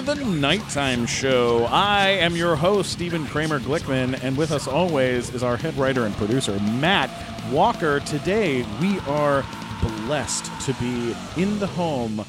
[0.00, 1.66] the Nighttime Show.
[1.70, 6.06] I am your host, Stephen Kramer Glickman, and with us always is our head writer
[6.06, 7.10] and producer, Matt
[7.52, 8.00] Walker.
[8.00, 9.44] Today, we are
[10.06, 12.24] blessed to be in the home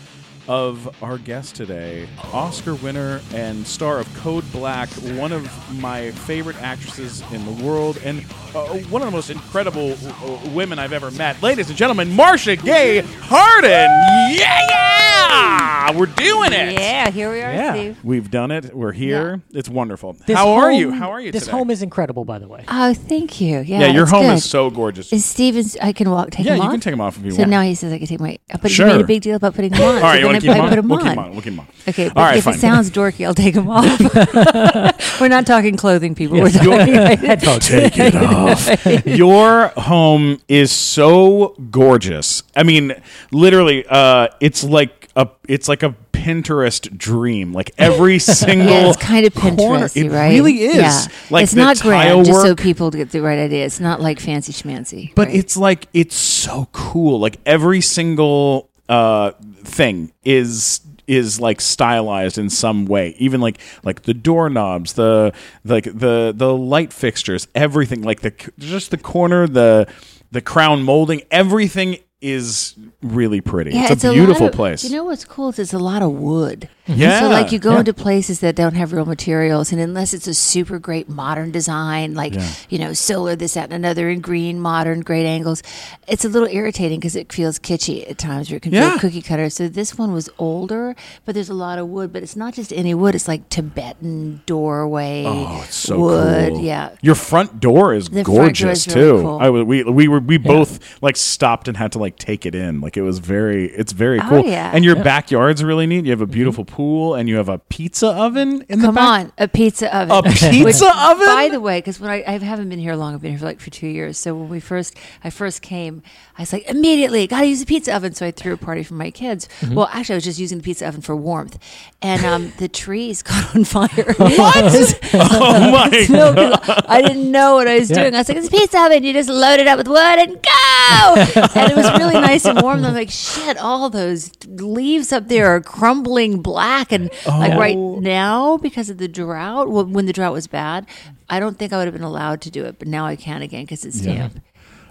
[0.52, 6.62] of our guest today, Oscar winner and star of Code Black, one of my favorite
[6.62, 8.20] actresses in the world, and
[8.54, 11.42] uh, one of the most incredible uh, women I've ever met.
[11.42, 13.90] Ladies and gentlemen, Marcia Gay Harden.
[14.38, 15.98] Yeah, yeah!
[15.98, 16.74] We're doing it.
[16.74, 17.74] Yeah, here we are, Yeah.
[17.74, 17.98] Steve.
[18.04, 18.76] We've done it.
[18.76, 19.42] We're here.
[19.52, 20.14] It's wonderful.
[20.26, 20.92] This How are you?
[20.92, 21.58] How are you This today?
[21.58, 22.66] home is incredible, by the way.
[22.68, 23.60] Oh, thank you.
[23.60, 24.34] Yeah, yeah, your home good.
[24.36, 25.12] is so gorgeous.
[25.14, 25.78] Is Steven's?
[25.82, 26.32] I can walk.
[26.32, 27.52] Take yeah, them you can take him off if you so want.
[27.52, 28.38] now he says I can take my.
[28.62, 28.88] But Sure.
[28.88, 29.96] you made a big deal about putting them on.
[29.96, 31.08] All right, so you want to keep I put them We'll on.
[31.08, 31.32] keep on.
[31.32, 31.68] We'll keep them on.
[31.88, 32.54] Okay, but All right, if fine.
[32.56, 34.00] it sounds dorky, I'll take them off.
[35.22, 36.38] We're not talking clothing, people.
[36.38, 36.56] Yes.
[36.66, 36.94] We're talking
[37.28, 37.68] Headphones.
[37.68, 38.86] Take it off.
[39.06, 42.44] Your home is so gorgeous.
[42.56, 42.94] I mean,
[43.32, 47.52] literally, uh, it's like a it's like a Pinterest dream.
[47.52, 49.58] Like every single Yeah, it's kind of Pinterest,
[49.96, 50.30] Pinteresty, It right?
[50.30, 50.76] really is.
[50.76, 51.02] Yeah.
[51.32, 53.66] Like it's not grand, just so people get the right idea.
[53.66, 55.14] It's not like fancy schmancy.
[55.16, 55.36] But right?
[55.38, 57.20] it's like it's so cool.
[57.20, 59.32] Like every single uh,
[59.64, 63.16] thing is is like stylized in some way.
[63.18, 68.02] Even like like the doorknobs, the like the the light fixtures, everything.
[68.02, 69.88] Like the just the corner, the
[70.32, 73.72] the crown molding, everything is really pretty.
[73.72, 74.84] Yeah, it's, a beautiful of- place.
[74.84, 76.70] You know what's cool is it's a lot of wood.
[76.92, 77.02] Mm-hmm.
[77.02, 77.80] Yeah, So like you go yeah.
[77.80, 82.14] into places that don't have real materials, and unless it's a super great modern design,
[82.14, 82.48] like Yeah.
[82.70, 85.64] you know solar, this, that, and another, in green, modern, great angles,
[86.08, 88.92] it's a little irritating because it feels kitschy at times, or it can Yeah.
[88.92, 89.50] feel cookie cutter.
[89.50, 92.12] So this one was older, but there's a lot of wood.
[92.14, 96.54] But it's not just any wood; it's like Tibetan doorway Oh, it's so wood.
[96.54, 96.62] cool.
[96.62, 96.90] Yeah.
[97.02, 99.22] Your front door is The front door gorgeous is really too.
[99.22, 99.40] cool.
[99.40, 102.56] I w- we we were we both like stopped and had to like take it
[102.56, 102.82] in.
[102.82, 104.46] Like it was very it's very Oh, cool.
[104.46, 104.72] yeah.
[104.74, 106.06] And your backyard's really neat.
[106.06, 106.81] You have a beautiful pool
[107.16, 108.94] and you have a pizza oven in the back.
[108.94, 109.26] Come back.
[109.26, 110.12] on, a pizza oven.
[110.12, 110.22] A
[110.52, 111.26] pizza oven?
[111.28, 113.46] By the way, because when I, I haven't been here long, I've been here for
[113.46, 114.18] like for two years.
[114.18, 116.02] So when we first, I first came,
[116.38, 118.14] I was like immediately got to use a pizza oven.
[118.14, 119.48] So I threw a party for my kids.
[119.62, 119.76] Mm-hmm.
[119.76, 121.58] Well, actually, I was just using the pizza oven for warmth,
[122.02, 123.88] and um, the trees caught on fire.
[124.18, 124.74] What?
[125.14, 128.16] oh my No, 'cause I didn't know what I was doing.
[128.16, 129.04] I was like, "It's a pizza oven.
[129.04, 131.16] You just load it up with wood and go."
[131.56, 132.78] and it was really nice and warm.
[132.80, 133.58] And I'm like, "Shit!
[133.58, 136.61] All those leaves up there are crumbling black."
[136.92, 138.00] And like right oh.
[138.00, 140.86] now, because of the drought, well, when the drought was bad,
[141.30, 142.80] I don't think I would have been allowed to do it.
[142.80, 144.42] But now I can again because it's damp.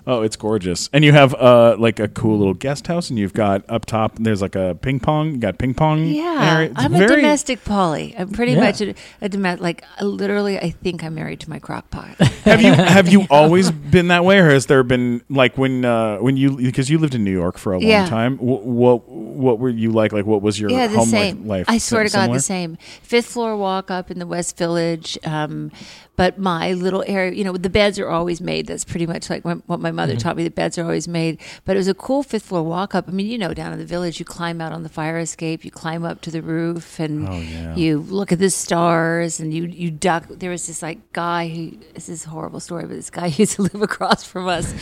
[0.06, 0.88] Oh, it's gorgeous.
[0.92, 4.16] And you have uh like a cool little guest house and you've got up top
[4.18, 6.72] there's like a ping pong, you got ping pong Yeah, area.
[6.76, 8.14] I'm a domestic poly.
[8.18, 8.60] I'm pretty Yeah.
[8.60, 9.60] much a, a domestic.
[9.62, 12.16] Like literally, I think I'm married to my crock pot.
[12.44, 16.16] Have you have you always been that way, or has there been like when uh,
[16.18, 18.06] when you because you lived in New York for a long Yeah.
[18.06, 18.38] time?
[18.38, 20.12] What, what what were you like?
[20.12, 21.46] Like what was your yeah, home same.
[21.46, 21.66] life?
[21.68, 22.36] I swear to God, Similar?
[22.38, 22.76] the same.
[23.02, 25.18] Fifth floor walk up in the West Village.
[25.24, 25.70] Um,
[26.20, 28.66] but my little area, you know, the beds are always made.
[28.66, 30.18] That's pretty much like what my mother Mm-hmm.
[30.18, 30.44] taught me.
[30.44, 31.40] The beds are always made.
[31.64, 33.08] But it was a cool fifth floor walk up.
[33.08, 35.64] I mean, you know, down in the village, you climb out on the fire escape,
[35.64, 37.74] you climb up to the roof, and Oh, yeah.
[37.74, 40.26] you look at the stars, and you you duck.
[40.28, 43.54] There was this like guy who this is a horrible story, but this guy used
[43.56, 44.74] to live across from us.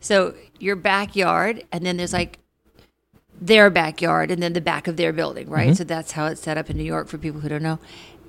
[0.00, 2.38] So your backyard, and then there's like
[3.40, 5.76] their backyard and then the back of their building, right?
[5.76, 7.78] So that's how it's set up in New York for people who don't know.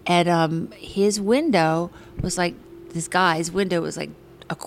[0.05, 2.55] And um, his window was like
[2.89, 4.09] this guy's window was like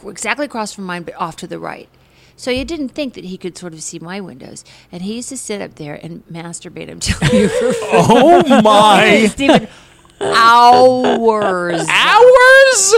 [0.06, 1.88] exactly across from mine, but off to the right.
[2.37, 5.28] So you didn't think that he could sort of see my windows, and he used
[5.28, 6.87] to sit up there and masturbate.
[7.00, 9.69] Telling you, for Oh my Stephen,
[10.21, 12.94] hours, hours!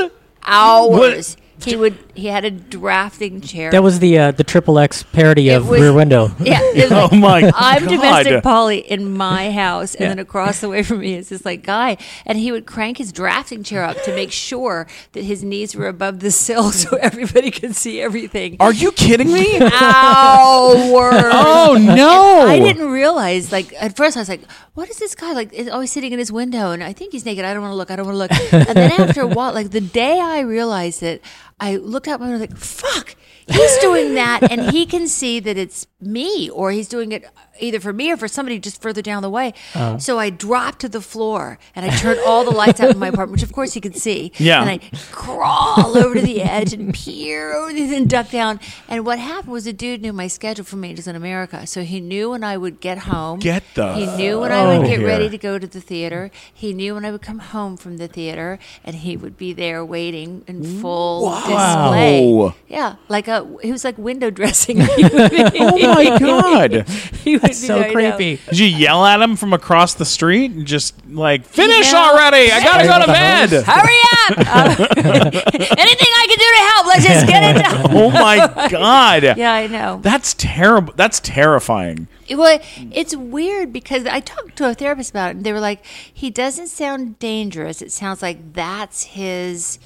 [0.47, 1.37] hours.
[1.63, 1.97] He would.
[2.15, 3.71] He had a drafting chair.
[3.71, 6.31] That was the uh, the triple X parody It of was- Rear Window.
[6.41, 6.61] Yeah.
[6.63, 7.53] it was Oh my god.
[7.57, 7.91] I'm God.
[7.91, 10.09] domestic Polly in my house, and Yeah.
[10.11, 13.13] then across the way from me is this like guy, and he would crank his
[13.13, 17.51] drafting chair up to make sure that his knees were above the sill so everybody
[17.51, 18.57] could see everything.
[18.61, 19.59] Are you kidding me?
[19.61, 21.23] Hours.
[21.33, 22.47] oh no!
[22.49, 23.53] I didn't realize.
[23.53, 24.43] Like at first, I was like,
[24.75, 25.53] "What is this guy like?
[25.53, 27.45] Is always sitting in his window?" And I think he's naked.
[27.45, 27.91] I don't want to look.
[27.91, 28.53] I don't want to look.
[28.69, 31.23] And then after a while, like the day I realized it,
[31.61, 35.57] I looked out my window like, "Fuck." He's doing that, and he can see that
[35.57, 37.25] it's me, or he's doing it
[37.61, 39.49] either for me or for somebody just further down the way.
[39.75, 39.99] Uh-huh.
[39.99, 43.09] So I dropped to the floor and I turned all the lights out in my
[43.09, 44.33] apartment, which of course he could see.
[44.39, 44.61] Yeah.
[44.61, 44.79] And I
[45.13, 48.61] crawl over to the edge and peer over the and duck down.
[48.89, 52.01] And what happened was the dude knew my schedule from Angels in America, so he
[52.01, 53.39] knew when I would get home.
[53.39, 55.07] Get the He knew when I would get here.
[55.07, 56.31] ready to go to the theater.
[56.53, 59.85] He knew when I would come home from the theater, and he would be there
[59.85, 62.53] waiting in full display.
[62.69, 64.79] Yeah, like a a he was like window dressing.
[64.81, 66.89] Oh my god!
[67.25, 67.93] He would That's so there, know.
[68.17, 68.43] creepy.
[68.51, 72.11] Did you yell at him from across the street and just like finish Yeah.
[72.11, 72.53] already?
[72.53, 73.49] I gotta go to bed.
[73.65, 74.39] Hurry up!
[74.39, 75.31] Uh,
[75.79, 76.87] anything I can do to help?
[76.87, 77.87] Let's just get it done.
[77.97, 79.23] Oh my god!
[79.39, 80.01] Yeah, I know.
[80.03, 80.93] That's terrible.
[80.97, 82.09] That's terrifying.
[82.31, 82.59] Well,
[82.93, 86.29] it's weird because I talked to a therapist about it, and they were like, he
[86.31, 87.81] doesn't sound dangerous.
[87.83, 89.79] It sounds like that's his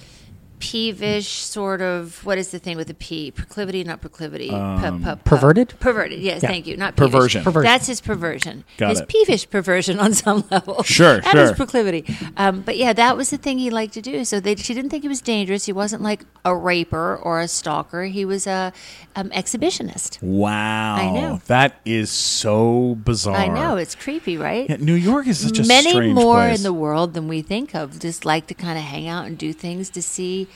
[0.58, 3.30] peevish sort of what is the thing with the P?
[3.30, 4.48] Proclivity, not proclivity.
[4.50, 5.74] Pu- pu- pu- Perverted?
[5.80, 6.20] Perverted.
[6.20, 6.48] Yes, Yeah.
[6.48, 6.76] thank you.
[6.76, 7.12] Not peevish.
[7.12, 7.44] Perversion.
[7.44, 7.64] Perversion.
[7.64, 8.64] That's his perversion.
[8.76, 9.08] Got his it.
[9.08, 10.82] peevish perversion on some level.
[10.82, 11.54] Sure, and his sure.
[11.56, 12.04] proclivity.
[12.36, 14.24] Um, but yeah, that was the thing he liked to do.
[14.24, 15.66] So they, she didn't think he was dangerous.
[15.66, 18.04] He wasn't like a raper or a stalker.
[18.04, 18.72] He was a
[19.16, 20.22] um, exhibitionist.
[20.22, 20.96] Wow.
[20.96, 21.40] I know.
[21.46, 23.36] That is so bizarre.
[23.36, 24.68] I know it's creepy, right?
[24.68, 26.58] Yeah, New York is such a many strange more place.
[26.58, 29.36] in the world than we think of just like to kind of hang out and
[29.38, 30.47] do things to see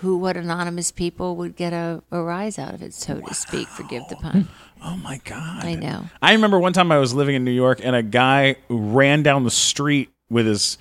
[0.00, 3.68] who what anonymous people would get a, a rise out of it so to speak.
[3.68, 4.48] Forgive the pun.
[4.84, 5.64] Oh my god.
[5.64, 6.04] i know.
[6.20, 9.44] I remember one time I was living in New York and a guy ran down
[9.44, 10.76] the street with his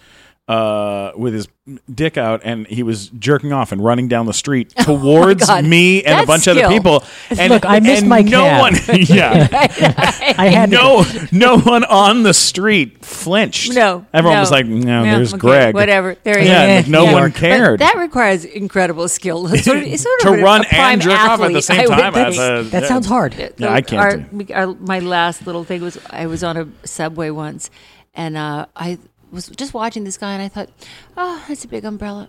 [0.48, 1.48] uh with his
[1.92, 6.04] dick out and he was jerking off and running down the street towards Oh me
[6.04, 7.04] and a That's bunch of other people.
[7.32, 8.62] And, Look, I missed and my no cab.
[8.62, 8.74] one
[9.08, 9.48] yeah.
[10.38, 13.74] I had to- no no one on the street flinched.
[13.74, 14.42] no Everyone no.
[14.42, 15.74] was like, no, Yeah, there's okay, Greg.
[15.74, 17.14] whatever there he Yeah, is like, no Yeah.
[17.14, 17.80] one But cared.
[17.80, 21.02] that requires incredible skill It's sort of, it's sort to of run a prime and
[21.02, 22.14] jerk off at the same time.
[22.14, 22.28] think.
[22.28, 23.34] As a, That sounds hard.
[23.58, 24.54] Yeah, I can't Our, do.
[24.54, 27.72] our, my last little thing was I was on a subway once,
[28.14, 29.00] and uh, I
[29.36, 30.70] was just watching this guy, and I thought,
[31.16, 32.28] "Oh, that's a big umbrella."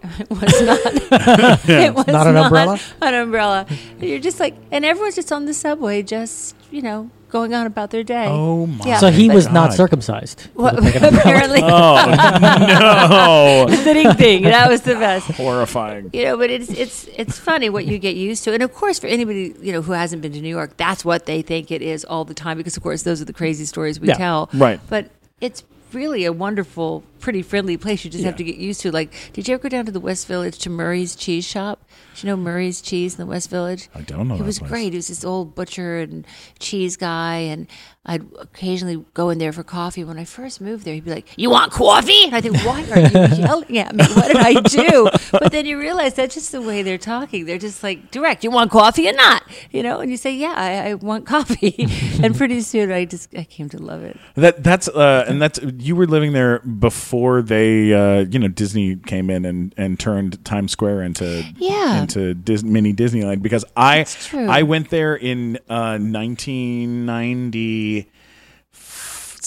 [0.20, 0.78] It was not.
[1.68, 2.78] it was Not an umbrella?
[3.02, 3.66] An umbrella.
[4.00, 7.90] You're just like, and everyone's just on the subway, just you know, going on about
[7.90, 8.28] their day.
[8.30, 8.98] Oh my Yeah.
[8.98, 10.46] So he But- was not circumcised.
[10.54, 13.92] Well, apparently, Oh no!
[13.92, 14.42] ding ding.
[14.44, 15.26] That was the best.
[15.32, 16.10] Horrifying.
[16.12, 18.98] you know but it's it's it's funny what you get used to and of course
[18.98, 21.82] for anybody you know who hasn't been to new york that's what they think it
[21.82, 24.48] is all the time because of course those are the crazy stories we Yeah, tell
[24.54, 24.80] right.
[24.88, 25.10] but
[25.40, 28.92] it's really a wonderful pretty friendly place you just have to get used to.
[28.92, 31.88] Like did you ever go down to the west village to murray's cheese shop?
[32.14, 33.88] Do you know murray's cheese in the west village?
[33.94, 34.70] I don't know that was place.
[34.70, 34.92] great.
[34.92, 36.26] He was this old butcher and
[36.58, 37.66] cheese guy and
[38.08, 40.02] i'd occasionally go in there for coffee.
[40.04, 42.24] When i first moved there he'd be like you want coffee?
[42.24, 44.04] And i think why are you yelling at me?
[44.04, 45.08] What did i do?
[45.32, 47.44] But then you realize that's just the way they're talking.
[47.44, 49.42] They're just like direct you want coffee or not?
[49.70, 50.00] You know?
[50.00, 51.86] And you say yeah i, I want coffee.
[52.22, 54.16] And pretty soon i just i came to love it.
[54.34, 58.96] That that's uh, and that's you were living there before they uh, you know Disney
[58.96, 62.00] came in and, and turned Times Square into Yeah.
[62.02, 63.42] into Dis- mini Disneyland.
[63.42, 65.98] Because I I went there in uh,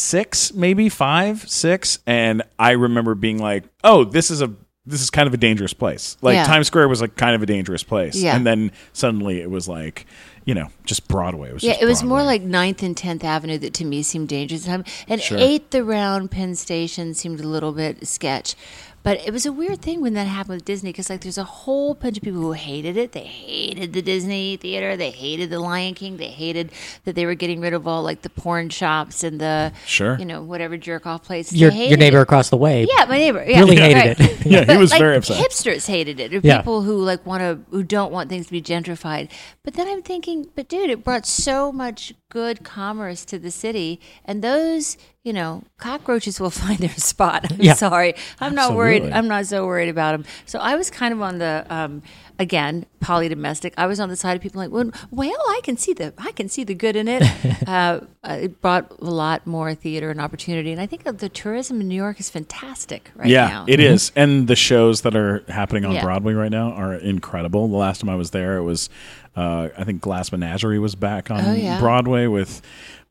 [0.01, 4.51] 1996 maybe five six and I remember being like oh this is a
[4.85, 6.45] this is kind of a dangerous place like Yeah.
[6.45, 8.35] Times Square was like kind of a dangerous place Yeah.
[8.35, 10.05] and then suddenly it was like
[10.45, 13.59] you know just Broadway it was Yeah, it was more like 9th and 10th Avenue
[13.59, 14.67] that to me seemed dangerous.
[14.67, 15.37] And and Sure.
[15.37, 18.55] 8th around Penn Station seemed a little bit sketch.
[19.03, 21.43] But it was a weird thing when that happened with Disney because, like, there's a
[21.43, 23.13] whole bunch of people who hated it.
[23.13, 24.95] They hated the Disney theater.
[24.95, 26.17] They hated the Lion King.
[26.17, 26.71] They hated
[27.05, 30.19] that they were getting rid of all, like, the porn shops and the, Sure.
[30.19, 31.57] you know, whatever jerk off places.
[31.59, 32.23] Your your neighbor it.
[32.23, 32.85] across the way.
[32.95, 33.43] Yeah, my neighbor.
[33.43, 34.17] Yeah, Really right.
[34.17, 34.45] hated it.
[34.45, 35.37] Yeah, he But, was like, very upset.
[35.49, 36.33] Hipsters hated it.
[36.33, 36.57] Or Yeah.
[36.57, 39.29] people who like want to who don't want things to be gentrified.
[39.63, 43.99] But then I'm thinking, but dude, it brought so much good commerce to the city,
[44.25, 47.51] and those you know cockroaches will find their spot.
[47.51, 47.73] I'm Yeah.
[47.75, 49.03] sorry, I'm not worried.
[49.11, 50.23] I'm not so worried about them.
[50.45, 52.01] So I was kind of on the um,
[52.39, 53.73] again polydomestic.
[53.77, 56.31] I was on the side of people like, well, well, I can see the I
[56.31, 57.21] can see the good in it.
[57.67, 61.81] uh, uh, it brought a lot more theater and opportunity, and I think the tourism
[61.81, 63.65] in New York is fantastic right yeah, now.
[63.67, 64.11] it is.
[64.15, 66.03] And the shows that are happening on Yeah.
[66.03, 67.67] Broadway right now are incredible.
[67.67, 68.89] The last time I was there, it was,
[69.35, 71.79] uh, I think Glass Menagerie was back on Oh, yeah.
[71.79, 72.61] Broadway with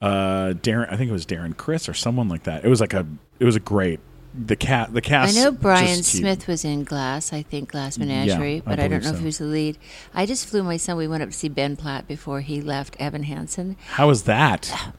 [0.03, 0.93] uh, Darren.
[0.93, 2.65] I think it was Darren Criss or someone like that.
[2.65, 3.07] It was like a,
[3.39, 4.01] it was a great.
[4.33, 5.37] The cat, the cast.
[5.37, 8.73] I know Brian just keep- Smith was in Glass, I think Glass Menagerie, I but
[8.75, 9.19] I, don't believe know if so.
[9.21, 9.79] he was the lead.
[10.15, 10.97] I just flew my son.
[10.97, 13.77] We went up to see Ben Platt before he left Evan Hansen.
[13.89, 14.95] How was that?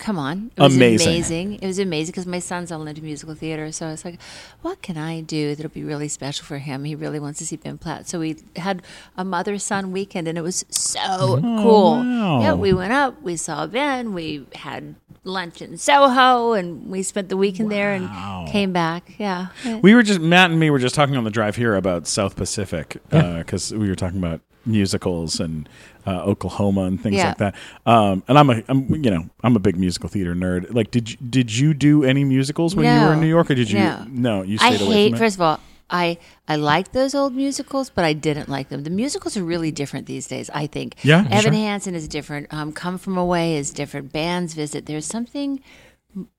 [0.00, 1.08] Come on, it was Amazing.
[1.08, 1.52] amazing.
[1.60, 4.18] It was amazing because my son's all into musical theater, so I was like,
[4.62, 6.84] "What can I do that'll be really special for him?
[6.84, 8.80] He really wants to see Ben Platt." So we had
[9.18, 11.92] a mother-son weekend, and it was so oh, cool.
[11.94, 12.40] Oh, wow.
[12.40, 17.28] Yeah, we went up, we saw Ben, we had lunch in Soho, and we spent
[17.28, 18.08] the weekend there and
[18.48, 19.12] came back.
[19.18, 19.48] Yeah,
[19.82, 22.36] We were just Matt and me were just talking on the drive here about South
[22.36, 25.68] Pacific because uh, we were talking about musicals and
[26.06, 27.28] uh, Oklahoma and things Yeah.
[27.28, 27.54] like that.
[27.86, 30.72] Um, and I'm a I'm you know I'm a big musical theater nerd.
[30.74, 33.54] Like, did you, did you do any musicals when you were in New York, or
[33.54, 33.78] did you?
[34.08, 34.42] No.
[34.42, 35.08] you I stayed away hate.
[35.10, 35.18] from it.
[35.18, 38.84] First of all, I I like those old musicals, but I didn't like them.
[38.84, 40.48] The musicals are really different these days.
[40.54, 40.94] I think.
[41.02, 41.52] Yeah, Evan sure.
[41.52, 42.46] Hansen is different.
[42.52, 44.12] Um, Come from Away is different.
[44.12, 44.86] Bands Visit.
[44.86, 45.60] There's something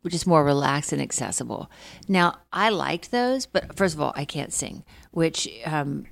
[0.08, 1.70] just more relaxed and accessible.
[2.08, 6.06] Now, I liked those, but first of all, I can't sing, which um,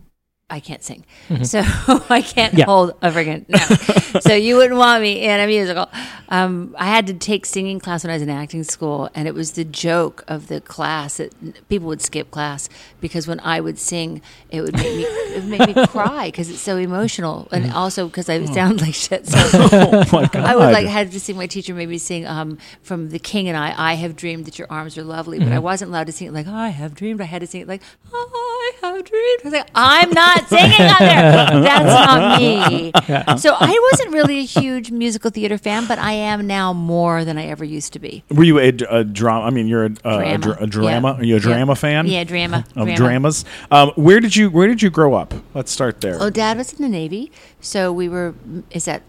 [0.49, 1.05] I can't sing,
[1.43, 1.59] so
[2.09, 2.65] I can't Yeah.
[2.65, 4.19] hold a friggin' no.
[4.21, 5.87] so you wouldn't want me in a musical.
[6.29, 9.33] Um, I had to take singing class when I was in acting school, and it
[9.33, 11.33] was the joke of the class that
[11.69, 12.69] people would skip class
[13.01, 16.49] because when I would sing, it would make me it would make me cry because
[16.49, 19.27] it's so emotional, and also because I sound like shit.
[19.27, 20.35] So oh my god!
[20.45, 21.37] I would like had to sing.
[21.37, 23.73] My teacher made me sing um, from The King and I.
[23.77, 26.33] I have dreamed that your arms are lovely, but I wasn't allowed to sing it
[26.33, 27.21] like I have dreamed.
[27.21, 27.81] I had to sing it like
[28.13, 29.39] I have dreamed.
[29.41, 31.61] I was like, I'm not singing on there.
[31.61, 32.91] That's not me.
[33.37, 37.37] So I wasn't really a huge musical theater fan, but I am now more than
[37.37, 38.23] I ever used to be.
[38.29, 39.45] Were you a, a drama?
[39.45, 40.37] I mean, you're a, a, a, Drama.
[40.39, 41.07] dra- a drama.
[41.13, 41.17] Yeah.
[41.19, 41.43] Are you a Yeah.
[41.43, 42.07] drama fan?
[42.07, 42.57] Yeah, drama.
[42.69, 42.95] Of Drama.
[42.95, 43.45] dramas.
[43.71, 45.33] Um, where did you Where did you grow up?
[45.53, 46.17] Let's start there.
[46.21, 47.31] Oh, Dad was in the Navy,
[47.61, 48.33] so we were.
[48.71, 49.03] Is that?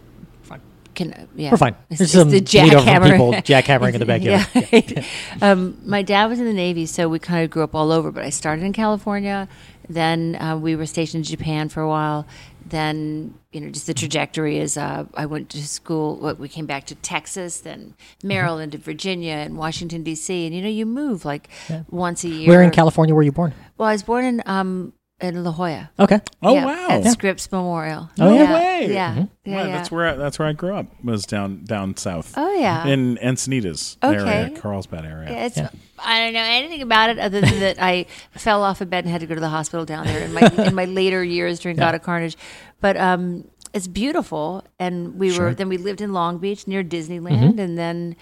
[0.93, 1.77] Can, yeah, We're fine.
[1.89, 3.11] It's, There's it's some the jackhammer.
[3.13, 4.47] people jackhammering in the backyard.
[4.73, 5.05] Yeah.
[5.41, 8.11] um, my dad was in the Navy, so we kind of grew up all over.
[8.11, 9.49] But I started in California.
[9.91, 12.25] Then uh, we were stationed in Japan for a while.
[12.65, 16.17] Then you know, just the trajectory is uh, I went to school.
[16.17, 20.47] Well, we came back to Texas, then Maryland, and Virginia, and Washington D.C.
[20.47, 21.49] And you know, you move like
[21.91, 22.49] once a year.
[22.49, 23.53] Where in California were you born?
[23.79, 25.91] Well, I was born in um, in La Jolla.
[25.99, 26.21] Okay.
[26.43, 26.87] oh Yeah, wow!
[26.89, 28.09] At Scripps Memorial.
[28.19, 28.53] Oh, no yeah.
[28.55, 28.93] way!
[28.93, 29.15] Yeah.
[29.45, 29.77] Yeah, Wow, yeah.
[29.77, 30.87] That's where I, That's where I grew up.
[31.05, 32.35] Was down down south.
[32.37, 32.87] Oh, yeah.
[32.87, 34.17] In Encinitas Okay.
[34.19, 35.31] area, Carlsbad area.
[35.47, 35.71] It's, Yeah.
[35.99, 39.11] I don't know anything about it other than that I fell off a bed and
[39.13, 41.77] had to go to the hospital down there in my in my later years during
[41.77, 42.37] God of Carnage.
[42.81, 45.47] But um, it's beautiful, and we Sure.
[45.47, 48.17] were then we lived in Long Beach near Disneyland, and then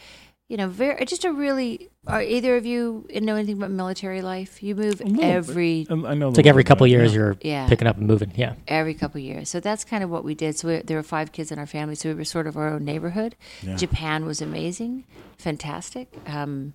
[0.48, 1.90] you know, very just a really.
[2.06, 4.62] Are either of you know anything about military life?
[4.62, 6.28] You move little every Um, I know.
[6.30, 7.68] It's like every couple of years you're Yeah.
[7.68, 8.32] picking up and moving.
[8.34, 8.54] Yeah.
[8.66, 9.50] every couple of years.
[9.50, 10.56] So that's kind of what we did.
[10.56, 12.68] So we, there were five kids in our family, so we were sort of our
[12.68, 13.36] own neighborhood.
[13.76, 15.04] Japan was amazing,
[15.36, 16.08] fantastic.
[16.26, 16.74] Um,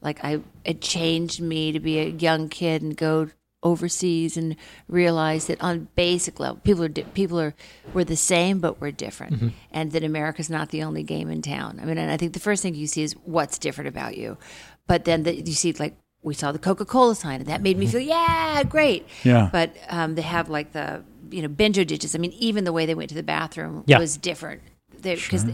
[0.00, 3.28] like I, it changed me to be a young kid and go
[3.62, 4.56] overseas and
[4.88, 7.54] realize that on basic level, people are di- people are
[7.92, 11.78] we're the same, but we're different, and that America's not the only game in town.
[11.80, 14.38] I mean, and I think the first thing you see is what's different about you,
[14.86, 15.96] but then the, you see like.
[16.22, 19.06] We saw the Coca Cola sign, and that made me feel, yeah, great.
[19.24, 19.48] Yeah.
[19.50, 22.14] But um, they have like the you know benjo ditches.
[22.14, 23.98] I mean, even the way they went to the bathroom Yeah.
[23.98, 24.60] was different.
[25.00, 25.46] Because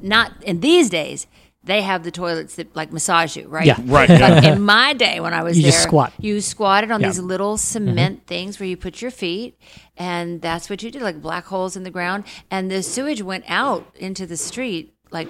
[0.00, 1.26] not in these days
[1.64, 3.66] they have the toilets that like massage you, right?
[3.66, 3.76] Yeah.
[3.84, 4.52] Right, But yeah.
[4.54, 6.12] in my day when I was You there, just squat.
[6.18, 7.08] You squatted on Yeah.
[7.08, 7.88] these little mm-hmm.
[7.88, 9.58] cement things where you put your feet,
[9.96, 13.44] and that's what you did, like black holes in the ground, and the sewage went
[13.48, 15.28] out into the street, like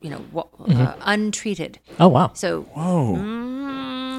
[0.00, 1.00] you know, wa- uh, mm-hmm.
[1.04, 1.78] untreated.
[1.98, 2.32] Oh wow.
[2.34, 3.16] So Whoa.
[3.16, 3.56] Mm-hmm.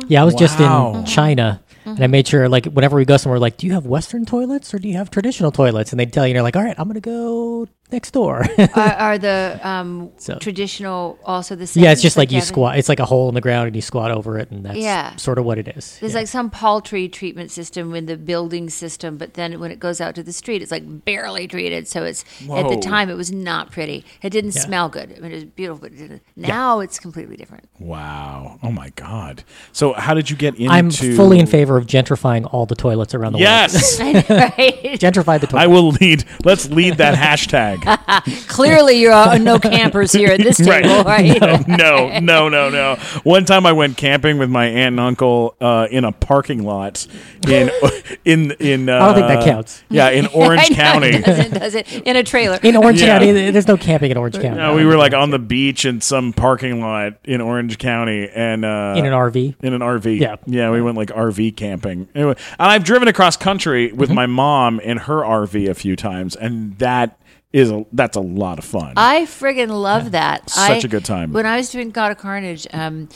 [0.09, 3.39] Yeah, I was just in China, and I made sure like whenever we go somewhere,
[3.39, 5.91] like, do you have Western toilets or do you have traditional toilets?
[5.91, 8.45] And they tell you, and you're like, all right, I'm gonna go next door.
[8.75, 11.83] are, are the um, So- traditional also the same?
[11.83, 12.77] yeah, it's just like you having- squat.
[12.77, 15.15] It's like a hole in the ground, and you squat over it, and that's Yeah.
[15.15, 15.97] sort of what it is.
[15.99, 16.19] There's Yeah.
[16.19, 20.15] like some paltry treatment system in the building system, but then when it goes out
[20.15, 21.87] to the street, it's like barely treated.
[21.87, 24.03] So it's at the time it was not pretty.
[24.21, 24.61] It didn't Yeah.
[24.61, 25.13] smell good.
[25.15, 26.21] I mean, it was beautiful, but it didn't.
[26.35, 27.65] Now it's completely different.
[27.79, 28.59] Wow.
[28.63, 29.43] Oh my God.
[29.71, 30.71] So how did you get into?
[30.71, 33.43] I'm fully in favor of gentrifying all the toilets around the world.
[33.47, 33.99] Yes.
[34.01, 34.57] I know, right?
[34.99, 35.53] Gentrify the toilets.
[35.63, 36.25] I will lead.
[36.43, 37.76] Let's lead that hashtag.
[38.47, 41.39] Clearly, you're uh, no campers here at this table, right?
[41.67, 42.95] no, no, no, no.
[43.23, 47.05] One time I went camping with my aunt and uncle uh, in a parking lot
[47.47, 47.69] in
[48.25, 48.89] in in.
[48.89, 49.83] Uh, I don't think that counts.
[49.89, 51.09] Yeah, in Orange County.
[51.09, 51.91] It doesn't, does it?
[52.07, 52.59] In a trailer.
[52.63, 53.19] in Orange Yeah.
[53.19, 54.57] County, there's no camping in Orange County.
[54.57, 58.63] No, we were like on the beach in some parking lot in Orange County, and
[58.65, 59.55] uh, in an RV.
[59.61, 60.19] in an RV.
[60.19, 60.35] Yeah.
[60.45, 62.07] yeah, we went like RV camping.
[62.15, 63.97] Anyway, and I've driven across country Mm-hmm.
[63.97, 67.19] with my mom in her RV a few times, and that
[67.53, 68.93] is a, that's a lot of fun.
[68.97, 70.49] I friggin' love that.
[70.49, 71.31] Such I- a good time.
[71.33, 73.09] When I was doing God of Carnage, um,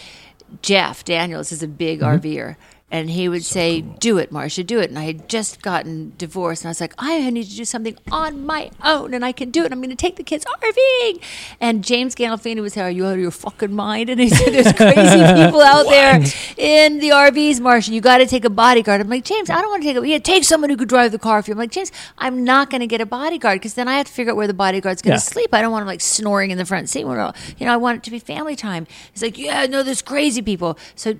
[0.62, 2.26] Jeff Daniels is a big Mm-hmm.
[2.28, 2.56] RVer.
[2.94, 6.64] And he would say, "Do it, Marcia, do it." And I had just gotten divorced,
[6.64, 9.50] and I was like, "I need to do something on my own, and I can
[9.50, 9.72] do it.
[9.72, 11.22] I'm going to take the kids RVing."
[11.62, 14.54] And James Gandolfini was say, "Are you out of your fucking mind?" And he said,
[14.54, 16.16] "There's crazy people out there
[16.58, 17.92] in the RVs, Marcia.
[17.94, 20.08] You got to take a bodyguard." I'm like, "James, I don't want to take a
[20.08, 22.70] yeah, take someone who could drive the car for you." I'm like, "James, I'm not
[22.70, 25.02] going to get a bodyguard because then I have to figure out where the bodyguard's
[25.02, 25.20] going Yeah.
[25.20, 25.54] to sleep.
[25.54, 27.02] I don't want him like snoring in the front seat.
[27.02, 27.06] You
[27.66, 30.78] know, I want it to be family time." He's like, "Yeah, no, there's crazy people."
[30.96, 31.16] So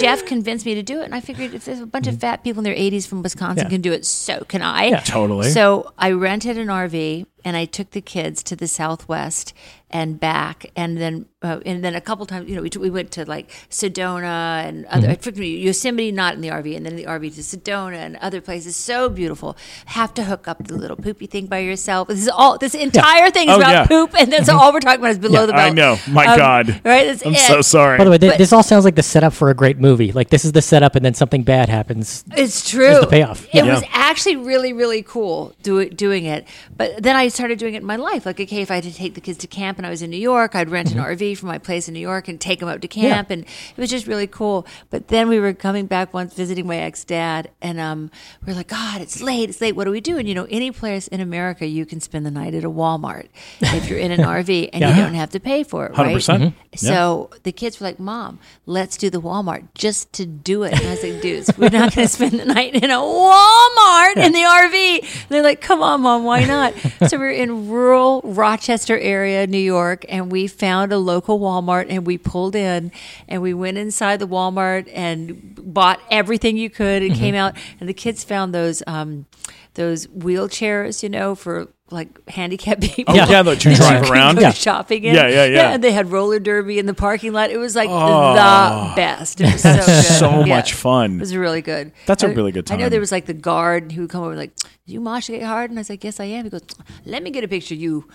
[0.00, 2.42] Jeff convinced me to do it, and I figured if there's a bunch of fat
[2.44, 3.66] people in their 80s from Wisconsin Mm-hmm.
[3.66, 3.74] Yeah.
[3.74, 4.86] can do it, so can I.
[4.86, 5.00] Yeah.
[5.00, 5.50] Totally.
[5.50, 7.26] So I rented an RV.
[7.44, 9.52] And I took the kids to the Southwest
[9.90, 12.90] and back, and then uh, and then a couple times, you know, we, t- we
[12.90, 15.42] went to like Sedona and other Mm-hmm.
[15.66, 18.74] Yosemite, not in the RV, and then the RV to Sedona and other places.
[18.76, 19.56] So beautiful.
[19.86, 22.08] Have to hook up the little poopy thing by yourself.
[22.08, 22.58] This is all.
[22.58, 23.86] This entire thing is Oh, about yeah.
[23.86, 25.62] poop, and that's all we're talking about is below the belt.
[25.64, 25.96] I know.
[26.08, 26.68] My Um, God.
[26.84, 27.06] Right?
[27.06, 27.38] That's I'm it.
[27.38, 27.98] so sorry.
[27.98, 30.10] By the way, th- But- this all sounds like the setup for a great movie.
[30.12, 32.24] Like this is the setup, and then something bad happens.
[32.36, 32.98] It's true.
[33.00, 33.44] the payoff.
[33.46, 33.74] It Yeah.
[33.74, 36.46] was actually really, really cool do, doing it.
[36.76, 38.24] But then I started doing it in my life.
[38.26, 40.10] Like, okay, if I had to take the kids to camp and I was in
[40.10, 42.68] New York, I'd rent an RV from my place in New York and take them
[42.68, 43.30] up to camp.
[43.30, 44.66] And it was just really cool.
[44.90, 48.10] But then we were coming back once visiting my ex dad, and um,
[48.46, 49.48] we are like, God, it's late.
[49.50, 49.76] It's late.
[49.76, 50.18] What do we do?
[50.18, 53.26] And, you know, any place in America, you can spend the night at a Walmart
[53.60, 54.96] if you're in an RV and Yeah.
[54.96, 56.16] you don't have to pay for it, right?
[56.16, 56.38] 100%.
[56.40, 56.54] Mhm.
[56.72, 56.76] Yeah.
[56.78, 60.72] So the kids were like, Mom, let's do the Walmart just to do it.
[60.72, 64.16] And I was like, dudes, we're not going to spend the night in a Walmart
[64.16, 64.98] in the RV.
[65.00, 66.74] And they're like, come on, Mom, why not?
[67.08, 72.06] so we're in rural Rochester area, New York, and we found a local Walmart and
[72.06, 72.92] we pulled in
[73.26, 77.56] and we went inside the Walmart and bought everything you could and came out.
[77.80, 79.24] And the kids found those, um,
[79.72, 83.14] those wheelchairs, you know, for like handicapped people.
[83.14, 84.34] Oh, yeah, that you drive can around.
[84.36, 84.50] go Yeah.
[84.52, 85.14] shopping in.
[85.14, 85.72] Yeah, yeah, yeah.
[85.72, 87.50] And they had roller derby in the parking lot.
[87.50, 88.34] It was like Oh.
[88.34, 89.40] the best.
[89.40, 90.04] It was so good.
[90.04, 90.56] so Yeah.
[90.56, 91.14] much fun.
[91.16, 91.92] It was really good.
[92.06, 92.78] That's a I- really good time.
[92.78, 94.52] I know there was like the guard who would come over and like,
[94.86, 96.60] you mosh get hard?" And I was like, "Yes, I am." He goes,
[97.06, 98.06] "Let me get a picture of you."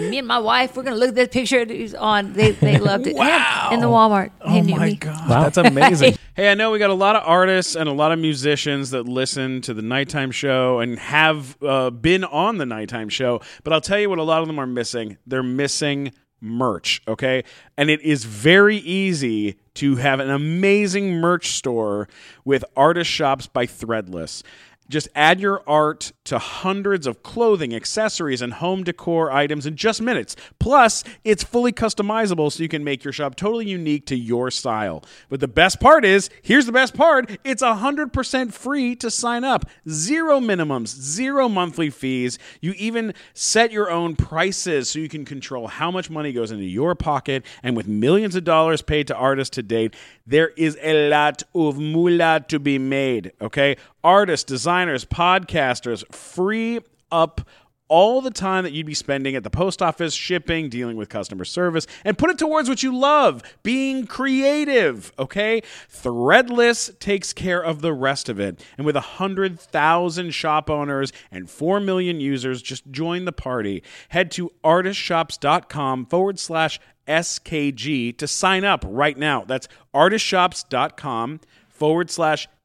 [0.00, 1.58] me and my wife, we're gonna look at that picture.
[1.58, 2.32] It was on.
[2.32, 3.14] They they loved it.
[3.16, 3.70] Wow.
[3.72, 4.30] in the Walmart.
[4.46, 4.94] They Oh my me.
[4.96, 5.42] god, Wow.
[5.42, 6.16] that's amazing.
[6.34, 9.06] hey, I know we got a lot of artists and a lot of musicians that
[9.06, 13.80] listen to the nighttime show and have uh, been on the nighttime show, but I'll
[13.80, 15.18] tell you what a lot of them are missing.
[15.26, 17.44] They're missing merch, okay?
[17.76, 22.08] And it is very easy to have an amazing merch store
[22.44, 24.42] with artist shops by Threadless.
[24.88, 30.00] Just add your art to hundreds of clothing, accessories, and home decor items in just
[30.00, 30.36] minutes.
[30.58, 35.04] Plus, it's fully customizable so you can make your shop totally unique to your style.
[35.28, 39.66] But the best part is here's the best part it's 100% free to sign up.
[39.88, 42.38] Zero minimums, zero monthly fees.
[42.60, 46.64] You even set your own prices so you can control how much money goes into
[46.64, 47.44] your pocket.
[47.62, 49.94] And with millions of dollars paid to artists to date,
[50.26, 53.76] there is a lot of moolah to be made, okay?
[54.04, 56.80] Artists, designers, podcasters, free
[57.10, 57.42] up
[57.88, 61.44] all the time that you'd be spending at the post office, shipping, dealing with customer
[61.44, 65.12] service, and put it towards what you love being creative.
[65.18, 65.62] Okay?
[65.90, 68.62] Threadless takes care of the rest of it.
[68.76, 73.82] And with 100,000 shop owners and 4 million users, just join the party.
[74.10, 79.44] Head to artistshops.com forward slash SKG to sign up right now.
[79.44, 82.57] That's artistshops.com forward slash SKG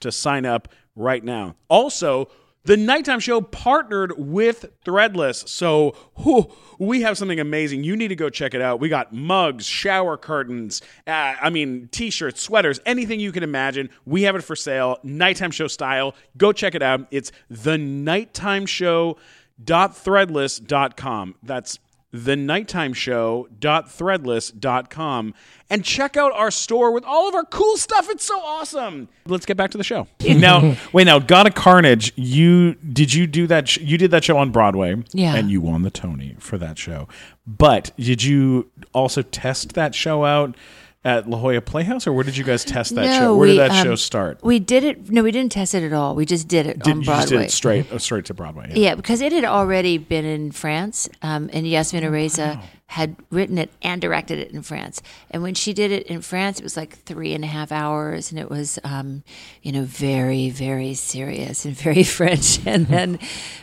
[0.00, 1.56] to sign up right now.
[1.68, 2.28] Also,
[2.64, 5.46] the nighttime show partnered with Threadless.
[5.48, 7.84] So whew, we have something amazing.
[7.84, 8.80] You need to go check it out.
[8.80, 13.90] We got mugs, shower curtains, uh, I mean, t shirts, sweaters, anything you can imagine.
[14.06, 16.14] We have it for sale, nighttime show style.
[16.38, 17.06] Go check it out.
[17.10, 19.18] It's the nighttime show
[19.64, 21.34] show.threadless.com.
[21.42, 21.78] That's
[22.14, 25.34] the nighttime show.threadless.com
[25.68, 28.08] and check out our store with all of our cool stuff.
[28.08, 29.08] It's so awesome.
[29.26, 30.06] Let's get back to the show.
[30.28, 33.68] now, wait, now, God of Carnage, you did you do that?
[33.68, 35.34] Sh- you did that show on Broadway, Yeah.
[35.34, 37.08] and you won the Tony for that show.
[37.46, 40.54] But did you also test that show out
[41.04, 43.36] at La Jolla Playhouse, or where did you guys test that show?
[43.36, 44.40] Where did that um, show start?
[44.42, 45.10] We did it.
[45.10, 46.14] No, we didn't test it at all.
[46.14, 47.20] We just did it Did, on you Broadway.
[47.22, 48.68] just did it straight, uh, straight to Broadway.
[48.70, 48.76] Yeah.
[48.90, 53.70] Yeah, because it had already been in France, um, and Yasmina Reza had written it
[53.82, 55.02] and directed it in France.
[55.30, 58.30] And when she did it in France, it was like three and a half hours,
[58.30, 59.24] and it was, um,
[59.62, 62.64] you know, very, very serious and very French.
[62.66, 63.18] And then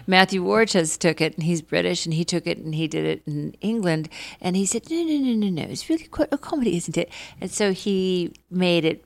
[0.07, 3.23] Matthew Warchus took it, and he's British, and he took it and he did it
[3.27, 4.09] in England,
[4.41, 7.11] and he said, no, no, no, no, no, it's really quite a comedy, isn't it?
[7.39, 9.05] And so he made it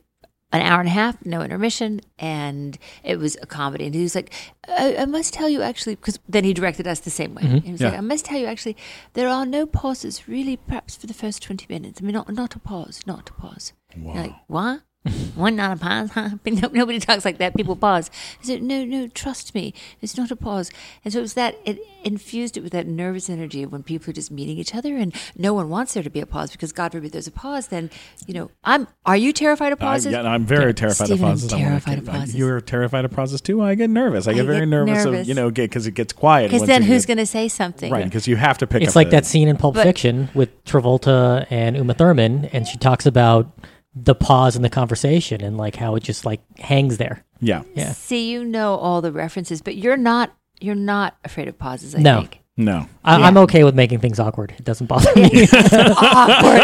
[0.56, 3.86] an hour and a half, no intermission, and it was a comedy.
[3.86, 4.34] And he was like,
[4.68, 7.44] I, I must tell you actually, because then he directed us the same way.
[7.44, 7.58] Mm-hmm.
[7.66, 8.78] He was like, I must tell you actually,
[9.14, 12.00] there are no pauses really, perhaps for the first 20 minutes.
[12.02, 13.74] I mean, not, not a pause, not a pause.
[13.96, 14.82] You're like, what?
[15.36, 16.30] One not a pause, huh?
[16.44, 17.56] But no, nobody talks like that.
[17.56, 18.10] People pause.
[18.42, 20.72] I said, no, no, trust me, it's not a pause.
[21.04, 24.10] And so it was that it infused it with that nervous energy of when people
[24.10, 26.72] are just meeting each other, and no one wants there to be a pause because
[26.72, 27.68] God forbid there's a pause.
[27.68, 27.90] Then
[28.28, 28.88] you know, I'm.
[29.06, 30.12] Are you terrified of I, pauses?
[30.14, 31.54] yeah, I'm very terrified Stephen, of I'm pauses.
[31.54, 32.36] I wanna terrified of get- I- pauses.
[32.36, 33.62] You're terrified of pauses too.
[33.62, 34.28] I get nervous.
[34.28, 36.50] I get I very get nervous, Of, you know, because it gets quiet.
[36.52, 37.92] Because then who's going to say something?
[37.92, 38.06] right?
[38.06, 38.82] Because you have to pick.
[38.82, 38.88] Up.
[38.88, 42.68] It's like the- that scene in Pulp But- Fiction with Travolta and Uma Thurman, and
[42.68, 43.52] she talks about
[43.96, 47.24] the pause in the conversation and like how it just like hangs there.
[47.40, 47.92] Yeah, Yeah.
[47.94, 51.96] See, you know all the references, but you're not you're not afraid of pauses.
[51.96, 52.22] I No.
[52.22, 52.40] think.
[52.58, 52.88] No.
[53.04, 53.26] I, Yeah.
[53.26, 54.54] I'm okay with making things awkward.
[54.58, 55.26] It doesn't bother me.
[55.54, 56.62] awkward.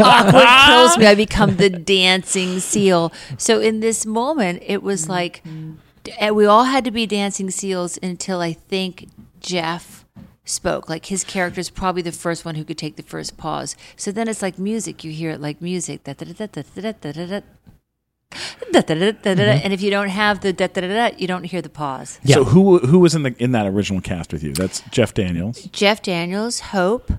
[0.00, 1.06] awkward kills me.
[1.06, 3.12] I become the dancing seal.
[3.36, 5.74] So in this moment, it was like mm-hmm.
[6.18, 9.08] eh, we all had to be dancing seals until I think
[9.40, 10.03] Jeff
[10.44, 10.88] spoke.
[10.88, 13.76] Like his character is probably the first one who could take the first pause.
[13.96, 15.04] So then it's like music.
[15.04, 16.02] You hear it like music.
[16.06, 16.20] And
[19.72, 22.18] if you don't have the da da da da, you don't hear the pause.
[22.22, 22.36] Yeah.
[22.36, 24.52] So who who was in the in that original cast with you?
[24.52, 25.62] That's Jeff Daniels.
[25.72, 27.12] Jeff Daniels, Hope,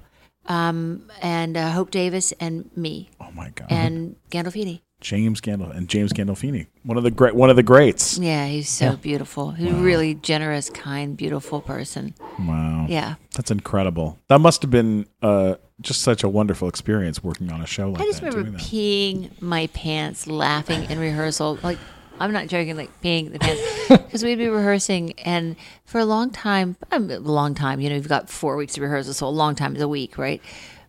[0.47, 3.09] um, and uh, Hope Davis, and me.
[3.19, 3.67] Oh my god.
[3.69, 4.81] And Gandolfini.
[5.01, 6.67] James Gandol and James Gandolfini.
[6.84, 8.17] One of the great one of the greats.
[8.17, 9.51] Yeah, he's so beautiful.
[9.51, 12.15] He's a really generous, kind, beautiful person.
[12.39, 12.86] Wow.
[12.89, 13.15] Yeah.
[13.36, 14.17] That's incredible.
[14.29, 17.97] That must have been uh, just such a wonderful experience working on a show like
[17.99, 18.03] that.
[18.03, 18.34] I just that.
[18.34, 21.60] remember peeing my pants, laughing in rehearsal.
[21.62, 21.77] Like,
[22.19, 23.62] I'm not joking, like peeing the pants.
[24.05, 28.08] Because we'd be rehearsing, and for a long time, a long time, you know, you've
[28.08, 30.41] got four weeks of rehearsal, so a long time is a week, right?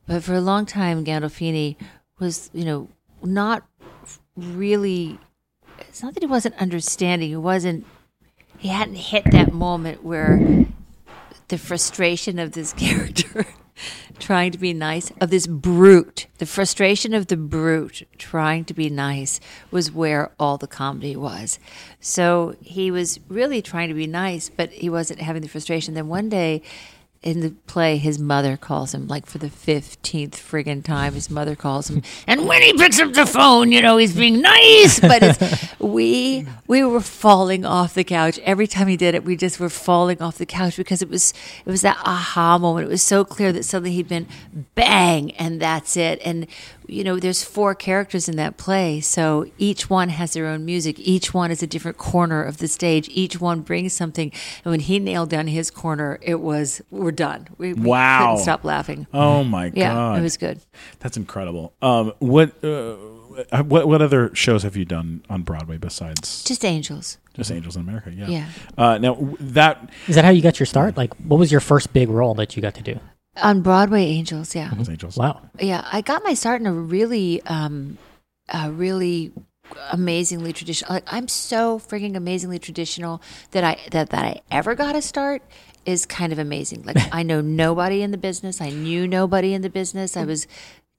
[0.07, 1.77] But for a long time, Gandolfini
[2.19, 2.89] was, you know,
[3.23, 3.67] not
[4.37, 5.19] really,
[5.79, 7.87] it's not that he wasn't understanding, he wasn't,
[8.59, 10.67] he hadn't hit that moment where
[11.49, 13.47] the frustration of this character
[14.19, 18.89] trying to be nice, of this brute, the frustration of the brute trying to be
[18.89, 21.59] nice was where all the comedy was.
[22.01, 25.95] So he was really trying to be nice, but he wasn't having the frustration.
[25.95, 26.63] Then one day
[27.27, 31.57] in the play, his mother calls him, like for the 15th friggin' time, his mother
[31.57, 32.01] calls him.
[32.25, 35.01] And when he picks up the phone, you know, he's being nice.
[35.01, 38.39] But we, we were falling off the couch.
[38.45, 41.35] Every time he did it, we just were falling off the couch because it was,
[41.65, 42.87] it was that aha moment.
[42.87, 44.29] It was so clear that suddenly he'd been
[44.77, 46.21] bang, and that's it.
[46.25, 46.47] And,
[46.89, 49.01] you know, there's four characters in that play.
[49.01, 50.99] So each one has their own music.
[50.99, 53.09] Each one is a different corner of the stage.
[53.13, 54.33] Each one brings something.
[54.65, 57.49] And when he nailed down his corner, it was, we're done.
[57.59, 58.31] We, we Wow.
[58.31, 59.07] couldn't stop laughing.
[59.13, 60.19] Oh my Yeah, god.
[60.19, 60.61] it was good.
[61.01, 61.73] That's incredible.
[61.83, 62.97] Um, what uh,
[63.65, 67.19] what what other shows have you done on Broadway besides Just angels.
[67.35, 68.11] just Angels in America?
[68.11, 68.29] Yeah.
[68.29, 68.47] Yeah.
[68.79, 70.97] Uh, now that Is that how you got your start?
[70.97, 72.99] Like, what was your first big role that you got to do?
[73.43, 74.55] On Broadway, angels.
[74.55, 74.73] Yeah.
[74.75, 75.17] was Angels.
[75.17, 75.43] Wow.
[75.61, 75.87] Yeah.
[75.91, 77.99] I got my start in a really, um,
[78.49, 79.33] a really
[79.91, 80.95] amazingly traditional.
[80.95, 83.21] Like, I'm so freaking amazingly traditional
[83.51, 85.43] that I, that, that I ever got a start
[85.85, 86.83] is kind of amazing.
[86.85, 88.61] Like, I know nobody in the business.
[88.61, 90.17] I knew nobody in the business.
[90.17, 90.47] I was,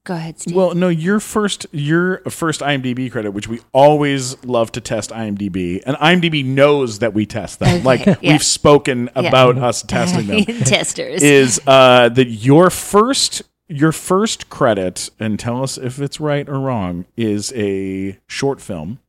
[0.07, 0.55] go ahead, Steve.
[0.55, 5.83] Well, no, your first your first IMDb credit, which we always love to test IMDb,
[5.85, 7.67] and IMDb knows that we test them.
[7.67, 8.15] Okay, like yeah.
[8.21, 10.43] we've spoken about us testing them.
[10.63, 11.21] Testers.
[11.21, 16.59] is uh, that your first your first credit, and tell us if it's right or
[16.59, 18.99] wrong, is a short film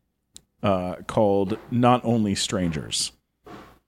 [0.65, 3.13] uh, called "Not Only Strangers."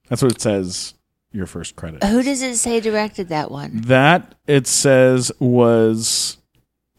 [0.08, 0.94] That's what it says.
[1.32, 2.02] Your first credit.
[2.02, 3.82] Who does it say directed that one?
[3.82, 6.38] that it says was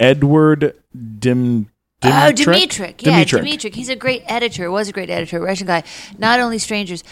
[0.01, 0.75] Edward
[1.19, 1.69] Dim.
[2.03, 2.07] Oh?
[2.07, 3.05] Dmytryk.
[3.05, 3.23] Yeah.
[3.23, 3.75] Dmytryk.
[3.75, 4.71] He's a great editor.
[4.71, 5.39] Was a great editor.
[5.39, 5.83] Russian guy.
[6.17, 7.03] Not only strangers,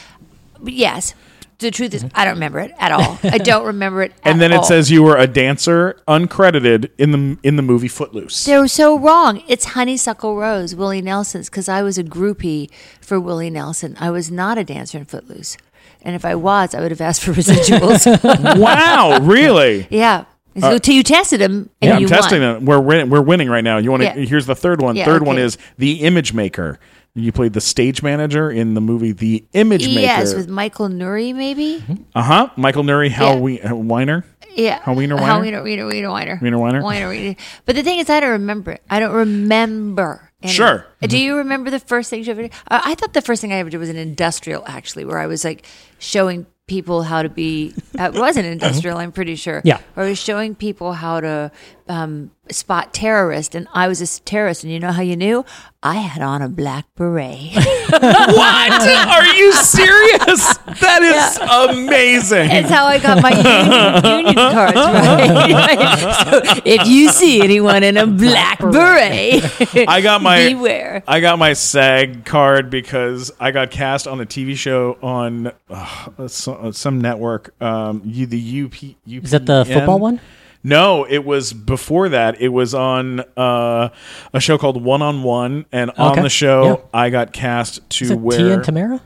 [0.60, 1.14] but yes.
[1.60, 3.20] The truth is, I don't remember it at all.
[3.22, 4.14] I don't remember it.
[4.24, 4.62] And then all.
[4.62, 8.46] it says you were a dancer, uncredited in the in the movie Footloose.
[8.46, 9.44] They were so wrong.
[9.46, 12.72] It's Honeysuckle Rose, Willie Nelson's, because I was a groupie
[13.02, 13.98] for Willie Nelson.
[14.00, 15.58] I was not a dancer in Footloose.
[16.02, 18.06] And if I was, I would have asked for residuals.
[18.58, 19.86] wow, really?
[19.90, 20.24] yeah.
[20.58, 22.56] So till you tested them and Uh, Yeah, I'm testing won.
[22.58, 22.62] it.
[22.64, 23.10] We're winning.
[23.10, 23.78] We're winning right now.
[23.78, 24.08] You want to?
[24.08, 24.26] Yeah.
[24.26, 24.96] Here's the third one.
[24.96, 26.80] Yeah, third one is the Image Maker.
[27.16, 30.02] You played the stage manager in the movie The Image Yes, Maker.
[30.06, 31.84] Yes, with Michael Nouri, maybe?
[32.16, 32.50] uh huh.
[32.56, 33.40] Michael Nouri, Hal Yeah.
[33.40, 34.26] We- uh, Weiner.
[34.56, 34.80] Yeah.
[34.82, 35.62] How Wiener How Weiner?
[35.62, 36.40] Wiener, Wiener, Wiener Weiner.
[36.42, 36.84] Wiener Weiner?
[36.84, 37.36] Wiener, Wiener.
[37.66, 38.82] But the thing is, I don't remember it.
[38.90, 40.32] I don't remember.
[40.42, 40.52] any.
[40.52, 40.86] Sure.
[41.02, 42.52] Do you remember the first thing you ever did?
[42.68, 45.28] I, I thought the first thing I ever did was an industrial, actually, where I
[45.28, 45.66] was like
[46.00, 47.74] showing people how to be.
[47.96, 49.62] It was an industrial, I'm pretty sure.
[49.66, 49.82] Yeah.
[49.96, 51.52] Where I was showing people how to
[51.90, 54.64] um, spot terrorist, and I was a terrorist.
[54.64, 55.44] And you know how you knew?
[55.82, 57.56] I had on a black beret.
[57.90, 58.72] What?
[58.72, 60.58] Are you serious?
[60.80, 61.38] That is
[61.74, 62.50] amazing.
[62.50, 66.30] That's how I got my union, union cards, right?
[66.54, 69.44] so if you see anyone in a black beret,
[69.88, 71.04] I got my beware.
[71.08, 76.28] I got my SAG card because I got cast on a TV show on uh,
[76.28, 77.60] some, some network.
[77.62, 79.24] Um, you the UP, UPN.
[79.24, 80.22] Is that the football one?
[80.64, 82.42] No, it was before that.
[82.42, 83.90] It was on uh,
[84.34, 86.22] a show called One on One, and on Okay.
[86.24, 86.76] the show, Yeah.
[87.00, 88.38] I got cast to Is it wear.
[88.38, 89.00] Tia and Tamera?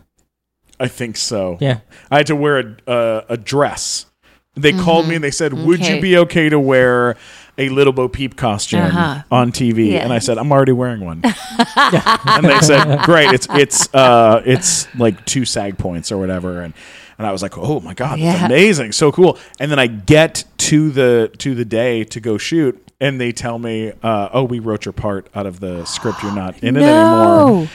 [0.80, 1.58] I think so.
[1.62, 1.80] Yeah.
[2.10, 4.08] I had to wear a uh, a dress.
[4.56, 6.02] They called me and they said, "Would you Mm-hmm.
[6.02, 7.16] Be okay to wear
[7.58, 9.24] a little Bo Peep costume Uh-huh.
[9.32, 10.00] on TV, Yeah.
[10.04, 11.22] and I said, "I'm already wearing one."
[11.76, 16.74] and they said, "Great, it's it's uh, it's like two SAG points or whatever." And
[17.18, 18.46] and I was like, "Oh my god, that's Yeah.
[18.46, 22.80] amazing, so cool!" And then I get to the to the day to go shoot.
[23.02, 26.24] And they tell me, uh, "Oh, we wrote your part out of the script.
[26.24, 27.48] You're not in it No.
[27.48, 27.68] anymore."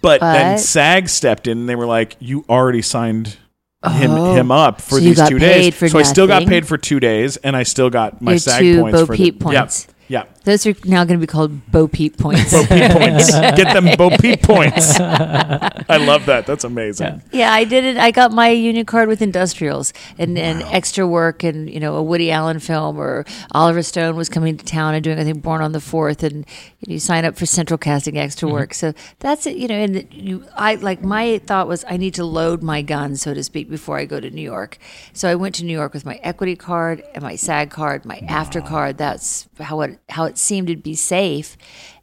[0.00, 3.36] But, then SAG stepped in and they were like, "You already signed
[3.84, 4.34] him Oh.
[4.34, 7.36] him up for So these two days." so I still got paid for two days,
[7.38, 9.88] and I still got my Your SAG points Bo for Peep the, points.
[10.06, 12.52] Yeah, Those are now going to be called Bo Peep points.
[12.52, 13.30] Bo Peep points.
[13.56, 14.98] Get them Bo Peep points.
[15.00, 16.46] I love that.
[16.46, 17.22] That's amazing.
[17.32, 17.96] Yeah, I did it.
[17.96, 22.02] I got my union card with industrials and, and extra work and, you know, a
[22.02, 25.62] Woody Allen film or Oliver Stone was coming to town and doing, I think, Born
[25.62, 26.22] on the Fourth.
[26.22, 26.46] And
[26.80, 28.54] you sign up for central casting extra mm-hmm.
[28.54, 28.74] work.
[28.74, 32.24] So that's it, you know, and you, I like my thought was I need to
[32.24, 34.78] load my gun, so to speak, before I go to New York.
[35.12, 38.18] So I went to New York with my equity card and my SAG card, my
[38.28, 38.98] after card.
[38.98, 41.56] That's how it, how it seemed to be safe.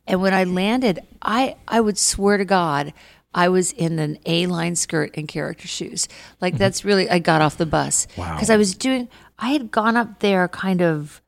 [0.08, 2.94] And when I landed, I, I would swear to God,
[3.36, 6.08] I was in an A line skirt and character shoes.
[6.40, 8.08] Like that's really I got off the bus.
[8.16, 8.34] Wow.
[8.34, 11.22] Because I was doing I had gone up there kind of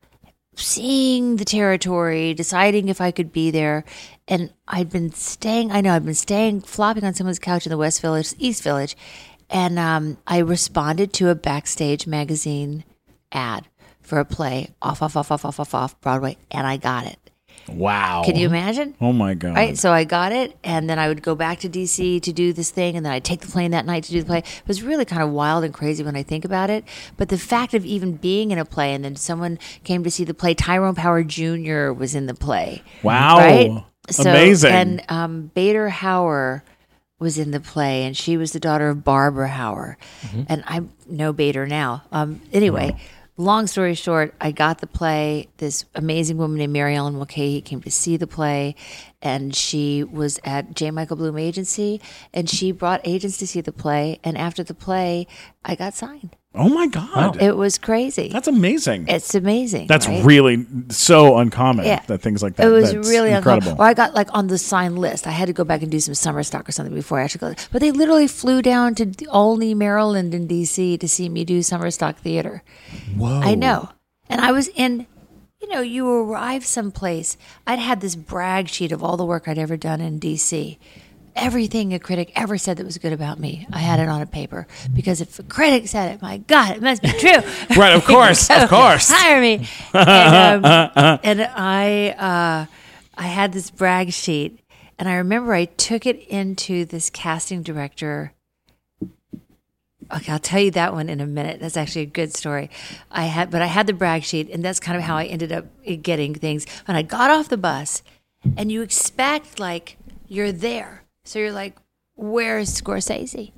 [0.56, 3.84] seeing the territory, deciding if I could be there.
[4.26, 7.76] And I'd been staying I know I'd been staying flopping on someone's couch in the
[7.76, 8.96] West Village, East Village.
[9.50, 12.84] And um, I responded to a backstage magazine
[13.32, 13.67] ad
[14.08, 17.18] for a play off, off, off, off, off, off, off Broadway, and I got it.
[17.68, 18.22] Wow.
[18.24, 18.94] Can you imagine?
[18.98, 19.54] Oh my god.
[19.54, 19.76] Right.
[19.76, 22.70] So I got it, and then I would go back to DC to do this
[22.70, 24.38] thing, and then I'd take the plane that night to do the play.
[24.38, 26.84] It was really kind of wild and crazy when I think about it.
[27.18, 30.24] But the fact of even being in a play, and then someone came to see
[30.24, 31.92] the play, Tyrone Power Jr.
[31.92, 32.82] was in the play.
[33.02, 33.36] Wow.
[33.36, 33.84] Right.
[34.08, 34.72] So, Amazing.
[34.72, 36.62] And um, Bader Hauer
[37.18, 39.96] was in the play, and she was the daughter of Barbara Hauer.
[40.48, 42.04] And I know Bader now.
[42.12, 42.96] Um, anyway,
[43.38, 45.48] long story short, I got the play.
[45.56, 48.74] This amazing woman named Mary Ellen Mulcahy came to see the play,
[49.20, 50.90] and she was at J.
[50.90, 52.00] Michael Bloom Agency,
[52.32, 54.20] and she brought agents to see the play.
[54.22, 55.26] And after the play,
[55.64, 56.36] I got signed.
[56.54, 57.40] oh my god.
[57.42, 58.28] It was crazy.
[58.32, 59.06] That's amazing.
[59.08, 59.86] it's amazing.
[59.86, 60.24] That's right?
[60.24, 62.00] really so uncommon Yeah.
[62.06, 62.66] that things like that.
[62.66, 63.72] It was That's really incredible.
[63.72, 63.82] incredible.
[63.84, 65.26] Or I got like on the sign list.
[65.26, 67.40] I had to go back and do some summer stock or something before I actually
[67.54, 67.54] go.
[67.70, 70.96] But they literally flew down to Olney, Maryland, in D.C.
[70.98, 72.62] to see me do summer stock theater.
[73.16, 73.40] Whoa.
[73.42, 73.90] I know,
[74.30, 75.06] and I was in.
[75.68, 77.36] You know, you arrive someplace.
[77.66, 80.78] I'd had this brag sheet of all the work I'd ever done in D.C.
[81.36, 84.26] Everything a critic ever said that was good about me, I had it on a
[84.26, 87.42] paper because if a critic said it, my God, it must be true.
[87.76, 89.10] Right, of course, of course.
[89.10, 89.68] hire me.
[89.92, 92.66] And, um, and I, uh,
[93.18, 94.60] I had this brag sheet,
[94.98, 98.32] and I remember I took it into this casting director.
[100.14, 101.60] Okay, I'll tell you that one in a minute.
[101.60, 102.70] That's actually a good story.
[103.10, 105.52] I had, but I had the brag sheet, and that's kind of how I ended
[105.52, 105.66] up
[106.02, 106.66] getting things.
[106.86, 108.02] When I got off the bus,
[108.56, 111.76] and you expect like you're there, so you're like,
[112.16, 113.52] "Where's Scorsese?"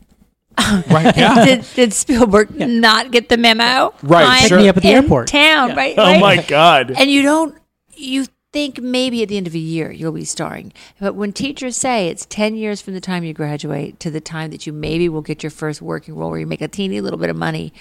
[0.91, 1.17] Right.
[1.17, 1.45] Yeah.
[1.45, 3.95] did, did Spielberg not get the memo?
[4.03, 4.59] Right, I'm sure.
[4.59, 5.29] Pick me up at the in airport.
[5.29, 5.95] Town, right?
[5.97, 6.21] Oh right?
[6.21, 6.93] my god.
[6.97, 7.57] And you don't.
[7.95, 11.77] You think maybe at the end of a year you'll be starring, but when teachers
[11.77, 15.09] say it's ten years from the time you graduate to the time that you maybe
[15.09, 17.73] will get your first working role where you make a teeny little bit of money,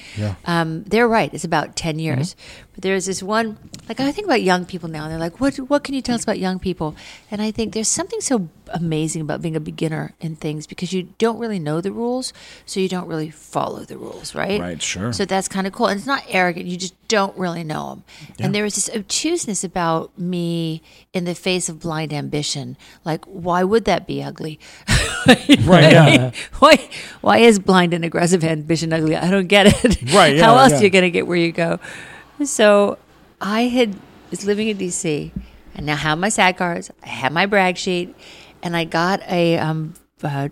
[0.46, 1.34] um, they're right.
[1.34, 2.36] It's about ten years.
[2.69, 3.58] But there's this one.
[3.88, 5.58] Like I think about young people now, and they're like, "What?
[5.58, 6.96] What can you tell us about young people?"
[7.32, 11.10] And I think there's something so amazing about being a beginner in things because you
[11.18, 12.32] don't really know the rules,
[12.65, 14.60] so you don't really follow the rules, right?
[14.60, 15.12] Right, sure.
[15.12, 16.68] So that's kind of cool, and it's not arrogant.
[16.68, 18.04] You just don't really know them.
[18.39, 22.78] And there was this obtuseness about me in the face of blind ambition.
[23.04, 24.60] Like, why would that be ugly?
[25.65, 26.32] Right, yeah.
[26.60, 26.89] why?
[27.22, 29.15] Why is blind and aggressive ambition ugly?
[29.15, 30.13] I don't get it.
[30.13, 30.80] Right, yeah, How else yeah.
[30.80, 31.80] are you going to get where you go?
[32.45, 32.97] So,
[33.41, 33.95] I had
[34.30, 35.32] was living in D.C.
[35.75, 36.91] and now have my SAG cards.
[37.04, 38.15] I had my brag sheet,
[38.62, 39.93] and I got a um,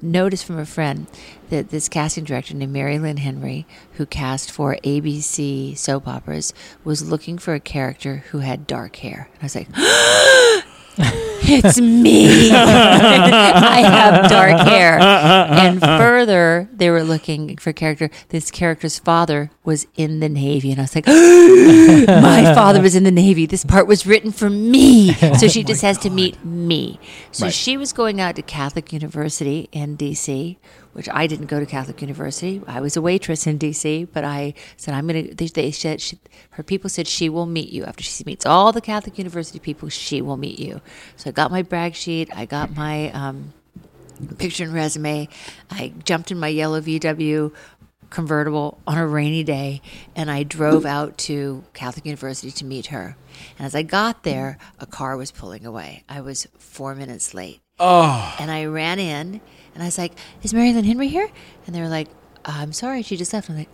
[0.01, 1.07] notice from a friend
[1.49, 7.09] that this casting director named Mary Lynn Henry, who cast for ABC soap operas, was
[7.09, 9.29] looking for a character who had dark hair.
[9.33, 10.63] And I was like,
[10.99, 12.51] it's me.
[12.51, 14.99] I have dark hair.
[14.99, 18.09] And further, they were looking for character.
[18.29, 20.71] This character's father was in the Navy.
[20.71, 23.45] And I was like, my father was in the Navy.
[23.45, 25.13] This part was written for me.
[25.37, 26.99] So she just has to meet me.
[27.31, 27.53] So Right.
[27.53, 30.57] she was going out to Catholic University in DC,
[30.97, 32.59] which I didn't go to Catholic University.
[32.65, 36.01] I was a waitress in DC, but I said, I'm going to, they, they said,
[36.01, 36.17] she,
[36.49, 37.85] her people said she will meet you.
[37.85, 40.81] After she meets all the Catholic University people, she will meet you.
[41.15, 42.35] So I got my brag sheet.
[42.35, 43.53] I got my, um,
[44.39, 45.29] picture and resume.
[45.69, 47.53] I jumped in my yellow VW,
[48.09, 49.83] convertible on a rainy day,
[50.15, 53.15] and I drove out to Catholic University to meet her.
[53.59, 56.05] And as I got there, a car was pulling away.
[56.09, 57.61] I was four minutes late.
[57.79, 58.35] Oh.
[58.39, 59.41] And I ran in,
[59.73, 60.13] and I was like,
[60.43, 61.29] "Is Marilyn Henry here?"
[61.65, 62.07] And they were like,
[62.45, 63.69] uh, "I'm sorry, she just left." I'm like.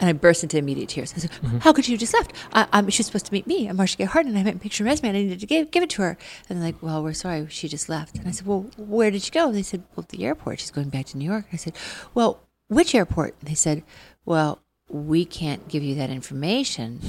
[0.00, 1.12] And I burst into immediate tears.
[1.16, 1.58] I said, mm-hmm.
[1.58, 2.32] "How could she have just left?
[2.52, 3.66] I, I'm, she's supposed to meet me.
[3.66, 4.36] I'm Marcia Gay Harden.
[4.36, 5.08] I haven't picture resume.
[5.08, 6.16] and I needed to give, give it to her."
[6.48, 7.48] And they're like, "Well, we're sorry.
[7.50, 10.06] She just left." And I said, "Well, where did she go?" And They said, "Well,
[10.08, 10.60] the airport.
[10.60, 11.74] She's going back to New York." I said,
[12.14, 13.82] "Well, which airport?" And they said,
[14.24, 17.00] "Well, we can't give you that information,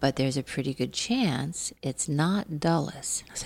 [0.00, 3.44] but there's a pretty good chance it's not Dulles." I was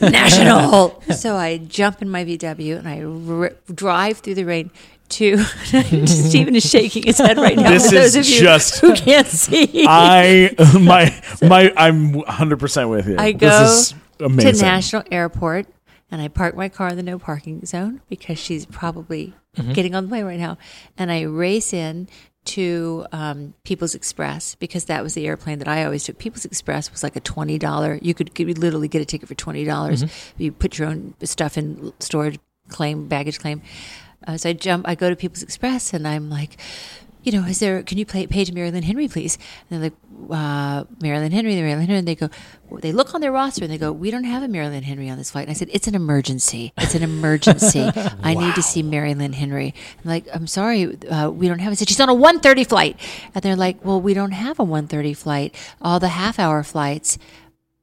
[0.00, 4.70] like, "National!" so I jump in my VW and I r- drive through the rain
[5.10, 5.38] to.
[6.06, 7.70] Stephen is shaking his head right now.
[7.70, 9.84] This is of you just- who can't see.
[9.88, 11.14] I my
[11.48, 13.16] my I'm 100 percent with you.
[13.18, 14.52] I go this is amazing.
[14.54, 15.66] to National Airport
[16.10, 19.72] and I park my car in the no parking zone because she's probably Mm-hmm.
[19.72, 20.56] getting on the way right now.
[20.96, 22.06] And I race in
[22.54, 26.18] to um, People's Express because that was the airplane that I always took.
[26.18, 27.98] People's Express was like a twenty dollar.
[28.02, 30.04] You could get, literally get a ticket for twenty dollars.
[30.04, 30.42] Mm-hmm.
[30.42, 33.62] You put your own stuff in storage claim, baggage claim.
[34.26, 34.88] Uh, so I jump.
[34.88, 36.56] I go to People's Express and I'm like.
[37.24, 37.82] You know, is there?
[37.82, 39.36] Can you play page Marilyn Henry, please?
[39.68, 39.98] And they're like,
[40.30, 41.98] uh, Marilyn Henry, the Marilyn Henry.
[41.98, 42.28] And they go,
[42.80, 45.18] they look on their roster and they go, we don't have a Marilyn Henry on
[45.18, 45.44] this flight.
[45.44, 46.72] And I said, it's an emergency.
[46.78, 47.90] It's an emergency.
[48.22, 49.74] I need to see Marilyn Henry.
[50.04, 51.72] I'm like, I'm sorry, uh, we don't have.
[51.72, 53.00] I said, she's on a 1:30 flight.
[53.34, 55.54] And they're like, well, we don't have a 1:30 flight.
[55.80, 57.18] All the half hour flights.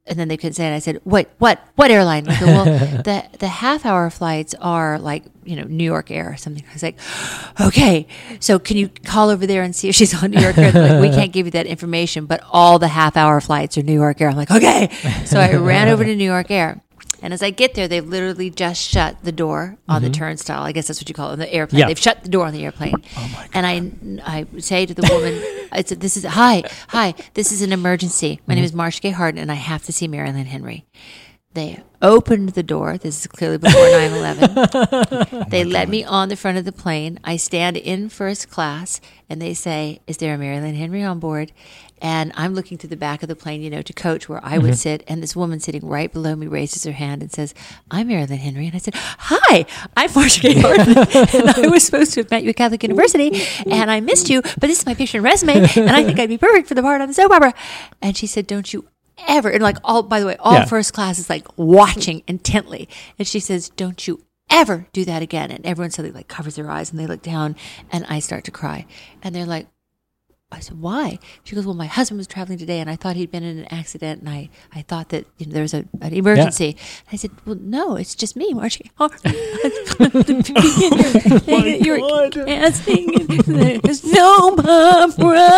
[0.07, 0.75] And then they couldn't say it.
[0.75, 1.31] I said, "What?
[1.39, 1.59] What?
[1.75, 2.65] What airline?" Go, "Well,
[3.03, 6.73] the the half hour flights are like you know New York Air or something." I
[6.73, 6.97] was like,
[7.59, 8.05] "Okay,
[8.39, 10.99] so can you call over there and see if she's on New York Air?" They're
[10.99, 13.93] like, we can't give you that information, but all the half hour flights are New
[13.93, 14.29] York Air.
[14.29, 14.89] I'm like, "Okay."
[15.25, 16.81] So I ran over to New York Air.
[17.21, 20.63] And as I get there, they've literally just shut the door on the turnstile.
[20.63, 21.79] I guess that's what you call it, on the airplane.
[21.79, 21.87] Yeah.
[21.87, 22.95] They've shut the door on the airplane.
[23.17, 23.49] Oh my God.
[23.53, 27.61] And I, I say to the woman, I said, this is, hi, hi, this is
[27.61, 28.39] an emergency.
[28.47, 30.85] My name is Marcia Gay Harden, and I have to see Marilyn Henry.
[31.55, 32.97] They opened the door.
[32.97, 35.45] This is clearly before 9 11.
[35.49, 37.17] they let me on the front of the plane.
[37.23, 38.99] I stand in first class,
[39.29, 41.53] and they say, Is there a Marilyn Henry on board?
[42.01, 44.57] And I'm looking to the back of the plane, you know, to coach where I
[44.57, 44.75] would mm-hmm.
[44.75, 45.03] sit.
[45.07, 47.53] And this woman sitting right below me raises her hand and says,
[47.89, 48.67] I'm Marilyn Henry.
[48.67, 50.97] And I said, Hi, I'm Marcia Gay Harden.
[50.97, 54.41] and I was supposed to have met you at Catholic University, and I missed you,
[54.41, 56.81] but this is my picture and resume, and I think I'd be perfect for the
[56.81, 57.53] part on the soap opera.
[58.01, 58.87] And she said, Don't you
[59.27, 60.65] ever and like all by the way all Yeah.
[60.65, 65.51] first class is like watching intently and she says don't you ever do that again
[65.51, 67.55] and everyone suddenly like covers their eyes and they look down
[67.91, 68.85] and i start to cry
[69.23, 69.67] and they're like
[70.51, 71.17] I said, why?
[71.43, 73.65] She goes, well, my husband was traveling today and I thought he'd been in an
[73.71, 76.77] accident and I, I thought that you know, there was a, an emergency.
[77.11, 78.83] I said, well, no, it's just me, Marcia.
[78.99, 79.09] Oh,
[81.65, 82.31] you're God.
[82.33, 83.15] dancing.
[83.15, 85.49] and There's no opera.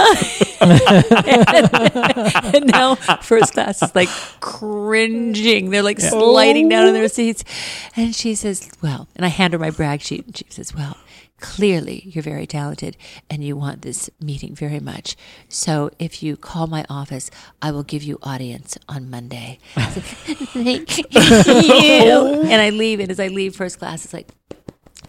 [0.61, 5.69] and, and now first class is like cringing.
[5.69, 7.07] They're like sliding down in their oh.
[7.07, 7.43] seats.
[7.97, 10.95] And she says, well, and I hand her my brag sheet and she says, well,
[11.39, 12.97] clearly you're very talented
[13.29, 15.15] and you want this meeting very much.
[15.49, 17.29] So if you call my office,
[17.61, 19.59] I will give you audience on Monday.
[19.75, 21.05] Thank you.
[22.47, 24.29] And I leave, and as I leave first class, it's like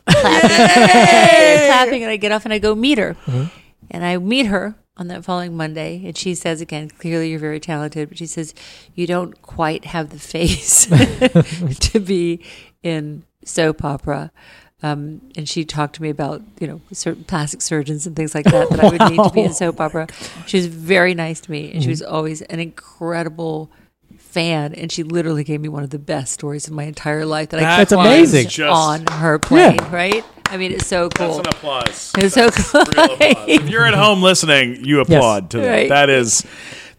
[0.06, 3.14] clapping, clapping, and I get off and I go meet her.
[3.26, 3.44] Mm-hmm.
[3.90, 7.60] And I meet her on that following Monday, and she says again, clearly you're very
[7.60, 8.52] talented, but she says,
[8.94, 10.86] you don't quite have the face
[11.92, 12.44] to be
[12.82, 14.32] in soap opera.
[14.82, 18.44] Um, and she talked to me about, you know, certain plastic surgeons and things like
[18.46, 20.06] that that I would need to be in soap opera.
[20.46, 23.70] She was very nice to me, and she was always an incredible
[24.18, 24.74] fan.
[24.74, 27.58] And she literally gave me one of the best stories of my entire life that
[27.58, 28.48] I That's climbed amazing.
[28.48, 30.24] Just- on her plane, right?
[30.50, 31.40] I mean, it's so That's cool.
[31.40, 32.12] an applause.
[32.16, 32.84] It's so cool.
[32.96, 33.44] real applause.
[33.48, 35.68] If you're at home listening, you applaud to that.
[35.68, 35.88] Right.
[35.90, 36.44] That is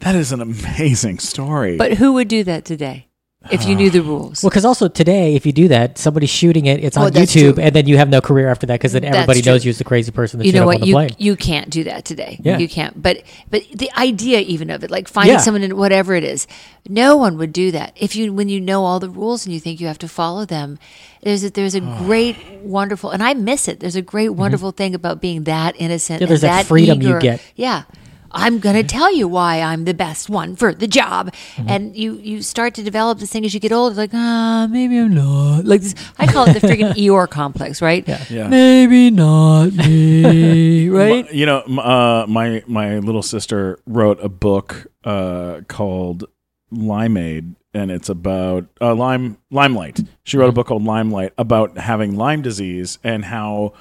[0.02, 1.76] that is an amazing story.
[1.78, 3.08] But who would do that today
[3.52, 4.44] if you knew the rules?
[4.44, 6.84] Well, because also today, if you do that, somebody's shooting it.
[6.84, 7.64] It's Oh, on that's YouTube, true.
[7.64, 9.84] and then you have no career after that because then everybody knows you as the
[9.84, 11.10] crazy person that you know what on the you plane.
[11.18, 12.58] you can't do that today Yeah.
[12.58, 15.40] you can't but but the idea even of it like finding Yeah.
[15.40, 16.48] someone in whatever it is
[16.88, 19.60] no one would do that if you when you know all the rules and you
[19.60, 20.78] think you have to follow them
[21.22, 24.94] there's a, there's a great wonderful and i miss it there's a great wonderful thing
[24.96, 26.24] about being that innocent Mm-hmm.
[26.24, 27.42] Yeah, there's and that freedom you get.
[27.56, 27.84] yeah
[28.32, 31.70] I'm gonna tell you why I'm the best one for the job, Mm-hmm.
[31.70, 33.96] and you you start to develop this thing as you get older.
[33.96, 35.66] Like ah, maybe I'm not.
[35.66, 38.08] Like this, I call it the freaking Eeyore complex, right?
[38.08, 38.24] Yeah.
[38.30, 38.48] Yeah.
[38.48, 41.26] Maybe not me, right?
[41.26, 46.26] My- you know, uh, my my little sister wrote a book uh, called
[46.74, 50.00] Limeade, and it's about uh, lime limelight.
[50.24, 53.74] She wrote a book called Limelight about having Lyme disease and how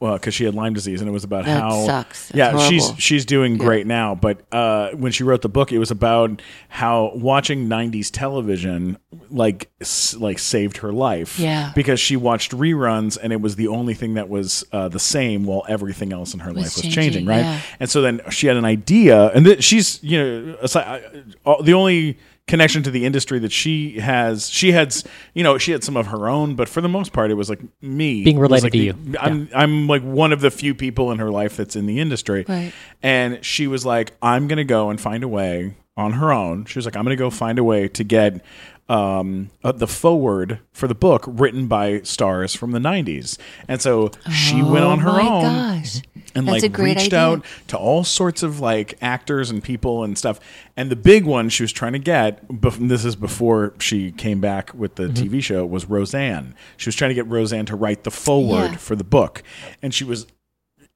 [0.00, 2.28] well, because she had Lyme disease, and it was about That how sucks.
[2.28, 3.00] That's yeah, she's horrible.
[3.00, 4.14] she's doing great now.
[4.14, 8.98] But uh, when she wrote the book, it was about how watching '90s television
[9.30, 11.38] like s- like saved her life.
[11.38, 11.72] Yeah.
[11.74, 15.44] because she watched reruns, and it was the only thing that was uh, the same,
[15.44, 17.02] while everything else in her life was changing.
[17.02, 17.38] changing, right?
[17.40, 17.60] yeah.
[17.80, 21.72] And so then she had an idea, and th- she's you know aside, uh, the
[21.72, 24.50] only connection to the industry that she has.
[24.50, 24.94] She had
[25.34, 27.48] you know she had some of her own, but for the most part, it was
[27.48, 29.16] like me Being It related like to the- you.
[29.20, 32.44] I'm I'm like one of the few people in her life that's in the industry,
[32.48, 32.72] Right.
[33.02, 36.64] and she was like, I'm gonna go and find a way on her own.
[36.66, 38.44] She was like, I'm gonna go find a way to get
[38.88, 43.38] um, uh, the forward for the book written by stars from the 90s,
[43.68, 45.42] and so she went on her oh my own
[45.80, 46.02] gosh.
[46.34, 47.18] And That's like reached idea.
[47.18, 50.40] out to all sorts of like actors and people and stuff.
[50.76, 54.72] And the big one she was trying to get, this is before she came back
[54.74, 55.36] with the Mm-hmm.
[55.36, 56.54] TV show, was Roseanne.
[56.76, 58.76] She was trying to get Roseanne to write the foreword Yeah.
[58.78, 59.42] for the book,
[59.82, 60.26] and she was.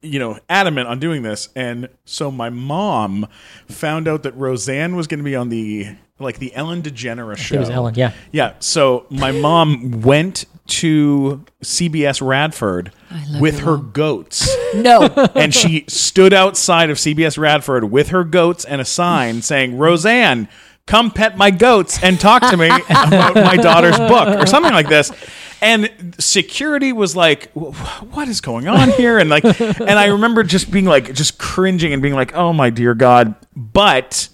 [0.01, 3.27] You know, adamant on doing this, and so my mom
[3.67, 5.87] found out that Roseanne was going to be on the
[6.19, 7.55] like the Ellen DeGeneres show.
[7.55, 8.13] It was Ellen, yeah.
[8.31, 8.53] Yeah.
[8.59, 12.91] So my mom went to CBS Radford
[13.39, 13.91] with her mom.
[13.91, 15.01] goats No.
[15.33, 20.47] and she stood outside of CBS Radford with her goats and a sign saying, Roseanne,
[20.89, 24.89] come pet my goats and talk to me about my daughter's book or something like
[24.89, 25.11] this.
[25.61, 30.71] And security was like, "What is going on here?" And like, and I remember just
[30.71, 34.29] being like, just cringing and being like, "Oh my dear God!" But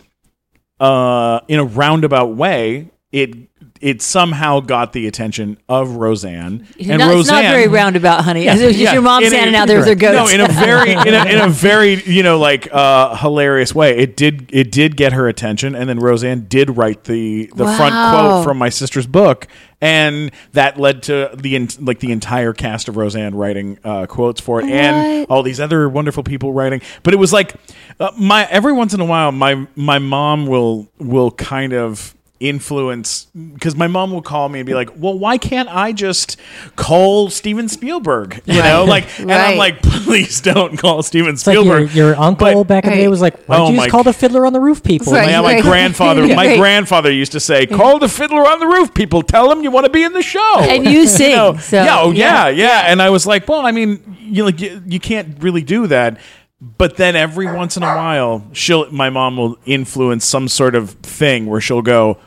[0.79, 3.49] uh, in a roundabout way, it
[3.81, 6.67] it somehow got the attention of Roseanne.
[6.79, 8.47] And no, Roseanne, it's not very roundabout, honey.
[8.47, 10.31] It was just yeah, your mom in a- standing out there with her goats.
[10.31, 13.97] No, in a very, in a, in a very, you know, like uh, hilarious way.
[13.97, 17.93] It did, it did get her attention, and then Roseanne did write the the front
[17.93, 19.47] quote from my sister's book,
[19.81, 24.61] and that led to the like the entire cast of Roseanne writing uh, quotes for
[24.61, 26.81] it, and all these other wonderful people writing.
[27.03, 27.53] But it was like
[27.99, 33.27] uh, my every once in a while, my my mom will will kind of influence
[33.53, 36.37] because my mom will call me and be like well why can't i just
[36.75, 41.53] call steven spielberg you know like and i'm like please don't call steven It's like
[41.55, 43.77] your, spielberg your uncle But- back in the day was like, why Oh don't you
[43.77, 45.13] my just call the fiddler on the roof people?
[45.13, 45.29] Right.
[45.29, 45.63] yeah, my Right.
[45.63, 46.59] grandfather my Right.
[46.59, 49.85] grandfather used to say call the fiddler on the roof people tell him you want
[49.85, 51.55] to be in the show And you sing, know?
[51.57, 52.67] so, yeah oh yeah, yeah.
[52.67, 55.87] yeah and i was like well i mean you like you, you can't really do
[55.87, 56.19] that
[56.61, 60.91] but then every once in a while she'll my mom will influence some sort of
[60.91, 62.17] thing where she'll go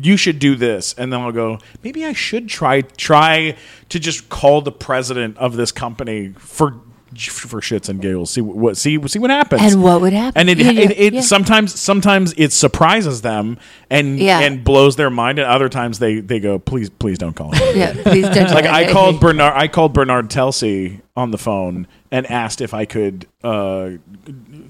[0.00, 3.56] you should do this and then i'll go maybe i should try try
[3.88, 6.80] to just call the president of this company for
[7.30, 10.38] for shits and giggles see what see see what happens And what would happen?
[10.38, 11.20] and it Yeah, it, it yeah.
[11.22, 13.58] sometimes sometimes it surprises them
[13.88, 14.40] and Yeah.
[14.40, 17.76] and blows their mind and other times they they go please please don't call him
[17.76, 18.50] yeah, please don't.
[18.54, 18.66] like.
[18.66, 23.26] I called Bernard I called Bernard Telsey on the phone and asked if I could
[23.42, 23.90] uh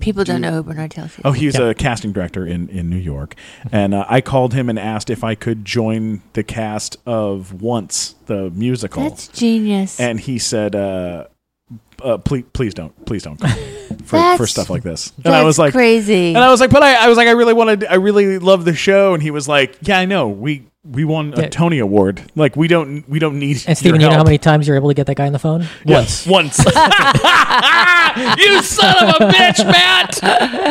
[0.00, 1.20] People don't know who Bernard Telsey.
[1.24, 3.34] oh he's a casting director in in New York
[3.72, 8.14] and uh, I called him and asked if I could join the cast of Once
[8.26, 9.98] the musical That's genius.
[10.00, 11.26] and he said uh
[12.02, 13.40] uh, please, please don't, please don't
[14.06, 15.12] call me for, for stuff like this.
[15.16, 16.28] And That's I was like, crazy.
[16.28, 18.64] and I was like, but I, I was like, I really wanted, I really love
[18.64, 19.14] the show.
[19.14, 20.28] And he was like, yeah, I know.
[20.28, 21.48] We we won a Yeah.
[21.48, 22.22] Tony Award.
[22.36, 23.62] Like we don't we don't need.
[23.66, 25.38] And Steven, you know how many times you're able to get that guy on the
[25.40, 25.66] phone?
[25.84, 26.26] Once.
[26.26, 26.58] Once.
[28.38, 30.18] you son of a bitch, Matt.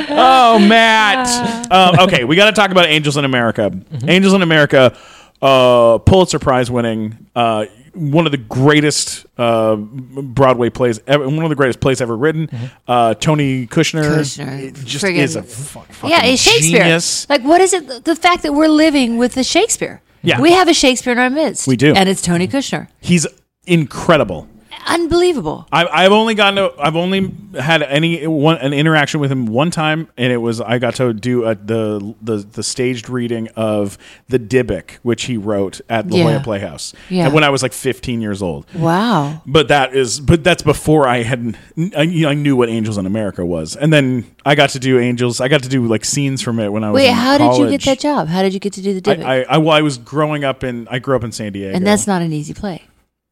[0.09, 1.25] Oh, Matt.
[1.75, 3.71] Um, okay, we got to talk about Angels in America.
[4.07, 4.95] Angels in America,
[5.41, 7.65] uh, Pulitzer Prize winning, uh,
[7.95, 12.49] one of the greatest uh, Broadway plays ever, one of the greatest plays ever written.
[12.87, 14.83] Uh, Tony Kushner, Kushner.
[14.85, 16.79] just Friggin- is a fu- fucking yeah, it's Shakespeare.
[16.83, 17.29] genius.
[17.29, 18.03] Like, what is it?
[18.05, 20.01] The fact that we're living with the Shakespeare.
[20.21, 20.41] Yeah.
[20.41, 21.67] we have a Shakespeare in our midst.
[21.67, 21.93] We do.
[21.93, 22.87] and it's Tony Kushner.
[22.99, 23.27] He's
[23.67, 24.47] incredible.
[24.85, 25.67] Unbelievable.
[25.71, 29.71] I, I've only gotten to, I've only had any one an interaction with him one
[29.71, 33.97] time, and it was I got to do a, the the the staged reading of
[34.29, 36.43] the Dybbuk, which he wrote at La Jolla Yeah.
[36.43, 37.25] Playhouse, Yeah.
[37.25, 38.65] and when I was like 15 years old.
[38.75, 39.41] Wow.
[39.45, 41.57] But that is, but that's before I had,
[41.95, 44.79] I, you know, I knew what Angels in America was, and then I got to
[44.79, 45.41] do Angels.
[45.41, 47.01] I got to do like scenes from it when I was.
[47.01, 48.27] Wait, how did you get that job?
[48.27, 49.25] How did you get to do the I, Dybbuk?
[49.25, 50.87] I, I, well, I was growing up in.
[50.89, 52.83] I grew up in San Diego, and that's not an easy play.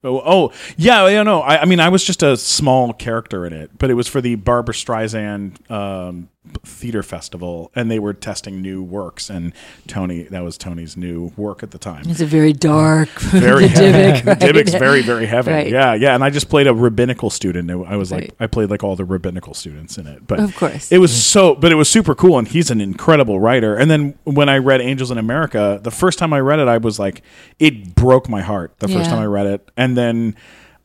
[0.03, 1.41] Oh, oh yeah, yeah, no.
[1.41, 4.19] I, I mean, I was just a small character in it, but it was for
[4.19, 6.29] the Barbra Streisand um,
[6.65, 9.29] theater festival, and they were testing new works.
[9.29, 9.53] And
[9.87, 12.03] Tony, that was Tony's new work at the time.
[12.09, 13.65] It's a very dark, Very.
[13.69, 14.39] Dybbuk, right?
[14.39, 15.51] Dybbuk's very, very heavy.
[15.51, 15.69] Right.
[15.69, 16.13] Yeah, yeah.
[16.15, 17.71] And I just played a rabbinical student.
[17.71, 18.33] I was like, Right.
[18.41, 20.27] I played like all the rabbinical students in it.
[20.27, 20.91] But Of course.
[20.91, 21.55] it was so.
[21.55, 23.75] But it was super cool, and he's an incredible writer.
[23.77, 26.77] And then when I read Angels in America, the first time I read it, I
[26.77, 27.21] was like,
[27.59, 28.73] it broke my heart.
[28.79, 29.09] The first Yeah.
[29.11, 30.35] time I read it, and then.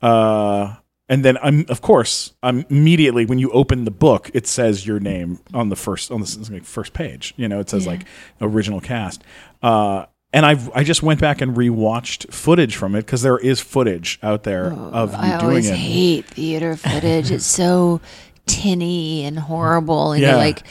[0.03, 0.75] uh
[1.09, 5.01] and then I'm of course I'm immediately when you open the book it says your
[5.01, 7.93] name on the first on the first page you know it says Yeah.
[7.93, 8.05] like
[8.41, 9.23] original cast
[9.63, 13.61] uh, and I I just went back and rewatched footage from it because there is
[13.61, 17.31] footage out there of you Oh, I doing always it hate theater footage.
[17.31, 18.01] it's so
[18.47, 20.29] tinny and horrible, and Yeah.
[20.31, 20.63] you're like,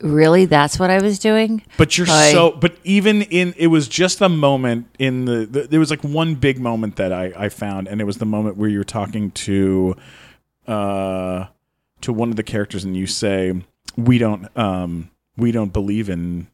[0.00, 0.44] really?
[0.44, 1.62] That's what I was doing?
[1.76, 2.52] But you're I- so.
[2.52, 5.62] But even in, it was just a moment in the, the.
[5.62, 8.56] There was like one big moment that I I found, and it was the moment
[8.56, 9.96] where you're talking to,
[10.66, 11.46] uh,
[12.02, 13.52] to one of the characters, and you say,
[13.96, 16.48] "We don't, um, we don't believe in."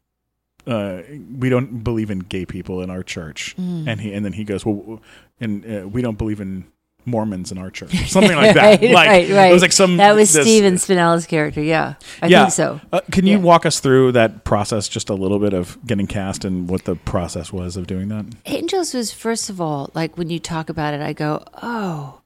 [0.64, 1.02] Uh,
[1.40, 3.88] we don't believe in gay people in our church, Mm.
[3.88, 5.00] and he and then he goes, well,
[5.40, 6.66] and uh, we don't believe in
[7.04, 8.80] Mormons in our church, something like that.
[8.80, 9.50] right, like right, right.
[9.50, 11.62] it was like some that was this- Stephen Spinella's character.
[11.62, 12.42] Yeah, I yeah.
[12.44, 12.80] think so.
[12.92, 13.42] Uh, can you Yeah.
[13.42, 16.96] walk us through that process just a little bit of getting cast and what the
[16.96, 18.26] process was of doing that?
[18.46, 22.20] Angels was first of all like when you talk about it, I go, oh,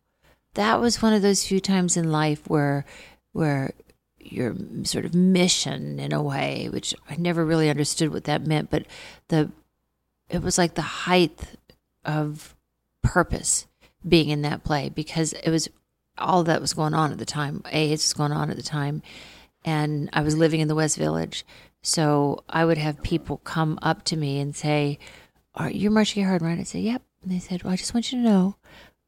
[0.54, 2.84] that was one of those few times in life where,
[3.32, 3.72] where
[4.18, 8.70] your sort of mission in a way, which I never really understood what that meant,
[8.70, 8.86] but
[9.28, 9.50] the,
[10.28, 11.38] it was like the height
[12.04, 12.54] of
[13.02, 13.66] purpose
[14.08, 15.68] being in that play because it was
[16.18, 17.62] all that was going on at the time.
[17.72, 19.02] AIDS was going on at the time,
[19.64, 21.44] and I was living in the West Village,
[21.82, 24.98] so I would have people come up to me and say,
[25.54, 26.58] are you're Marcia Gay right?
[26.58, 27.02] I said, yep.
[27.22, 28.56] And they said, well, I just want you to know,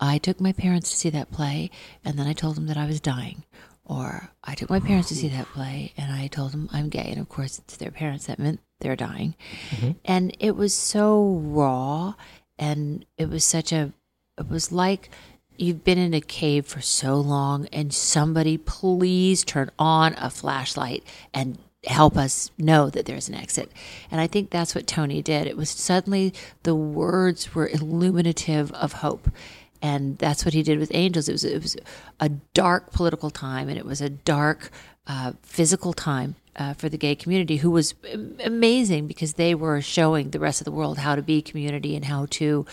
[0.01, 1.71] I took my parents to see that play,
[2.05, 3.45] and then I told them that I was dying.
[3.85, 7.09] Or I took my parents to see that play, and I told them I'm gay.
[7.11, 9.35] And of course, to their parents, that meant they're dying.
[9.71, 9.91] Mm-hmm.
[10.05, 12.15] And it was so raw,
[12.59, 13.93] and it was such a,
[14.39, 15.11] it was like
[15.57, 21.05] you've been in a cave for so long, and somebody please turn on a flashlight
[21.35, 23.71] and help us know that there's an exit.
[24.11, 25.47] And I think that's what Tony did.
[25.47, 29.31] It was suddenly the words were illuminative of hope.
[29.81, 31.29] And that's what he did with Angels.
[31.29, 31.77] It was it was
[32.19, 34.71] a dark political time, and it was a dark
[35.07, 37.95] uh, physical time uh, for the gay community, who was
[38.45, 42.05] amazing because they were showing the rest of the world how to be community and
[42.05, 42.67] how to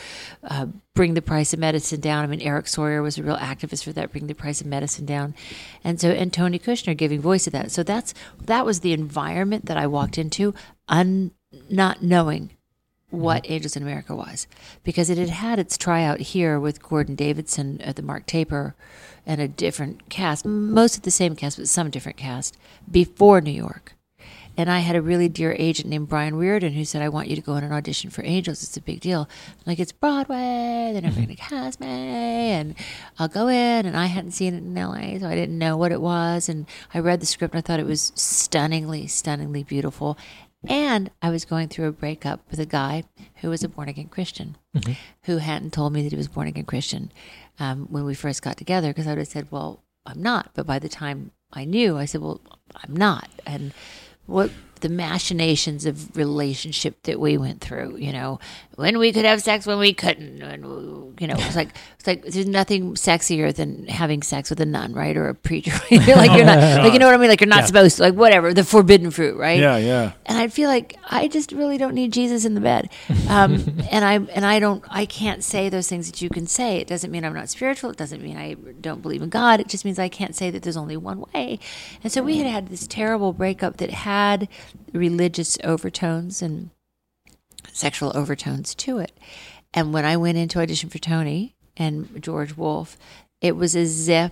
[0.44, 0.66] uh,
[0.96, 2.24] bring the price of medicine down.
[2.24, 5.06] I mean, Eric Sawyer was a real activist for that, bring the price of medicine
[5.06, 5.36] down,
[5.84, 7.72] and so and Tony Kushner giving voice to that.
[7.72, 8.14] So that's
[8.44, 10.54] that was the environment that I walked into,
[10.88, 11.32] un,
[11.70, 12.52] not knowing
[13.16, 13.54] what mm-hmm.
[13.54, 14.48] Angels in America was
[14.84, 18.76] because it had had its tryout here with Gordon Davidson at the Mark Taper
[19.26, 22.58] and a different cast, most of the same cast, but some different cast
[22.90, 23.96] before New York.
[24.58, 27.36] And I had a really dear agent named Brian Reardon who said, I want you
[27.36, 28.64] to go in and audition for Angels.
[28.64, 29.28] It's a big deal.
[29.50, 30.92] I'm like, it's Broadway.
[30.94, 31.26] They're never mm-hmm.
[31.26, 31.88] going to cast me.
[31.88, 32.76] And
[33.20, 33.86] I'll go in.
[33.86, 36.48] And I hadn't seen it in LA, so I didn't know what it was.
[36.48, 40.18] And I read the script and I thought it was stunningly, stunningly beautiful.
[40.70, 43.04] And I was going through a breakup with a guy
[43.36, 44.58] who was a born again Christian,
[45.24, 47.12] who hadn't told me that he was born again Christian
[47.60, 48.90] um, when we first got together.
[48.90, 52.06] Because I would have said, "Well, I'm not." But by the time I knew, I
[52.06, 52.42] said, "Well,
[52.76, 53.74] I'm not." And
[54.26, 54.52] what
[54.86, 58.40] the machinations of relationship that we went through, you know,
[58.76, 60.64] when we could have sex, when we couldn't, and
[61.20, 64.94] you know, it's like it's like there's nothing sexier than having sex with a nun,
[64.94, 65.72] right, or a preacher.
[65.92, 66.08] like
[66.38, 68.54] you're not, like you know what I mean, like you're not supposed to, like whatever,
[68.54, 69.60] the forbidden fruit, right?
[69.60, 70.12] Yeah, yeah.
[70.28, 72.92] and I feel like I just really don't need Jesus in the bed,
[73.28, 73.54] um,
[73.92, 76.78] and I and I don't I can't say those things that you can say.
[76.78, 77.90] It doesn't mean I'm not spiritual.
[77.90, 79.60] It doesn't mean I don't believe in God.
[79.60, 81.58] It just means I can't say that there's only one way.
[82.04, 84.48] And so we had had this terrible breakup that had
[84.94, 86.70] religious overtones and
[87.72, 89.18] sexual overtones to it.
[89.74, 92.98] And when I went into audition for Tony and George Wolfe,
[93.42, 94.32] it was as if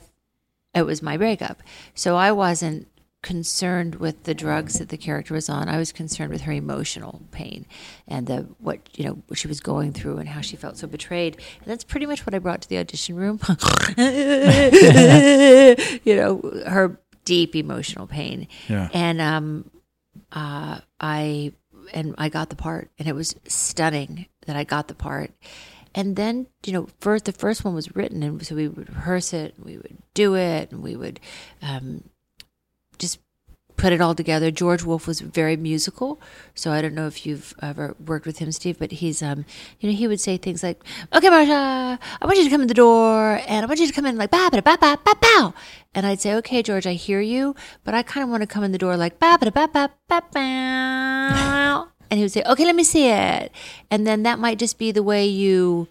[0.73, 1.61] it was my breakup.
[1.93, 2.87] So I wasn't
[3.21, 5.69] concerned with the drugs that the character was on.
[5.69, 7.65] I was concerned with her emotional pain
[8.07, 10.87] and the what you know what she was going through and how she felt so
[10.87, 11.37] betrayed.
[11.61, 13.39] And that's pretty much what I brought to the audition room.
[16.03, 18.47] you know, her deep emotional pain.
[18.67, 18.89] Yeah.
[18.93, 19.71] And um
[20.33, 21.53] uh I
[21.93, 25.31] and I got the part and it was stunning that I got the part.
[25.95, 29.31] And then, you know, first the first one was written and so we would rehearse
[29.33, 31.19] it, and we would do it, and we would
[31.61, 32.03] um
[32.97, 33.19] just
[33.75, 34.51] put it all together.
[34.51, 36.21] George Wolfe was very musical,
[36.53, 39.45] so I don't know if you've ever worked with him, Steve, but he's um,
[39.79, 40.81] you know, he would say things like,
[41.13, 43.93] "Okay, Marcia, I want you to come in the door, and I want you to
[43.93, 45.53] come in like ba ba ba ba ba bow,"
[45.95, 48.63] and I'd say, "Okay, George, I hear you, but I kind of want to come
[48.63, 52.65] in the door like ba ba ba ba ba bow," and he would say, "Okay,
[52.65, 53.51] let me see it,"
[53.91, 55.87] and then that might just be the way you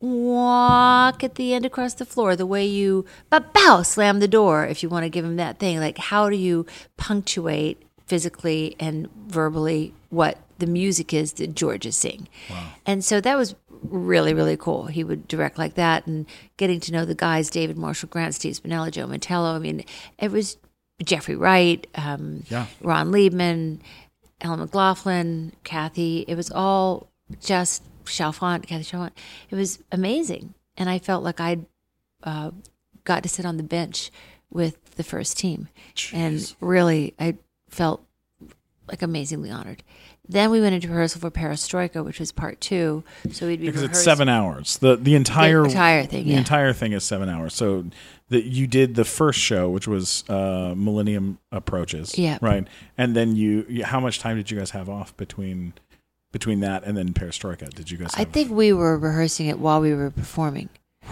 [0.00, 4.66] walk at the end across the floor, the way you but bow slam the door
[4.66, 5.78] if you want to give him that thing.
[5.80, 6.66] Like how do you
[6.96, 12.28] punctuate physically and verbally what the music is that George is seeing?
[12.84, 13.54] And so that was
[13.90, 14.86] really, really cool.
[14.86, 16.26] He would direct like that, and
[16.56, 19.54] getting to know the guys: David Marshall Grant, Steve Spinella, Joe Mantello.
[19.54, 19.84] I mean,
[20.18, 20.56] it was
[21.04, 22.66] Jeffrey Wright, um, Yeah.
[22.80, 23.80] Ron Leibman,
[24.40, 26.24] Ellen McLaughlin, Kathy.
[26.28, 27.08] It was all
[27.40, 29.12] just Chalfant, Kathy Chalfant.
[29.50, 31.66] It was amazing, and I felt like I'd
[32.22, 32.50] uh,
[33.04, 34.10] got to sit on the bench
[34.50, 35.68] with the first team,
[36.12, 37.36] and really, I
[37.68, 38.05] felt
[38.88, 39.82] like amazingly honored.
[40.28, 43.04] Then we went into rehearsal for Perestroika, which was part two.
[43.30, 44.78] So we'd be because it's seven hours.
[44.78, 46.38] The the entire entire thing, The yeah.
[46.38, 47.54] entire thing is seven hours.
[47.54, 47.84] So
[48.28, 52.18] that you did the first show, which was uh, Millennium Approaches.
[52.18, 52.38] Yeah.
[52.40, 52.66] Right.
[52.98, 55.74] And then you, you, how much time did you guys have off between
[56.32, 57.70] between that and then Perestroika?
[57.72, 58.10] Did you guys?
[58.14, 60.68] I Have, think we were rehearsing it while we were performing.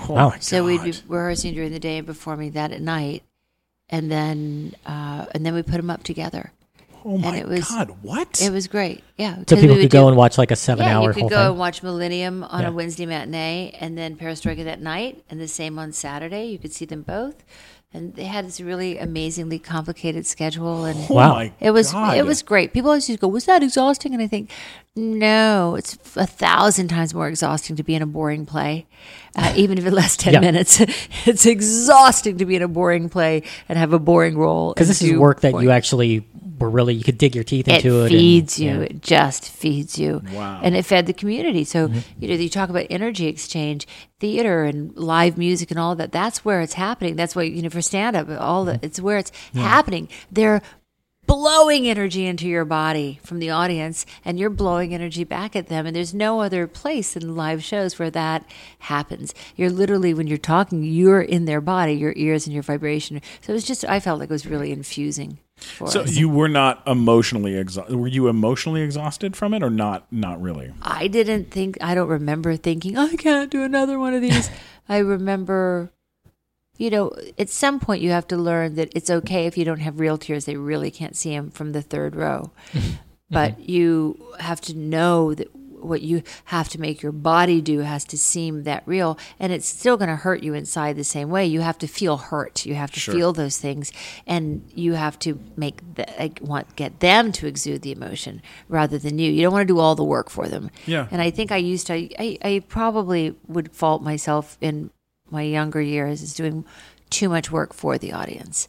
[0.09, 0.29] Oh Wow.
[0.31, 3.23] my So we'd be rehearsing during the day and performing that at night,
[3.89, 6.51] and then uh, and then we put them up together.
[7.05, 7.91] Oh my it was- God!
[8.03, 8.41] What?
[8.41, 9.05] It was great.
[9.19, 9.37] Yeah.
[9.47, 11.37] So people could go do- and watch like a seven-hour Yeah, you could whole go
[11.37, 11.47] thing.
[11.51, 12.69] and watch Millennium on Yeah.
[12.69, 16.47] a Wednesday matinee, and then Perestroika that night, and the same on Saturday.
[16.47, 17.45] You could see them both,
[17.93, 21.35] and they had this really amazingly complicated schedule, and oh Wow.
[21.35, 22.17] my it was God.
[22.17, 22.73] it was great.
[22.73, 24.51] People always used to go, "Was that exhausting?" And I think,
[24.97, 28.87] no, it's a thousand times more exhausting to be in a boring play,
[29.35, 30.41] uh, even if it lasts ten Yeah.
[30.41, 30.81] minutes.
[31.27, 34.73] it's exhausting to be in a boring play and have a boring role.
[34.73, 36.25] Because this is do work that boring- you actually
[36.61, 38.11] were really you could dig your teeth into it.
[38.11, 38.75] feeds and, you.
[38.77, 38.81] yeah.
[38.83, 40.23] It just feeds you.
[40.33, 40.61] Wow.
[40.63, 41.65] And it fed the community.
[41.65, 41.99] So, Mm-hmm.
[42.23, 43.89] you know, you talk about energy exchange,
[44.21, 46.13] theater and live music and all that.
[46.13, 47.17] That's where it's happening.
[47.17, 48.71] That's why, you know, for stand up, all Mm-hmm.
[48.71, 50.09] that, it's where it's happening.
[50.31, 50.63] They're
[51.27, 55.87] blowing energy into your body from the audience and you're blowing energy back at them
[55.87, 58.45] and there's no other place in live shows where that
[58.81, 63.21] happens you're literally when you're talking you're in their body your ears and your vibration
[63.41, 66.17] so it was just i felt like it was really infusing for So us.
[66.17, 67.95] you were not emotionally exhausted.
[67.97, 70.05] Were you emotionally exhausted from it, or not?
[70.13, 70.73] Not really.
[70.83, 74.51] I didn't think I don't remember thinking I can't do another one of these.
[74.89, 75.93] I remember
[76.77, 79.81] you know, at some point you have to learn that it's okay if you don't
[79.81, 80.45] have real tears.
[80.45, 82.51] They really can't see them from the third row.
[82.73, 82.95] Mm-hmm.
[83.31, 83.71] but mm-hmm.
[83.71, 85.49] you have to know that
[85.85, 89.69] what you have to make your body do has to seem that real and it's
[89.69, 92.75] still going to hurt you inside the same way you have to feel hurt you
[92.75, 93.15] have to Sure.
[93.15, 93.93] feel those things
[94.27, 98.99] and you have to make the, like want get them to exude the emotion rather
[98.99, 101.07] than you you don't want to do all the work for them Yeah.
[101.11, 104.91] and i think i used to i, I probably would fault myself in
[105.35, 106.65] my younger years is doing
[107.11, 108.67] too much work for the audience.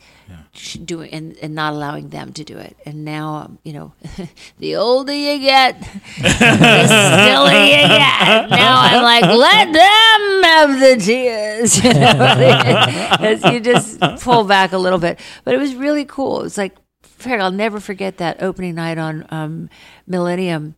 [0.53, 2.77] Sh- doing and, and not allowing them to do it.
[2.85, 3.93] And now um, you know
[4.59, 5.79] the older you get
[6.21, 8.49] the sillier you get.
[8.49, 11.83] Now i'm like let them have the tears.
[11.83, 13.27] You, know?
[13.27, 15.19] As you just pull back a little bit.
[15.43, 16.41] But it was really cool.
[16.41, 16.75] It was like
[17.25, 19.69] i'll never forget that opening night on um,
[20.05, 20.75] millennium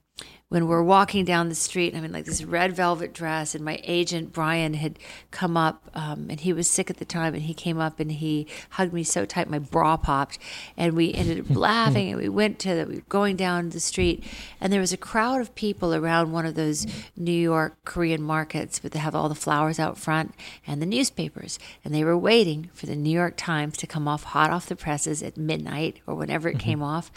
[0.50, 3.82] when we're walking down the street, I'm in like this red velvet dress, and my
[3.84, 4.98] agent Brian had
[5.30, 8.10] come up, um, and he was sick at the time, and he came up and
[8.14, 10.40] he hugged me so tight my bra popped,
[10.78, 13.82] and we ended up laughing, and we went to the, we were going down the
[13.82, 14.24] street,
[14.62, 16.88] and there was a crowd of people around one of those
[17.18, 20.34] New York Korean markets, but they have all the flowers out front
[20.66, 24.24] and the newspapers, and they were waiting for the New York Times to come off
[24.24, 27.12] hot off the presses at midnight or whenever it came off.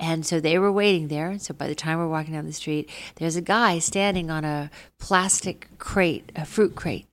[0.00, 1.38] And so they were waiting there.
[1.38, 4.70] So by the time we're walking down the street, there's a guy standing on a
[4.98, 7.06] plastic crate, a fruit crate.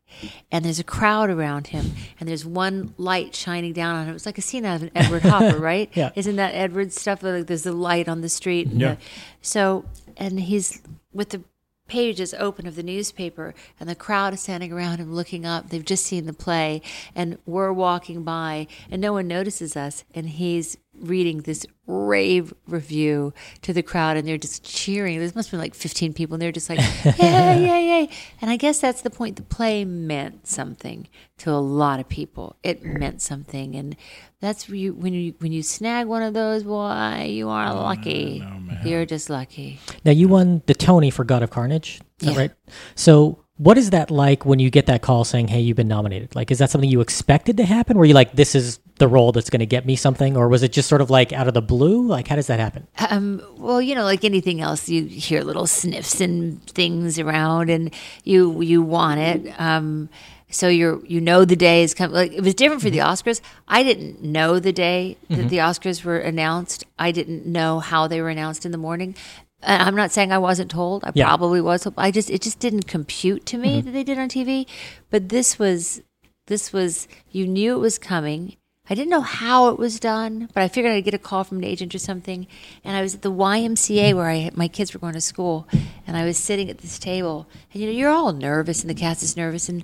[0.51, 4.11] And there's a crowd around him, and there's one light shining down on him.
[4.11, 5.89] It was like a scene out of an Edward Hopper, right?
[5.93, 6.11] Yeah.
[6.15, 7.21] Isn't that Edward stuff?
[7.21, 8.67] Like there's a light on the street.
[8.67, 8.93] and Yeah.
[8.95, 9.01] the-
[9.41, 9.83] so,
[10.15, 10.81] and he's
[11.13, 11.43] with the
[11.87, 15.69] pages open of the newspaper, and the crowd is standing around him looking up.
[15.69, 16.81] They've just seen the play,
[17.15, 20.03] and we're walking by, and no one notices us.
[20.13, 25.19] And he's reading this rave review to the crowd, and they're just cheering.
[25.19, 28.09] There must have been like 15 people, and they're just like, yay, yay, yay.
[28.41, 29.35] And I guess that's the point.
[29.35, 31.07] The play meant something
[31.39, 32.55] to a lot of people.
[32.63, 33.95] It meant something, and
[34.39, 38.45] that's where you, when you when you snag one of those, boy, you are lucky.
[38.85, 39.79] You're just lucky.
[40.05, 42.39] Now you won the Tony for God of Carnage, is that Yeah.
[42.39, 42.51] right?
[42.95, 46.35] So what is that like when you get that call saying, "Hey, you've been nominated"?
[46.35, 47.97] Like, is that something you expected to happen?
[47.97, 50.61] Were you like, "This is the role that's going to get me something," or was
[50.61, 52.05] it just sort of like out of the blue?
[52.05, 52.85] Like, how does that happen?
[53.09, 57.91] Um, well, you know, like anything else, you hear little sniffs and things around, and
[58.23, 59.59] you you want it.
[59.59, 60.09] Um,
[60.49, 62.13] so you're you know the day is coming.
[62.15, 63.29] Like it was different for the mm-hmm.
[63.29, 63.41] Oscars.
[63.67, 65.47] I didn't know the day that mm-hmm.
[65.49, 66.85] the Oscars were announced.
[66.97, 69.15] I didn't know how they were announced in the morning.
[69.61, 71.03] And I'm not saying I wasn't told.
[71.03, 71.25] I Yeah.
[71.25, 71.87] probably was.
[71.97, 73.85] I just it just didn't compute to me mm-hmm.
[73.85, 74.67] that they did on TV.
[75.09, 76.01] But this was
[76.45, 78.55] this was you knew it was coming.
[78.89, 81.57] I didn't know how it was done, but I figured I'd get a call from
[81.57, 82.47] an agent or something.
[82.85, 85.67] And I was at the YMCA where I my kids were going to school,
[86.05, 87.49] and I was sitting at this table.
[87.73, 89.83] And you know, you're all nervous, and the cast is nervous, and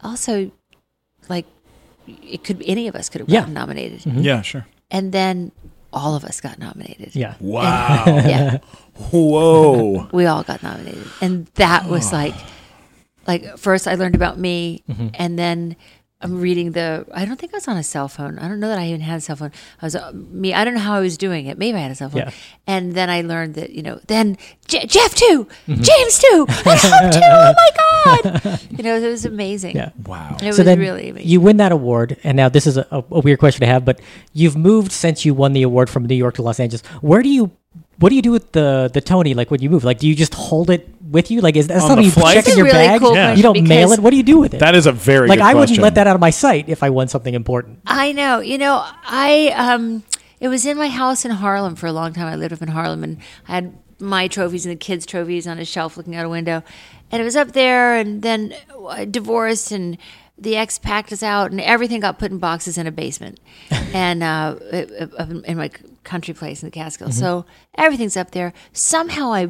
[0.00, 0.50] also,
[1.28, 1.46] like,
[2.06, 3.40] it could any of us could have Yeah.
[3.40, 4.00] gotten nominated.
[4.00, 4.20] Mm-hmm.
[4.20, 4.66] Yeah, sure.
[4.90, 5.52] And then
[5.92, 7.16] all of us got nominated.
[7.16, 7.34] Yeah.
[7.40, 8.04] Wow.
[8.06, 8.58] yeah,
[9.10, 10.08] Whoa.
[10.12, 12.16] we all got nominated, and that was ah.
[12.16, 12.34] like,
[13.26, 15.08] like first I learned about me, mm-hmm.
[15.14, 15.76] and then
[16.22, 17.04] I'm reading the.
[17.12, 18.38] I don't think I was on a cell phone.
[18.38, 19.52] I don't know that I even had a cell phone.
[19.82, 20.54] I was uh, me.
[20.54, 21.58] I don't know how I was doing it.
[21.58, 22.22] Maybe I had a cell phone.
[22.22, 22.30] Yeah.
[22.66, 24.00] And then I learned that you know.
[24.06, 27.20] Then J- Jeff too, James too, and Hope too.
[27.22, 27.70] Oh my
[28.42, 28.60] god!
[28.70, 29.76] You know, it was amazing.
[29.76, 29.90] Yeah.
[30.06, 30.36] Wow.
[30.36, 31.28] It so was then really amazing.
[31.28, 34.00] you win that award, and now this is a, a weird question to have, but
[34.32, 36.80] you've moved since you won the award from New York to Los Angeles.
[37.02, 37.50] Where do you,
[37.98, 39.34] what do you do with the the Tony?
[39.34, 41.40] Like when you move, like do you just hold it with you?
[41.40, 42.34] Like is that On something the you flight?
[42.34, 43.00] check That's in a your really bag?
[43.00, 43.34] cool Yeah.
[43.34, 44.02] You don't mail because- it.
[44.02, 44.58] What do you do with it?
[44.60, 45.82] That is a very like good I wouldn't question.
[45.82, 47.80] let that out of my sight if I won something important.
[47.86, 48.40] I know.
[48.40, 50.02] You know, I um,
[50.40, 52.26] it was in my house in Harlem for a long time.
[52.26, 55.58] I lived up in Harlem, and I had my trophies and the kids' trophies on
[55.58, 56.62] a shelf, looking out a window,
[57.10, 57.96] and it was up there.
[57.96, 58.54] And then
[58.90, 59.96] I divorced, and
[60.38, 63.40] the ex packed us out, and everything got put in boxes in a basement,
[63.94, 65.70] and uh, it- it- up in in my
[66.04, 67.16] country place in the Catskills.
[67.16, 67.46] So
[67.76, 68.52] everything's up there.
[68.72, 69.48] Somehow I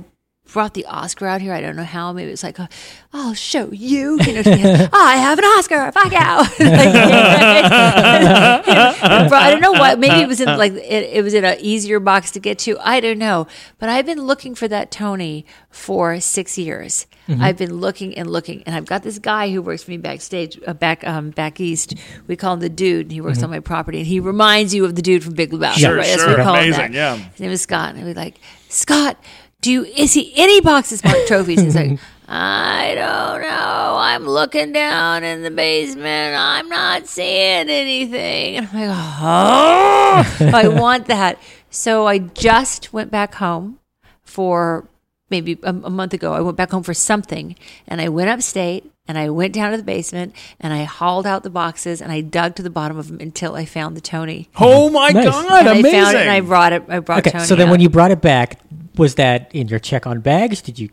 [0.52, 1.52] brought the Oscar out here.
[1.52, 2.12] I don't know how.
[2.12, 2.66] Maybe it's like, uh,
[3.12, 4.18] I'll show you.
[4.20, 4.42] You know,
[4.92, 5.92] I have an Oscar.
[5.92, 6.46] Fuck out.
[6.66, 7.72] Like,
[9.32, 9.98] I don't know what.
[9.98, 12.78] Maybe it was in like it, it was in an easier box to get to.
[12.80, 13.46] I don't know.
[13.78, 17.06] But I've been looking for that Tony for six years.
[17.28, 20.60] I've been looking and looking, and I've got this guy who works for me backstage,
[20.66, 21.94] uh, back um, back east.
[22.28, 23.06] We call him the dude.
[23.06, 25.50] And he works on my property, and he reminds you of the dude from Big
[25.50, 25.78] Lebowski.
[25.78, 26.06] Sure, right?
[26.06, 26.30] That's sure.
[26.30, 26.92] what we call him Amazing, that.
[26.92, 27.16] yeah.
[27.16, 28.38] His name is Scott, and we're like,
[28.68, 29.16] Scott,
[29.62, 31.60] do you is he any boxes marked trophies?
[31.60, 31.98] He's like,
[32.28, 33.96] I don't know.
[33.98, 36.36] I'm looking down in the basement.
[36.38, 38.56] I'm not seeing anything.
[38.56, 41.38] And I'm like, oh, I want that.
[41.70, 43.78] So I just went back home
[44.22, 44.88] for
[45.30, 46.32] maybe a, a month ago.
[46.32, 47.56] I went back home for something,
[47.88, 48.90] and I went upstate.
[49.08, 52.22] And I went down to the basement and I hauled out the boxes and I
[52.22, 54.48] dug to the bottom of them until I found the Tony.
[54.58, 55.26] Oh my Nice.
[55.26, 55.60] God!
[55.68, 56.00] and amazing.
[56.00, 56.82] I found it and I brought it.
[56.88, 57.44] I brought Okay, Tony.
[57.44, 57.70] so then out.
[57.70, 58.58] when you brought it back,
[58.98, 60.60] was that in your check on bags?
[60.62, 60.90] Did you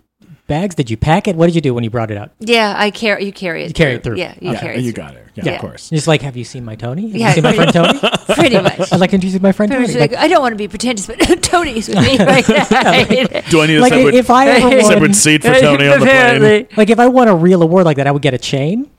[0.47, 0.75] bags?
[0.75, 1.35] Did you pack it?
[1.35, 2.31] What did you do when you brought it out?
[2.39, 3.25] Yeah, I carry.
[3.25, 3.69] You carry it.
[3.69, 4.17] You carry it through.
[4.17, 4.75] Yeah, you yeah, carry.
[4.77, 5.03] It you through.
[5.03, 5.27] got it.
[5.35, 5.51] Yeah, Yeah.
[5.53, 5.89] of course.
[5.89, 7.07] Just like, have you seen my Tony?
[7.09, 7.99] Have Yeah, you seen my friend Tony?
[8.35, 8.91] Pretty much.
[8.93, 9.99] I'd like to introduce my friend Pretty Tony.
[9.99, 12.65] Like, like, I don't want to be pretentious, but Tony's with me right now.
[13.49, 15.99] Do I need a like separate, if I ever separate won, seat for Tony on
[16.01, 16.67] the plane?
[16.77, 18.89] Like if I won a real award like that, I would get a chain,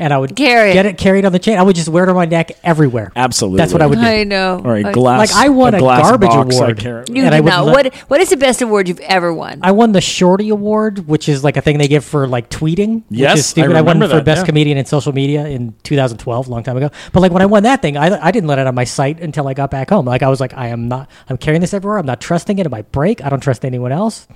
[0.00, 0.74] and I would Carry it.
[0.74, 1.58] get it carried on the chain.
[1.58, 3.12] I would just wear it on my neck everywhere.
[3.14, 3.58] Absolutely.
[3.58, 4.04] That's what I would do.
[4.04, 4.60] I know.
[4.64, 5.32] Or a I- glass.
[5.32, 6.78] Like, I won a glass garbage box I award.
[6.78, 7.66] carry- You and I did would not.
[7.66, 9.60] let- What What is the best award you've ever won?
[9.62, 13.02] I won the Shorty Award, which is like a thing they give for like tweeting.
[13.10, 13.72] Yes, which is stupid.
[13.76, 14.46] I I, won remember for that, best yeah.
[14.46, 16.90] comedian in social media in 2012, a long time ago.
[17.12, 19.20] But like when I won that thing, I, I didn't let it on my site
[19.20, 20.06] until I got back home.
[20.06, 21.08] Like I was like, I am not.
[21.28, 21.98] I'm carrying this everywhere.
[21.98, 22.66] I'm not trusting it.
[22.66, 23.22] It might break.
[23.24, 24.26] I don't trust anyone else.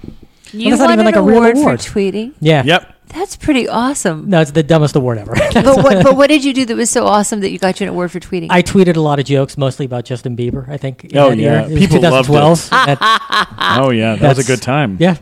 [0.52, 1.80] you that's not won even an like a real award, award.
[1.82, 2.32] for tweeting.
[2.40, 2.62] Yeah.
[2.64, 2.93] Yep.
[3.09, 4.28] That's pretty awesome.
[4.28, 5.34] No, it's the dumbest award ever.
[5.55, 7.84] but what But what did you do that was so awesome that you got you
[7.84, 8.48] an award for tweeting?
[8.50, 10.68] I tweeted a lot of jokes, mostly about Justin Bieber.
[10.68, 11.05] I think.
[11.05, 11.66] in Oh, that yeah.
[11.66, 11.70] year.
[11.70, 12.32] It was People loved it.
[12.32, 12.70] 2012.
[12.70, 14.96] That- Oh yeah, that was a That's- good time.
[15.00, 15.16] yeah.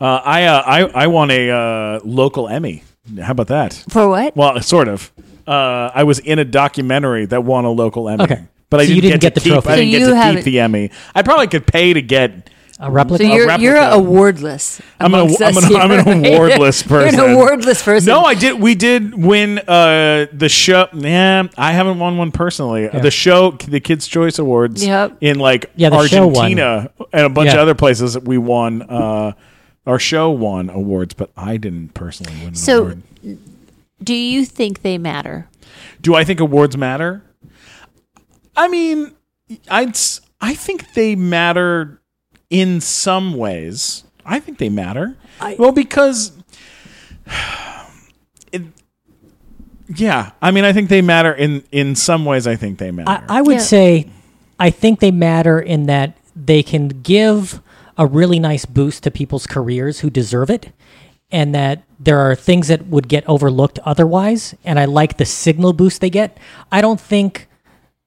[0.00, 2.82] Uh, I, uh, I I won a uh, local Emmy.
[3.20, 3.84] How about that?
[3.90, 4.34] for what?
[4.36, 5.12] Well, sort of.
[5.46, 8.24] Uh, I was in a documentary that won a local Emmy.
[8.24, 8.44] Okay.
[8.70, 9.68] But I So didn't, you didn't get, get to the keep, trophy.
[9.68, 10.90] I So didn't you get to haven't- the Emmy.
[11.14, 12.50] I probably could pay to get.
[12.80, 13.24] A replica.
[13.24, 13.62] So you're replica.
[13.62, 14.80] you're awardless.
[14.98, 16.36] I'm an, amongst I'm, us an, I'm an here.
[16.36, 17.20] awardless You're person.
[17.20, 18.06] an awardless person.
[18.08, 18.60] No, I did.
[18.60, 20.88] We did win uh, the show.
[20.92, 22.88] Nah, I haven't won one personally.
[22.88, 25.18] The show, the Kids' Choice Awards, Yep.
[25.20, 26.36] in like Yeah, the show won.
[26.36, 28.18] Argentina and a bunch of other places.
[28.18, 28.82] We won.
[28.82, 29.32] Uh,
[29.86, 33.02] our show won awards, but I didn't personally win an So- award.
[34.02, 35.48] Do you think they matter?
[36.00, 37.22] Do I think awards matter?
[38.56, 39.12] I mean,
[39.70, 42.00] I'd s- I think they matter
[42.50, 44.04] in some ways.
[44.24, 45.16] I think they matter.
[45.58, 46.32] well, because
[48.52, 48.62] it,
[49.94, 52.46] yeah, I mean, I think they matter in in some ways.
[52.46, 53.24] I think they matter.
[53.28, 53.60] I, I would Yeah.
[53.60, 54.10] say
[54.58, 57.60] I think they matter in that they can give
[57.98, 60.72] a really nice boost to people's careers who deserve it
[61.30, 65.72] and that there are things that would get overlooked otherwise and I like the signal
[65.72, 66.36] boost they get.
[66.72, 67.46] I don't think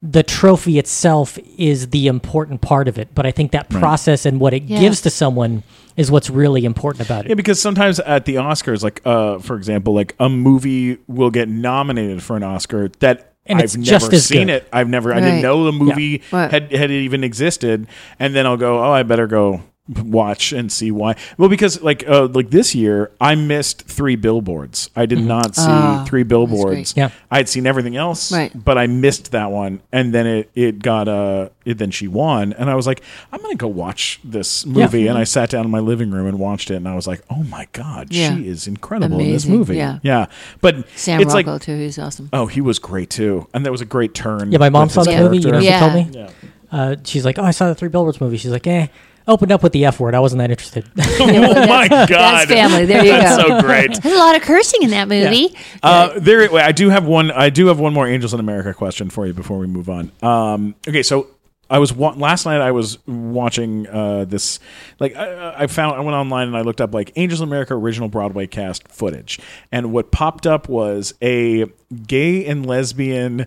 [0.01, 4.39] the trophy itself is the important part of it, but I think that process and
[4.39, 4.79] what it Yeah.
[4.79, 5.63] gives to someone
[5.95, 7.29] is what's really important about it.
[7.29, 11.49] Yeah, because sometimes at the Oscars, like uh, for example, like a movie will get
[11.49, 14.57] nominated for an Oscar that And I've it's never just as seen good.
[14.57, 14.67] it.
[14.71, 16.51] I've never, I didn't know the movie Right.
[16.51, 17.87] had had even existed,
[18.19, 19.63] and then I'll go, oh, I better go
[20.03, 21.15] watch and see why.
[21.38, 24.89] Well, because like uh, like this year, I missed three billboards.
[24.95, 26.93] I did not see Ah, three billboards.
[26.97, 27.09] Yeah.
[27.31, 28.51] I had seen everything else, Right.
[28.53, 32.53] but I missed that one, and then it it got uh it, then she won,
[32.53, 35.71] and I was like, I'm gonna go watch this movie, and I sat down in
[35.71, 38.35] my living room and watched it, and I was like, oh my god, Yeah.
[38.35, 39.77] she is incredible in this movie.
[39.77, 39.99] yeah.
[40.03, 40.27] yeah,
[40.61, 41.61] but Sam it's Rockwell like.
[41.63, 41.77] too.
[41.77, 42.29] He's awesome.
[42.33, 44.51] Oh, he was great too, and that was a great turn.
[44.51, 45.38] Yeah, my mom saw his the movie.
[45.38, 45.88] You know, character.
[45.88, 46.19] she told me.
[46.19, 46.29] Yeah.
[46.69, 48.88] Uh, she's like, "Oh, I saw the Three Billboards movie." She's like, "Eh."
[49.28, 50.15] Opened up with the F word.
[50.15, 50.89] I wasn't that interested.
[50.97, 52.86] oh my god, That's family.
[52.86, 53.59] There you That's go.
[53.59, 54.01] so great.
[54.01, 55.55] There's a lot of cursing in that movie.
[55.84, 57.32] Uh, there, wait, I do have one.
[57.32, 60.11] I do have one more Angels in America question for you before we move on.
[60.21, 61.28] Um, okay, so
[61.69, 62.61] I was wa- last night.
[62.61, 64.59] I was watching uh, this.
[64.99, 67.73] Like I, I found, I went online and I looked up like Angels in America
[67.73, 69.39] original Broadway cast footage,
[69.71, 71.65] and what popped up was a
[72.05, 73.45] gay and lesbian.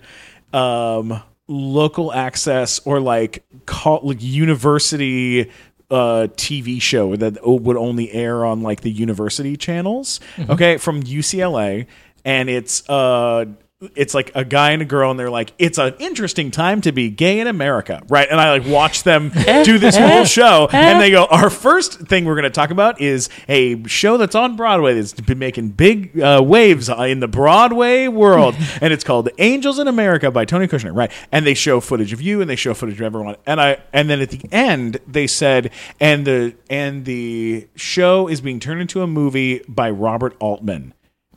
[0.52, 5.50] Um, local access or like call like university
[5.90, 10.20] uh TV show that would only air on like the university channels.
[10.38, 11.86] Okay from UCLA
[12.24, 13.46] and it's uh
[13.94, 16.92] it's like a guy and a girl and they're like it's an interesting time to
[16.92, 18.02] be gay in America.
[18.08, 18.28] Right?
[18.30, 19.30] And I like watch them
[19.64, 23.00] do this whole show and they go our first thing we're going to talk about
[23.00, 28.06] is a show that's on Broadway that's been making big uh, waves in the Broadway
[28.06, 30.94] world and it's called Angels in America by Tony Kushner.
[30.94, 31.10] Right?
[31.32, 34.10] And they show footage of you and they show footage of everyone and I and
[34.10, 39.00] then at the end they said and the and the show is being turned into
[39.00, 40.92] a movie by Robert Altman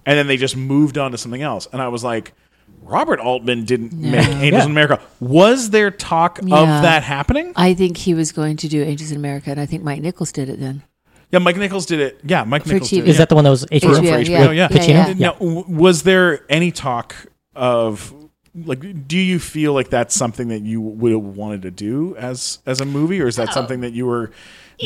[0.06, 2.34] and then they just moved on to something else and I was like
[2.82, 4.64] Robert Altman didn't make Angels Yeah.
[4.66, 6.58] in America was there talk Yeah.
[6.78, 9.66] of that happening I think he was going to do Angels in America, and I
[9.66, 10.84] think Mike Nichols did it then.
[11.32, 13.49] yeah Mike Nichols did it yeah Mike Nichols did it Is that the one that
[13.51, 13.80] was HBO?
[13.95, 14.51] for HBO, HBO, yeah.
[14.51, 14.68] yeah.
[14.72, 15.14] Yeah, yeah.
[15.14, 17.16] Now, was there any talk
[17.56, 18.14] of
[18.56, 19.08] like?
[19.08, 22.82] Do you feel like that's something that you would have wanted to do as as
[22.82, 24.32] a movie, or is that something that you were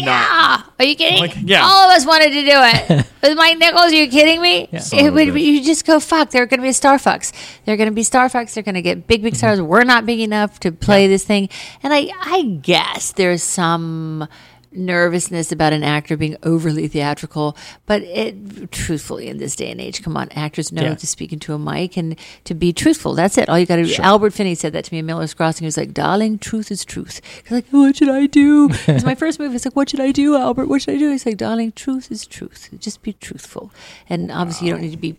[0.06, 0.60] not?
[0.60, 0.64] Yeah.
[0.80, 1.20] Are you kidding?
[1.20, 1.64] Like, yeah.
[1.64, 3.06] All of us wanted to do it.
[3.24, 4.70] With Mike Nichols, are you kidding me?
[4.80, 7.32] Son It would, you just go, fuck, they're going to be star fucks.
[7.66, 8.54] They're going to be star fucks.
[8.54, 9.38] They're going to get big, big Mm-hmm.
[9.38, 9.62] stars.
[9.62, 11.50] We're not big enough to play this thing.
[11.84, 14.28] And I, I guess there's some
[14.72, 17.56] nervousness about an actor being overly theatrical.
[17.86, 20.96] But it, truthfully, in this day and age, come on, actors know Yeah.
[20.96, 22.16] to speak into a mic and
[22.46, 23.14] to be truthful.
[23.14, 23.50] That's it.
[23.50, 23.96] All you got to do.
[24.02, 25.64] Albert Finney said that to me in Miller's Crossing.
[25.64, 27.22] He was like, darling, truth is truth.
[27.44, 28.70] He's like, what should I do?
[28.88, 29.54] it's my first movie.
[29.54, 30.68] He's like, what should I do, Albert?
[30.68, 31.12] What should I do?
[31.12, 32.70] He's like, darling, truth is truth.
[32.80, 33.72] Just be truthful.
[34.10, 35.18] And obviously, you don't need to be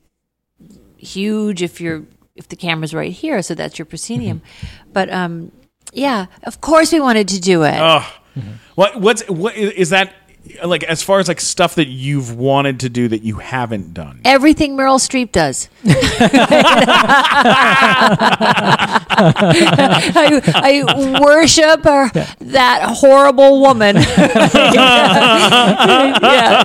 [0.96, 4.42] huge if you're if the camera's right here so that's your proscenium
[4.92, 5.52] but um
[5.92, 8.04] yeah of course we wanted to do it Oh,
[8.74, 10.14] what what's what is that
[10.64, 14.20] like as far as like stuff that you've wanted to do that you haven't done?
[14.24, 15.68] everything meryl streep does
[19.20, 22.08] I, I worship her,
[22.40, 23.96] that horrible woman.
[23.96, 24.04] yeah,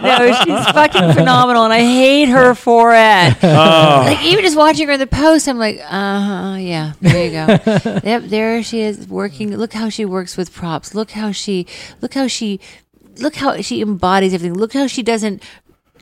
[0.02, 3.36] no, she's fucking phenomenal, and I hate her for it.
[3.44, 4.04] Oh.
[4.06, 7.32] Like even just watching her in the post, I'm like, uh huh, yeah, there you
[7.32, 7.48] go.
[8.04, 9.56] yep, there she is working.
[9.56, 10.94] Look how she works with props.
[10.94, 11.66] Look how she,
[12.02, 12.60] look how she,
[13.18, 14.58] look how she embodies everything.
[14.58, 15.44] Look how she doesn't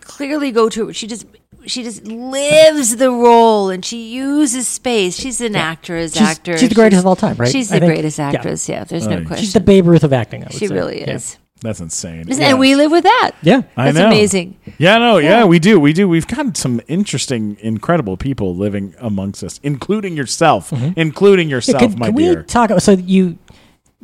[0.01, 1.25] clearly go to she just
[1.65, 6.69] she just lives the role and she uses space she's an actress She's- actor she's
[6.69, 7.51] the greatest of all time, right?
[7.51, 10.11] she's I the think- greatest actress yeah, there's no question She's the Babe Ruth of
[10.11, 10.41] acting.
[10.43, 10.73] I would she say.
[10.73, 11.13] really Yeah.
[11.15, 12.27] is That's insane.
[12.27, 13.61] Isn't- and we live with that Yeah.
[13.77, 14.07] I that's know.
[14.07, 15.29] amazing Yeah, no, yeah.
[15.39, 15.45] Yeah.
[15.45, 15.79] we do.
[15.79, 16.09] We do.
[16.09, 20.99] We've got some interesting, incredible people living amongst us, including yourself, mm-hmm.
[20.99, 22.37] including Yeah, yourself, my could dear.
[22.39, 22.71] we talk?
[22.81, 23.37] So you,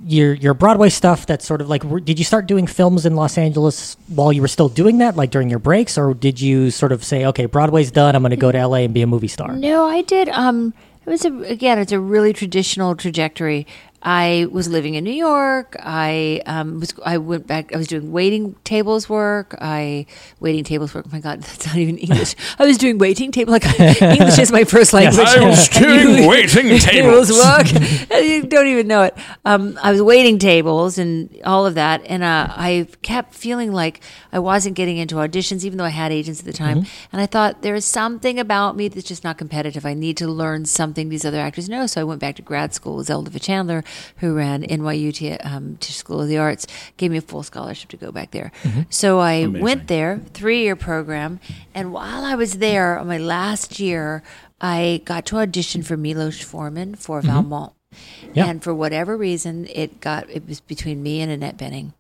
[0.06, 1.26] your your Broadway stuff.
[1.26, 1.84] That's sort of like.
[2.06, 5.32] Did you start doing films in Los Angeles while you were still doing that, like
[5.32, 8.16] during your breaks, or did you sort of say, okay, Broadway's done.
[8.16, 9.54] I'm going to go to LA and be a movie star?
[9.54, 10.30] No, I did.
[10.30, 10.74] Um,
[11.06, 13.66] it was a, again, it's a really traditional trajectory.
[14.08, 15.76] I was living in New York.
[15.82, 16.94] I um, was.
[17.06, 17.74] I went back.
[17.74, 19.54] I was doing waiting tables work.
[19.60, 20.06] I
[20.40, 21.08] waiting tables work.
[21.10, 22.34] Oh my God, that's not even English.
[22.58, 23.52] I was doing waiting table.
[23.52, 23.66] Like
[24.02, 25.28] English is my first language.
[25.28, 27.30] I was doing waiting tables.
[27.34, 27.68] work.
[28.12, 29.18] you don't even know it.
[29.44, 34.00] Um, I was waiting tables and all of that, and uh, I kept feeling like
[34.32, 36.86] I wasn't getting into auditions, even though I had agents at the time.
[37.12, 39.86] And I thought there is something about me that's just not competitive.
[39.86, 41.88] I need to learn something these other actors know.
[41.88, 43.84] So I went back to grad school with Zelda Fichandler,
[44.18, 46.68] who ran NYU T- um, Tisch School of the Arts,
[46.98, 48.52] gave me a full scholarship to go back there.
[48.90, 49.64] So I Amazing.
[49.64, 51.40] went there, three year program,
[51.74, 54.24] and while I was there on my last year,
[54.60, 57.74] I got to audition for Milos Forman for Valmont.
[58.34, 58.46] Yeah.
[58.48, 61.94] And for whatever reason, it got it was between me and Annette Bening.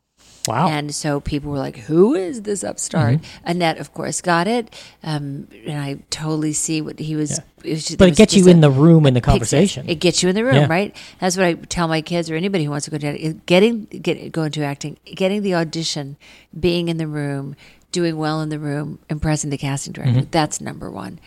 [0.47, 0.69] Wow.
[0.69, 4.73] And so people were like, "Who is this upstart?" Annette, of course, got it,
[5.03, 7.39] um, and I totally see what he was.
[7.63, 9.89] It was just, But it gets you in a- the room in the conversation.
[9.89, 10.67] It gets you in the room, Yeah.
[10.69, 10.95] right?
[11.19, 14.31] That's what I tell my kids or anybody who wants to go to getting get
[14.31, 16.17] go into acting, getting the audition,
[16.57, 17.55] being in the room,
[17.91, 20.21] doing well in the room, impressing the casting director.
[20.21, 20.29] Mm-hmm.
[20.31, 21.19] That's number one.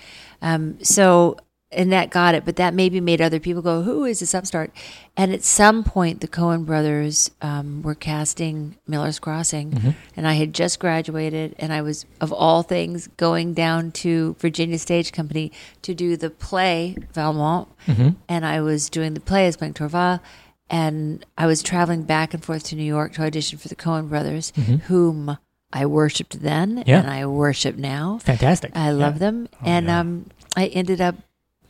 [0.43, 1.37] Um, so
[1.73, 4.71] and that got it, but that maybe made other people go, "Who is this upstart?"
[5.17, 9.91] And at some point, the Coen brothers um, were casting Miller's Crossing, Mm-hmm.
[10.17, 14.79] and I had just graduated, and I was, of all things, going down to Virginia
[14.79, 15.53] Stage Company
[15.83, 18.09] to do the play Valmont, Mm-hmm.
[18.29, 20.21] and I was doing the play as Blanc Torval,
[20.69, 24.09] and I was traveling back and forth to New York to audition for the Coen
[24.09, 24.53] brothers,
[24.87, 25.37] whom
[25.73, 26.89] I worshipped then, Mm-hmm.
[26.91, 26.99] Yeah.
[27.01, 28.19] and I worship now.
[28.23, 28.73] Fantastic.
[28.75, 31.15] I love them, and um, I ended up,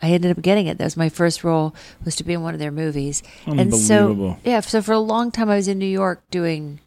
[0.03, 0.79] I ended up getting it.
[0.79, 1.75] That was my first role
[2.05, 4.39] was to be in one of their movies, and so Unbelievable.
[4.45, 4.61] yeah.
[4.61, 6.81] So for a long time, I was in New York doing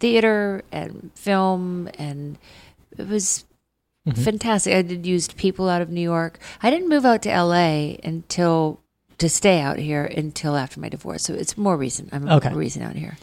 [0.00, 2.38] theater and film, and
[2.96, 3.44] it was
[4.14, 4.74] fantastic.
[4.74, 6.38] I did used people out of New York.
[6.62, 7.98] I didn't move out to L.A.
[8.04, 8.80] until
[9.18, 11.22] to stay out here until after my divorce.
[11.24, 12.10] So it's more recent.
[12.12, 12.50] I'm Okay.
[12.50, 13.16] more recent out here.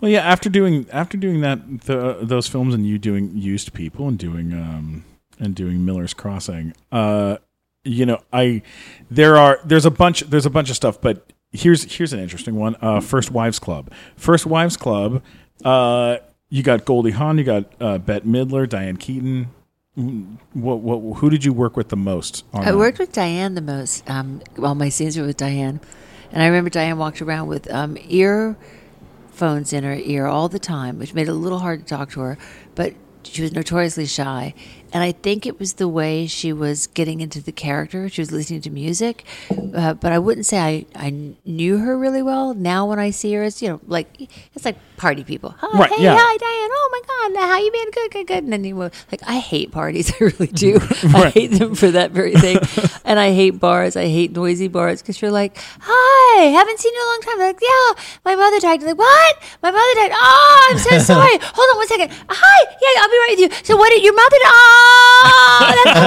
[0.00, 0.20] Well, yeah.
[0.20, 4.52] After doing after doing that the, those films and you doing used people and doing
[4.52, 5.04] um
[5.38, 7.38] and doing Miller's Crossing, uh,
[7.84, 8.62] you know, I
[9.10, 12.56] there are there's a bunch there's a bunch of stuff, but here's here's an interesting
[12.56, 12.76] one.
[12.80, 13.90] Uh, First Wives Club.
[14.16, 15.22] First Wives Club.
[15.64, 16.18] Uh,
[16.48, 17.38] you got Goldie Hawn.
[17.38, 19.48] You got uh, Bette Midler, Diane Keaton.
[19.94, 22.44] What, what who did you work with the most?
[22.52, 22.78] On I that?
[22.78, 24.08] worked with Diane the most.
[24.08, 25.80] Um, well, my scenes were with Diane,
[26.30, 30.98] and I remember Diane walked around with um, earphones in her ear all the time,
[30.98, 32.38] which made it a little hard to talk to her.
[32.74, 34.54] But she was notoriously shy,
[34.92, 38.08] and I think it was the way she was getting into the character.
[38.08, 39.24] She was listening to music,
[39.74, 42.54] uh, but I wouldn't say I, I knew her really well.
[42.54, 44.08] Now when I see her, it's you know like
[44.54, 45.54] it's like party people.
[45.58, 46.16] Hi, Right, hey, yeah.
[46.18, 46.70] hi, Diane.
[46.72, 47.00] Oh my
[47.38, 47.90] God, how you been?
[47.90, 48.44] Good, good, good.
[48.44, 50.12] And then you were like, I hate parties.
[50.20, 50.78] I really do.
[51.14, 52.58] I hate them for that very thing.
[53.04, 53.96] and I hate bars.
[53.96, 57.38] I hate noisy bars because you're like, hi, haven't seen you in a long time.
[57.38, 58.80] They're like, yeah, my mother died.
[58.80, 59.42] You're like, what?
[59.62, 60.12] My mother died.
[60.14, 61.38] Oh, I'm so sorry.
[61.42, 62.10] Hold on one second.
[62.28, 63.64] Hi, yeah, I'll be right with you.
[63.64, 64.36] So what did your mother?
[64.44, 65.98] Oh, that's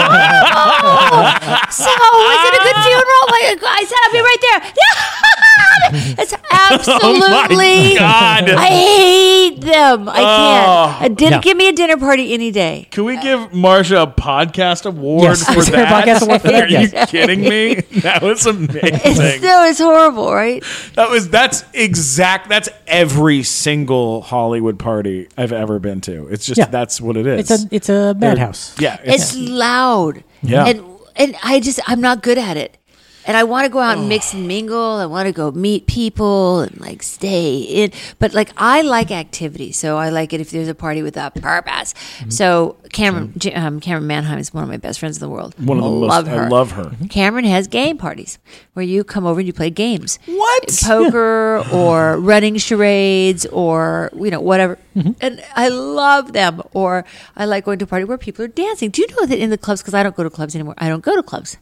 [0.54, 1.28] horrible.
[1.72, 3.26] so was it a good funeral?
[3.28, 4.62] Like, I said, I'll be right there.
[4.76, 7.94] Yeah, it's absolutely.
[7.96, 8.50] Oh God.
[8.50, 10.10] I hate them.
[10.10, 11.02] I can't.
[11.02, 11.06] Oh.
[11.06, 11.42] A din- No.
[11.42, 12.88] Give me a dinner party any day.
[12.92, 16.06] Can we give Marcia a podcast award Yes, for is there a that?
[16.06, 16.64] podcast award for that?
[16.64, 17.10] Are you Yes.
[17.12, 17.76] kidding me?
[18.02, 18.80] That was amazing.
[18.84, 20.64] It's, no, it's horrible, right?
[20.96, 22.50] That was that's exact.
[22.50, 26.28] That's every single Hollywood party I've ever been to.
[26.28, 26.66] It's just Yeah.
[26.66, 27.50] that's what it is.
[27.52, 28.65] It's a it's a madhouse.
[28.80, 29.00] Yeah.
[29.04, 30.24] It's loud.
[30.42, 30.66] Yeah.
[30.66, 30.84] And
[31.16, 32.78] and I just I'm not good at it.
[33.26, 34.98] And I want to go out and mix and mingle.
[34.98, 37.92] I want to go meet people and like stay in.
[38.20, 41.32] But like I like activity, so I like it if there's a party with a
[41.32, 41.94] purpose.
[41.94, 42.30] Mm-hmm.
[42.30, 45.56] So Camryn um, Camryn Manheim is one of my best friends in the world.
[45.58, 46.10] one of the most.
[46.10, 46.46] love her.
[46.46, 46.86] I love her.
[47.06, 48.38] Camryn has game parties
[48.74, 50.20] where you come over and you play games.
[50.26, 50.80] What?
[50.84, 54.78] Poker or running charades or, you know, whatever.
[55.20, 56.62] And I love them.
[56.74, 57.06] Or
[57.36, 58.92] I like going to a party where people are dancing.
[58.92, 60.88] Do you know that in the clubs, because I don't go to clubs anymore, I
[60.88, 61.58] don't go to clubs.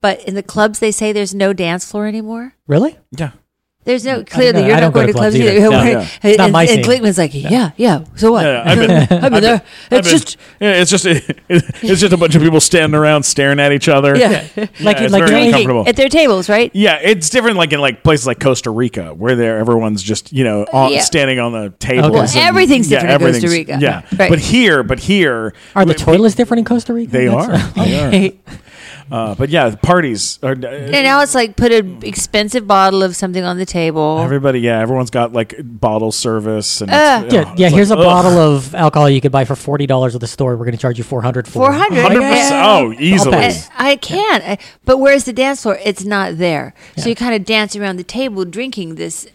[0.00, 2.54] But in the clubs, they say there's no dance floor anymore.
[2.66, 2.98] Really?
[3.16, 3.32] Yeah.
[3.86, 5.50] There's no clearly I you're don't going to clubs, either.
[5.52, 5.60] either.
[5.70, 5.92] No, Right?
[5.92, 6.08] yeah.
[6.22, 6.84] It's not and, my and scene.
[6.84, 8.04] Glickman's like, yeah, yeah.
[8.16, 8.44] So what?
[8.44, 8.90] Yeah, I've been.
[8.90, 9.62] I've been there.
[9.90, 11.06] I've It's been- just Yeah, it's just
[11.48, 14.16] it's just a bunch of people standing around staring at each other.
[14.16, 14.46] yeah.
[14.80, 15.88] Like- it's like very uncomfortable.
[15.88, 16.70] at their tables, right?
[16.74, 17.56] Yeah, it's different.
[17.56, 21.00] Like in like places like Costa Rica, where there everyone's just you know on, Yeah.
[21.00, 22.10] standing on the tables.
[22.12, 23.78] Well, and- everything's yeah, different in Costa Rica.
[23.80, 24.28] Yeah, Right.
[24.30, 27.12] but here, but here Are the we- toilets different in Costa Rica?
[27.12, 27.84] They That's- are.
[28.10, 28.32] They are.
[29.08, 30.52] Uh, but yeah, parties are.
[30.52, 33.75] And now it's like put an expensive bottle of something on the table.
[33.76, 37.22] Everybody, yeah, everyone's got like bottle service and Uh.
[37.26, 37.66] it's- Yeah, oh, yeah.
[37.66, 38.06] it's Here's like, a ugh.
[38.06, 40.52] bottle of alcohol you could buy for forty dollars at the store.
[40.56, 41.52] We're going to charge you four hundred for.
[41.60, 42.04] Four hundred.
[42.04, 42.50] 100%.
[42.64, 43.36] Oh, easily.
[43.36, 43.60] pay.
[43.76, 44.42] I, I can't.
[44.44, 45.78] I- But where's the dance floor?
[45.84, 46.74] It's not there.
[46.96, 49.26] So you kind of dance around the table, drinking this,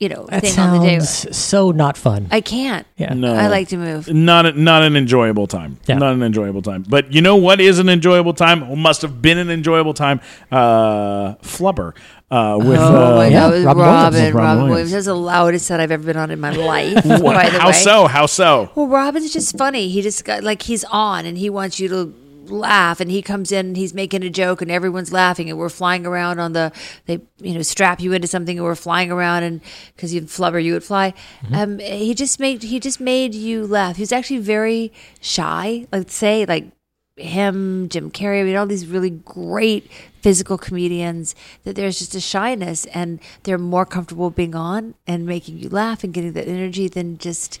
[0.00, 1.04] you know, That thing on the table.
[1.04, 2.26] sounds so not fun.
[2.30, 2.86] I can't.
[2.96, 3.12] yeah.
[3.12, 4.08] No, I like to move.
[4.08, 5.78] Not a, not an enjoyable time.
[5.86, 5.98] Yeah.
[5.98, 6.84] Not an enjoyable time.
[6.88, 8.62] But you know what is an enjoyable time?
[8.70, 10.20] Or must have been an enjoyable time.
[10.50, 11.94] Uh, Flubber
[12.30, 14.14] uh, with oh uh, my yeah, God, with Robin Robin, Williams.
[14.14, 14.70] Robin, Robin Williams.
[14.70, 14.92] Williams.
[14.92, 16.94] That's the loudest set I've ever been on in my life.
[17.04, 17.72] by the how way.
[17.72, 18.06] so?
[18.06, 18.70] How so?
[18.74, 19.88] Well, Robin's just funny.
[19.90, 22.14] He just got like he's on and he wants you to
[22.50, 25.68] laugh and he comes in and he's making a joke and everyone's laughing and we're
[25.68, 26.72] flying around on the
[27.06, 29.60] they you know strap you into something and we're flying around and
[29.94, 31.14] because you'd flubber you would fly.
[31.52, 33.96] Um he just made he just made you laugh.
[33.96, 36.72] He was actually very shy like say like
[37.20, 39.90] him, Jim Carrey, I mean, all these really great
[40.22, 41.34] physical comedians
[41.64, 46.04] that there's just a shyness and they're more comfortable being on and making you laugh
[46.04, 47.58] and getting that energy than just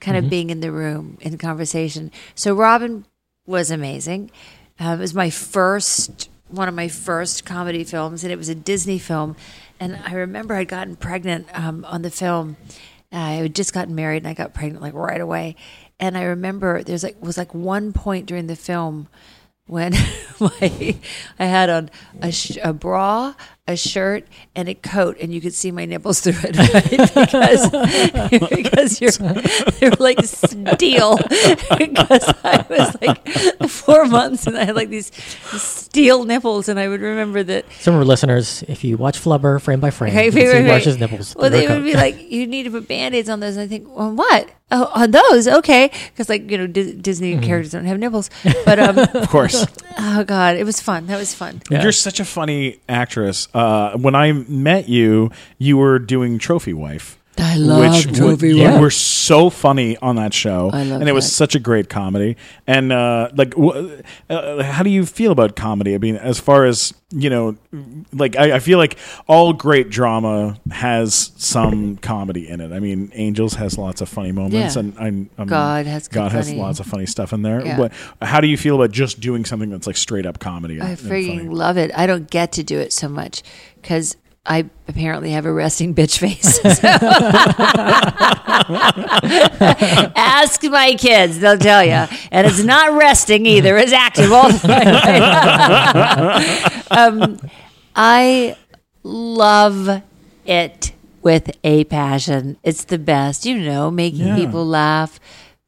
[0.00, 2.10] kind of being in the room in conversation.
[2.34, 3.04] So Robin
[3.48, 4.30] was amazing.
[4.78, 8.54] Um, it was my first, one of my first comedy films, and it was a
[8.54, 9.34] Disney film.
[9.80, 12.56] And I remember I'd gotten pregnant um, on the film.
[13.10, 15.56] I had just gotten married, and I got pregnant like right away.
[15.98, 19.08] And I remember there's like was like one point during the film
[19.66, 19.92] when
[20.40, 20.96] my
[21.38, 21.90] I had on
[22.20, 23.34] a, sh- a bra,
[23.68, 26.90] a shirt, and a coat, and you could see my nipples through it right?
[27.14, 27.70] because
[28.50, 29.10] because you're
[29.78, 31.16] they were like steel.
[31.78, 33.28] because I was like
[33.68, 35.12] four months, and I had like these
[35.60, 39.60] steel nipples, and I would remember that Some of our listeners, if you watch Flubber
[39.60, 41.36] frame by frame, Okay, you can right, see right, nipples.
[41.36, 43.56] Well, they would be like, you need to put band-aids on those.
[43.56, 44.50] And I think, on what?
[44.70, 45.48] Oh, on those?
[45.48, 45.90] Okay.
[46.10, 47.42] Because, like, you know, Dis- Disney Mm-hmm.
[47.42, 48.28] characters don't have nipples.
[48.66, 49.66] But, um, Of course.
[49.98, 51.06] oh, God, it was fun.
[51.06, 51.62] That was fun.
[51.70, 51.82] Yeah.
[51.82, 53.48] You're such a funny actress.
[53.58, 57.17] Uh, when I met you, you were doing Trophy Wife.
[57.40, 58.80] I which w- you Wife.
[58.80, 61.30] were so funny on that show, I love and it was that.
[61.34, 62.36] such a great comedy.
[62.66, 65.94] And uh, like, uh, how do you feel about comedy?
[65.94, 67.56] I mean, as far as you know,
[68.12, 72.72] like I, I feel like all great drama has some comedy in it.
[72.72, 74.80] I mean, Angels has lots of funny moments, Yeah.
[74.80, 77.64] and I'm, I'm, God has God has funny- lots of funny stuff in there.
[77.64, 77.76] Yeah.
[77.78, 80.80] But how do you feel about just doing something that's like straight up comedy?
[80.82, 81.90] I freaking love it.
[81.96, 83.42] I don't get to do it so much
[83.80, 84.16] because
[84.50, 86.58] I apparently have a resting bitch face.
[90.16, 92.06] Ask my kids; they'll tell you.
[92.30, 94.88] And it's not resting either; it's active all the time.
[96.90, 97.38] um,
[97.94, 98.56] I
[99.02, 100.02] love
[100.46, 100.92] it
[101.22, 102.56] with a passion.
[102.62, 104.36] It's the best, you know, making Yeah.
[104.36, 105.20] people laugh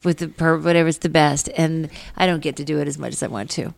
[0.04, 1.48] with the per whatever's the best.
[1.56, 3.74] And I don't get to do it as much as I want to.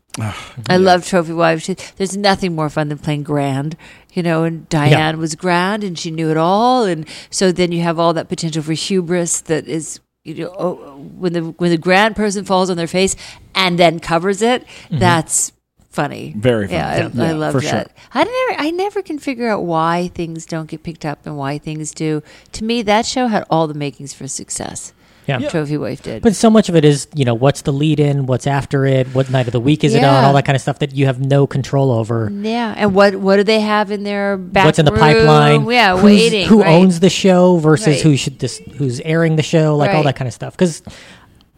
[0.68, 1.64] I love Trophy Wives.
[1.64, 3.76] She, there's nothing more fun than playing grand,
[4.12, 4.44] you know.
[4.44, 6.84] And Diane was grand, and she knew it all.
[6.84, 10.74] And so then you have all that potential for hubris that is, you know, oh,
[11.18, 13.16] when the when the grand person falls on their face
[13.54, 14.64] and then covers it.
[14.64, 14.98] Mm-hmm.
[14.98, 15.52] That's
[15.90, 16.34] funny.
[16.36, 16.78] Very funny.
[16.78, 17.88] Yeah, Yeah, I, I love for that.
[17.88, 17.96] sure.
[18.14, 21.58] I never, I never can figure out why things don't get picked up and why
[21.58, 22.22] things do.
[22.52, 24.92] To me, that show had all the makings for success.
[25.26, 25.38] Yeah.
[25.48, 26.20] Trophy Wife did.
[26.22, 29.06] But so much of it is, you know, what's the lead in, what's after it,
[29.14, 30.26] what night of the week is it on, Yeah.
[30.26, 32.28] all that kind of stuff that you have no control over.
[32.32, 35.00] yeah, and what what do they have in their back what's in the room?
[35.00, 35.70] pipeline?
[35.70, 36.46] Yeah, who's- waiting.
[36.48, 36.70] Who right.
[36.74, 38.00] owns the show versus Right.
[38.00, 40.04] who should this, who's airing the show, like all Right.
[40.06, 40.54] that kind of stuff.
[40.54, 40.82] Because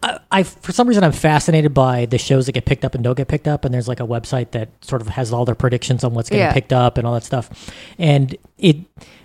[0.03, 3.03] I, I, for some reason, I'm fascinated by the shows that get picked up and
[3.03, 3.65] don't get picked up.
[3.65, 6.45] And there's like a website that sort of has all their predictions on what's getting
[6.45, 6.53] Yeah.
[6.53, 7.49] picked up and all that stuff.
[7.97, 8.77] And it,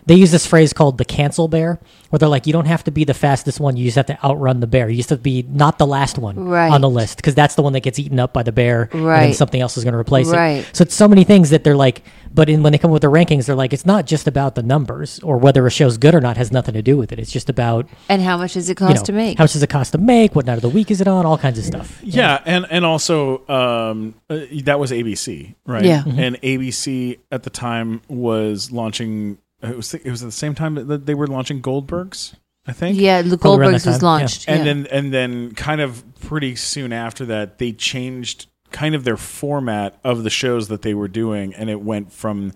[0.07, 1.78] they use this phrase called the cancel bear,
[2.11, 3.76] where they're like, you don't have to be the fastest one.
[3.76, 4.88] You just have to outrun the bear.
[4.88, 6.70] You just have to be not the last one Right.
[6.72, 8.88] on the list because that's the one that gets eaten up by the bear.
[8.92, 10.64] And then something else is going to replace Right.
[10.64, 10.70] it.
[10.76, 13.11] So it's so many things that they're like, but in, when they come with the
[13.11, 16.20] rankings, they're like, it's not just about the numbers or whether a show's good or
[16.20, 17.18] not has nothing to do with it.
[17.18, 19.38] It's just about And how much does it you cost know, to make?
[19.38, 21.26] how much does it cost to make, what night of the week is it on,
[21.26, 22.01] all kinds of stuff.
[22.03, 25.84] Yeah, and and also um, uh, that was ABC, right?
[25.84, 26.03] Yeah.
[26.07, 29.38] and ABC at the time was launching.
[29.63, 32.35] It was it was at the same time that they were launching Goldbergs,
[32.67, 32.99] I think.
[32.99, 34.21] yeah, the Probably around Goldbergs that was time, yeah.
[34.21, 34.45] launched.
[34.49, 34.65] and yeah.
[34.65, 39.99] then and then kind of pretty soon after that, they changed kind of their format
[40.05, 42.53] of the shows that they were doing, and it went from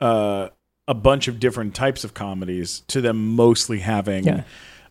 [0.00, 0.48] uh,
[0.88, 4.24] a bunch of different types of comedies to them mostly having.
[4.24, 4.44] Yeah.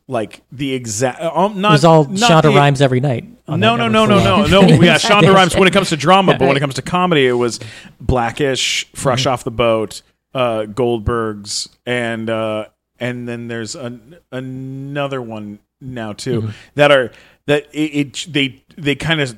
[0.08, 3.26] Like the exact, um, not It was all not Shonda the- Rhimes every night.
[3.48, 4.70] on no, that no, no, network no, for no, while.
[4.70, 4.82] no.
[4.86, 7.32] Yeah, Shonda Rhimes when it comes to drama, but when it comes to comedy, it
[7.34, 7.60] was
[8.00, 9.30] Blackish, Fresh Mm-hmm.
[9.34, 10.02] Off the Boat,
[10.36, 12.66] uh, Goldbergs, and uh,
[13.00, 16.52] and then there's an, another one now too Mm-hmm.
[16.76, 17.12] that are
[17.48, 19.36] that it, it they they kind of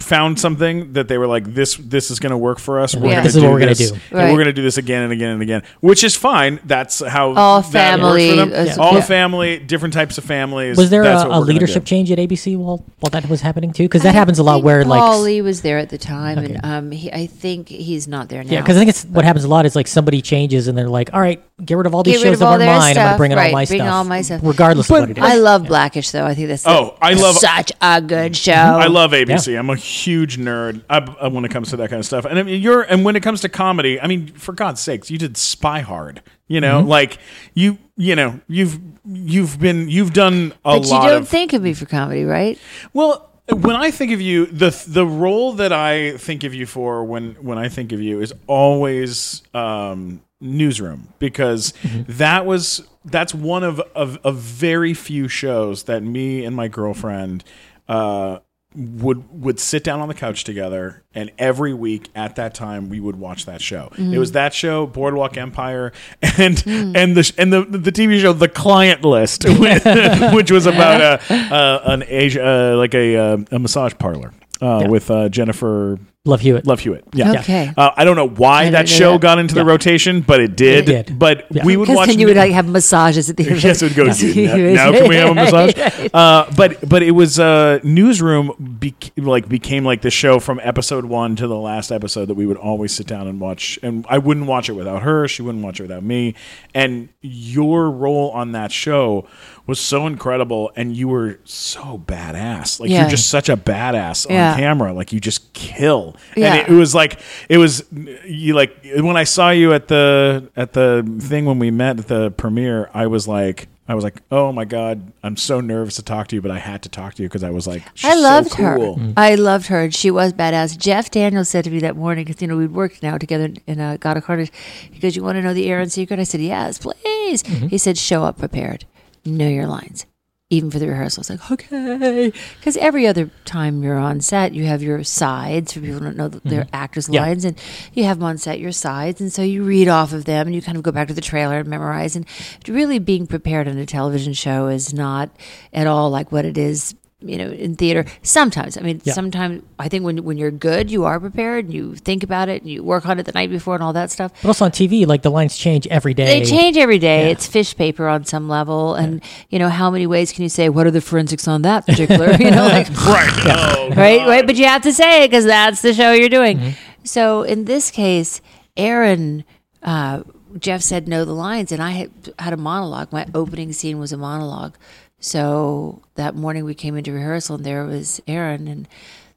[0.00, 2.94] found something that they were like this this is going to work for us.
[2.94, 3.10] We're Yeah.
[3.16, 3.94] gonna This is do what we're gonna this, do.
[4.10, 4.24] and Right.
[4.30, 6.60] we're going to do this again and again and again, which is fine.
[6.66, 8.52] That's how All that works family, for them.
[8.78, 9.00] uh, All yeah.
[9.00, 10.76] family, different types of families.
[10.76, 11.88] Was there That's a, what a we're gonna leadership do.
[11.88, 13.84] change at ABC while while that was happening too?
[13.84, 14.54] Because that happens a lot.
[14.54, 16.54] think Where like Paul Lee was there at the time, Okay.
[16.54, 18.50] and um, he, I think he's not there now.
[18.52, 20.88] yeah, because I think it's what happens a lot is like somebody changes and they're
[20.88, 22.60] like, all right, get rid of all these Get rid shows of that all aren't
[22.60, 22.98] their mine.
[22.98, 24.40] I'm going to bring in all Right, my bring stuff, all my stuff.
[24.42, 25.24] regardless But of what it is.
[25.24, 26.26] I love Blackish though.
[26.26, 28.52] I think that's Oh, I love- such a good show.
[28.52, 29.56] I love ABC.
[29.58, 32.24] I'm a huge nerd I, I- when it comes to that kind of stuff.
[32.24, 35.10] And I mean, you're and when it comes to comedy, I mean, for God's sakes,
[35.10, 36.22] you did Spy Hard.
[36.46, 36.88] You know, Mm-hmm.
[36.88, 37.18] like
[37.54, 40.80] you, you know, you've you've been you've done a lot.
[40.80, 41.28] But you don't of.
[41.28, 42.58] think of me for comedy, right?
[42.94, 47.04] well, when I think of you, the the role that I think of you for
[47.04, 51.72] when when I think of you is always um, newsroom because
[52.08, 57.42] that was that's one of, of of very few shows that me and my girlfriend
[57.88, 58.38] uh,
[58.78, 63.00] would would sit down on the couch together, and every week at that time we
[63.00, 63.88] would watch that show.
[63.94, 64.14] Mm-hmm.
[64.14, 65.92] It was that show, Boardwalk Empire,
[66.22, 66.96] and Mm.
[66.96, 69.44] and the and the the TV show, The Client List,
[70.32, 74.32] which was about a, uh an Asia uh, like a uh, a massage parlor
[74.62, 74.88] uh, Yeah.
[74.88, 75.98] with uh, Jennifer
[76.28, 76.66] Love Hewitt.
[76.66, 77.04] Love Hewitt.
[77.14, 77.32] Yeah.
[77.40, 77.72] Okay.
[77.76, 79.22] Uh, I don't know why I that know show that.
[79.22, 79.66] got into the Yeah.
[79.66, 80.88] rotation, but it did.
[80.88, 81.18] It did.
[81.18, 81.64] But Yeah.
[81.64, 82.08] we would watch.
[82.08, 83.64] then you would like have massages at the end.
[83.64, 84.04] Yes, it would go.
[84.04, 85.72] Yes, "You- you now, now can we have a massage?
[86.12, 91.06] Uh, but but it was uh, newsroom bec- like became like the show from episode
[91.06, 93.78] one to the last episode that we would always sit down and watch.
[93.82, 95.26] And I wouldn't watch it without her.
[95.28, 96.34] She wouldn't watch it without me.
[96.74, 99.26] And your role on that show
[99.66, 102.80] was so incredible, and you were so badass.
[102.80, 103.00] Like Yeah.
[103.02, 104.56] you're just such a badass on Yeah.
[104.56, 104.92] camera.
[104.92, 106.16] Like you just kill.
[106.36, 106.54] Yeah.
[106.54, 110.50] And it, it was like it was you like when I saw you at the
[110.56, 112.90] at the thing when we met at the premiere.
[112.94, 113.68] I was like.
[113.90, 116.58] I was like, "Oh my god, I'm so nervous to talk to you, but I
[116.58, 118.76] had to talk to you because I was like, she's I loved so her.
[118.76, 119.00] cool.
[119.16, 120.76] I loved her, and she was badass.
[120.76, 123.80] Jeff Daniels said to me that morning because you know we'd worked now together in
[123.80, 124.52] uh, God of Carnage.
[124.92, 127.96] He goes, "You want to know the Aaron secret?" I said, "Yes, please." He said,
[127.96, 128.84] "Show up prepared,
[129.24, 130.04] know your lines."
[130.50, 134.82] Even for the rehearsals, like okay, because every other time you're on set, you have
[134.82, 136.74] your sides for people who don't know that they're mm-hmm.
[136.74, 137.20] actors' Yeah.
[137.20, 137.58] lines, and
[137.92, 140.56] you have them on set your sides, and so you read off of them, and
[140.56, 142.16] you kind of go back to the trailer and memorize.
[142.16, 142.24] And
[142.66, 145.28] really, being prepared on a television show is not
[145.74, 148.76] at all like what it is you know in theater sometimes.
[148.76, 149.12] I mean Yeah.
[149.12, 152.62] sometimes i think when when you're good you are prepared and you think about it
[152.62, 154.30] and you work on it the night before and all that stuff.
[154.40, 156.26] But also on TV, like the lines change every day.
[156.40, 157.24] they change every day.
[157.24, 157.32] Yeah.
[157.32, 158.94] it's fish paper on some level.
[158.94, 159.20] And
[159.50, 162.28] you know how many ways can you say what are the forensics on that particular?
[162.44, 163.34] You know like Right?
[163.78, 164.26] Oh, right?
[164.28, 164.46] Right?
[164.46, 166.58] But you have to say it because that's the show you're doing.
[166.58, 167.04] Mm-hmm.
[167.04, 168.40] so in this case
[168.76, 169.44] aaron
[169.82, 170.22] uh,
[170.58, 171.72] jeff said know the lines.
[171.72, 173.12] And i had, had a monologue.
[173.12, 174.76] My opening scene was a monologue
[175.20, 178.88] so that morning we came into rehearsal and there was aaron and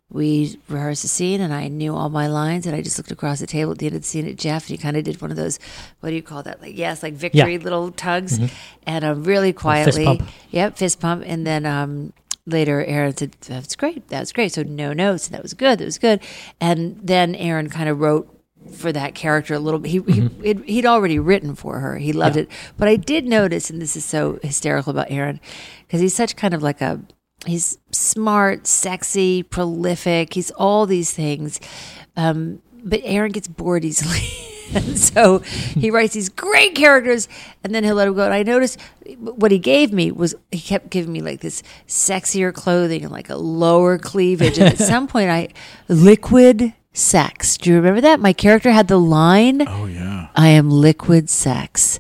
[0.09, 3.39] we rehearsed the scene and I knew all my lines and I just looked across
[3.39, 5.21] the table at the end of the scene at Jeff and he kind of did
[5.21, 5.57] one of those
[6.01, 8.37] what do you call that like yes like victory little tugs
[8.85, 10.23] and um, really quietly pump.
[10.49, 12.11] yep fist pump and then um,
[12.45, 14.51] later Aaron said that's great that's great.
[14.51, 16.19] So no notes and that was good that was good.
[16.59, 18.27] And then Aaron kind of wrote
[18.75, 19.89] for that character a little bit.
[19.89, 21.97] He, he it, he'd already written for her.
[21.97, 22.43] He loved Yeah.
[22.43, 22.51] it.
[22.77, 25.39] But I did notice, and this is so hysterical about Aaron,
[25.87, 26.99] because he's such kind of like a
[27.45, 30.33] he's smart, sexy, prolific.
[30.33, 31.59] He's all these things.
[32.15, 34.21] Um, but Aaron gets bored easily.
[34.73, 37.27] and so he writes these great characters
[37.63, 38.23] and then he'll let him go.
[38.25, 38.79] And I noticed
[39.17, 43.29] what he gave me was he kept giving me like this sexier clothing and like
[43.29, 44.57] a lower cleavage.
[44.59, 45.49] And at some point, I
[45.87, 47.57] liquid sex.
[47.57, 48.19] Do you remember that?
[48.19, 49.67] My character had the line.
[49.67, 50.29] Oh yeah.
[50.35, 51.99] I am liquid sex.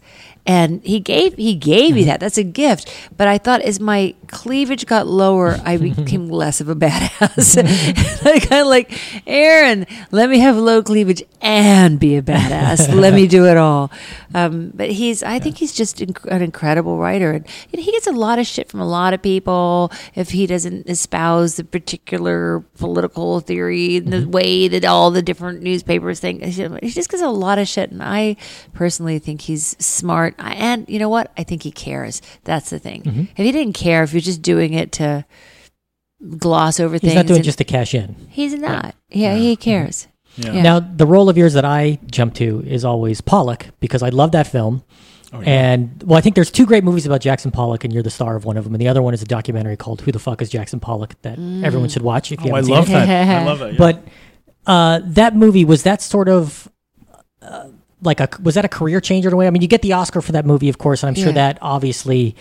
[0.51, 2.19] And he gave he gave me that.
[2.19, 2.91] That's a gift.
[3.15, 7.57] But I thought as my cleavage got lower, I became less of a badass.
[8.27, 8.91] I kind of like
[9.25, 9.87] Aaron.
[10.11, 12.93] Let me have low cleavage and be a badass.
[12.93, 13.91] let me do it all.
[14.33, 17.91] Um, but he's I think he's just inc- an incredible writer, and you know, he
[17.93, 21.63] gets a lot of shit from a lot of people if he doesn't espouse the
[21.63, 26.43] particular political theory and the way that all the different newspapers think.
[26.43, 28.35] He just gets a lot of shit, and I
[28.73, 30.35] personally think he's smart.
[30.41, 31.31] I- And you know what?
[31.37, 32.21] I think he cares.
[32.43, 33.29] That's the thing.
[33.35, 35.25] If he didn't care, if you're just doing it to
[36.37, 38.15] gloss over He's things, he's not doing and- just to cash in.
[38.29, 38.95] he's not.
[39.09, 40.07] Yeah, he cares.
[40.37, 40.53] Yeah.
[40.53, 40.61] Yeah.
[40.61, 44.31] Now, the role of yours that I jump to is always Pollock because I love
[44.31, 44.83] that film.
[45.33, 48.09] Oh, And well, I think there's two great movies about Jackson Pollock, and you're the
[48.09, 50.19] star of one of them, and the other one is a documentary called "Who the
[50.19, 52.91] Fuck Is Jackson Pollock" that everyone should watch if you Oh, I haven't love it.
[52.91, 53.29] that.
[53.29, 53.71] I love that.
[53.73, 53.77] yeah.
[53.77, 54.03] But
[54.67, 56.69] uh, that movie was that sort of
[57.41, 57.69] uh,
[58.01, 59.47] like a was that a career changer in a way?
[59.47, 61.33] I mean, you get the Oscar for that movie, of course, and I'm sure Yeah.
[61.33, 62.35] that obviously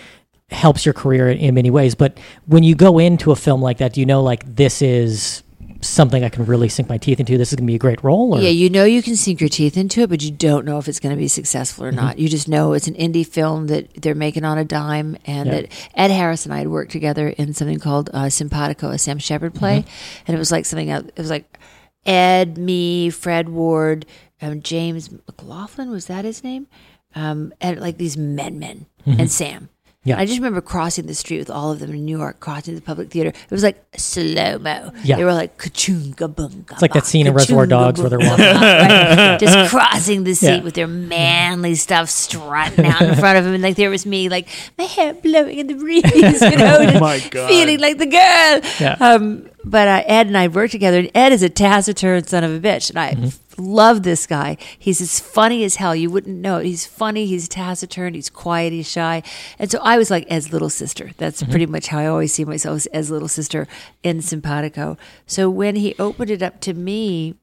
[0.51, 1.95] helps your career in, many ways.
[1.95, 5.43] But when you go into a film like that, do you know like this is
[5.82, 7.39] something I can really sink my teeth into?
[7.39, 8.35] This is going to be a great role.
[8.35, 8.41] Or?
[8.41, 10.89] Yeah, you know you can sink your teeth into it, but you don't know if
[10.89, 12.19] it's going to be successful or not.
[12.19, 15.53] You just know it's an indie film that they're making on a dime, and Yeah.
[15.62, 19.19] that Ed Harris and I had worked together in something called uh, Simpatico, a Sam
[19.19, 19.85] Shepard play,
[20.27, 20.91] and it was like something.
[20.91, 21.59] else- It was like
[22.05, 24.05] Ed, me, Fred Ward,
[24.42, 26.66] um, James McLaughlin was that his name,
[27.14, 29.68] um, and like these men, men, and Sam.
[30.02, 30.18] Yeah.
[30.18, 32.80] I just remember crossing the street with all of them in New York, crossing the
[32.80, 33.28] public theater.
[33.28, 34.92] It was like slow mo.
[35.04, 35.16] Yeah.
[35.16, 36.70] They were like ka-chunga bunga.
[36.72, 38.46] It's like that scene in Reservoir Dogs where they're walking.
[38.46, 39.36] right?
[39.38, 40.62] just crossing the seat Yeah.
[40.62, 44.30] with their manly stuff strutting out in front of him, and like there was me,
[44.30, 44.48] like
[44.78, 46.22] my hair blowing in the breeze, you
[46.56, 47.48] know, just my God.
[47.50, 48.60] feeling like the girl.
[48.80, 48.96] Yeah.
[49.00, 52.51] Um, but uh, Ed and I worked together, and Ed is a taciturn son of
[52.53, 53.62] a bitch, and I Mm-hmm.
[53.62, 54.57] love this guy.
[54.78, 55.95] He's as funny as hell.
[55.95, 56.66] You wouldn't know it.
[56.66, 57.27] He's funny.
[57.27, 58.15] He's taciturn.
[58.15, 58.73] He's quiet.
[58.73, 59.23] He's shy.
[59.59, 61.11] And so I was like Ed's little sister.
[61.19, 61.51] That's Mm-hmm.
[61.51, 63.66] pretty much how I always see myself as Ed's little sister
[64.03, 64.97] in Simpatico.
[65.27, 67.35] So when he opened it up to me,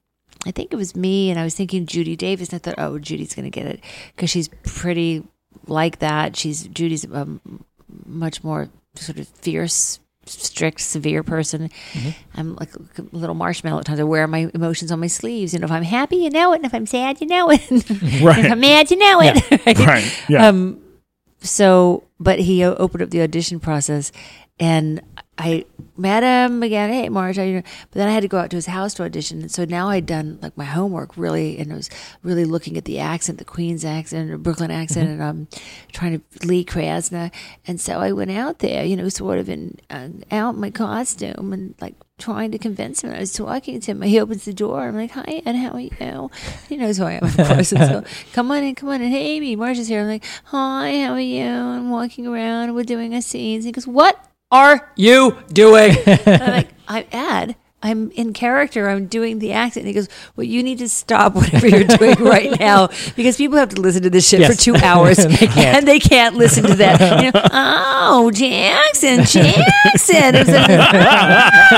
[0.46, 2.98] I think it was me, and I was thinking Judy Davis, and I thought, oh,
[2.98, 3.80] Judy's going to get it
[4.14, 5.24] because she's pretty
[5.66, 6.36] like that.
[6.36, 7.40] She's Judy's um,
[8.06, 11.70] much more sort of fierce, strict, severe person.
[12.34, 14.00] I'm like a little marshmallow at times.
[14.00, 15.54] I wear my emotions on my sleeves.
[15.54, 16.56] And if I'm happy, you know it.
[16.56, 17.60] And if I'm sad, you know it.
[18.22, 18.44] Right.
[18.44, 19.50] if I'm mad, you know it.
[19.66, 19.78] Right?
[19.78, 20.24] Right.
[20.28, 20.46] Yeah.
[20.48, 20.80] Um,
[21.40, 24.12] so, but he opened up the audition process,
[24.58, 25.00] and
[25.38, 25.64] I
[25.96, 26.90] met him again.
[26.90, 27.64] Hey, Marge, you doing?
[27.90, 29.88] But then I had to go out to his house to audition, and so now
[29.88, 31.88] I'd done like my homework really, and I was
[32.24, 35.48] really looking at the accent, the Queen's accent, or Brooklyn accent, and um,
[35.92, 37.30] trying to Lee Krasner.
[37.66, 40.70] And so I went out there, you know, sort of in uh, out in my
[40.70, 43.12] costume and like trying to convince him.
[43.12, 44.02] I was talking to him.
[44.02, 44.88] He opens the door.
[44.88, 46.30] I'm like, "Hi, and how are you?"
[46.68, 47.72] He knows who I am, of course.
[47.72, 49.10] And so, come on in, come on in.
[49.10, 50.00] Hey, Amy, Marcia's here.
[50.00, 52.74] I'm like, "Hi, how are you?" I'm walking around.
[52.74, 53.62] We're doing a scene.
[53.62, 58.88] He goes, "What are you doing?" I'm like, "I'm Ed." I'm in character.
[58.88, 59.82] I'm doing the accent.
[59.86, 63.56] And he goes, Well, you need to stop whatever you're doing right now because people
[63.56, 64.56] have to listen to this shit Yes.
[64.56, 67.22] for two hours They and they can't listen to that.
[67.22, 70.34] You know, oh, Jackson, Jackson.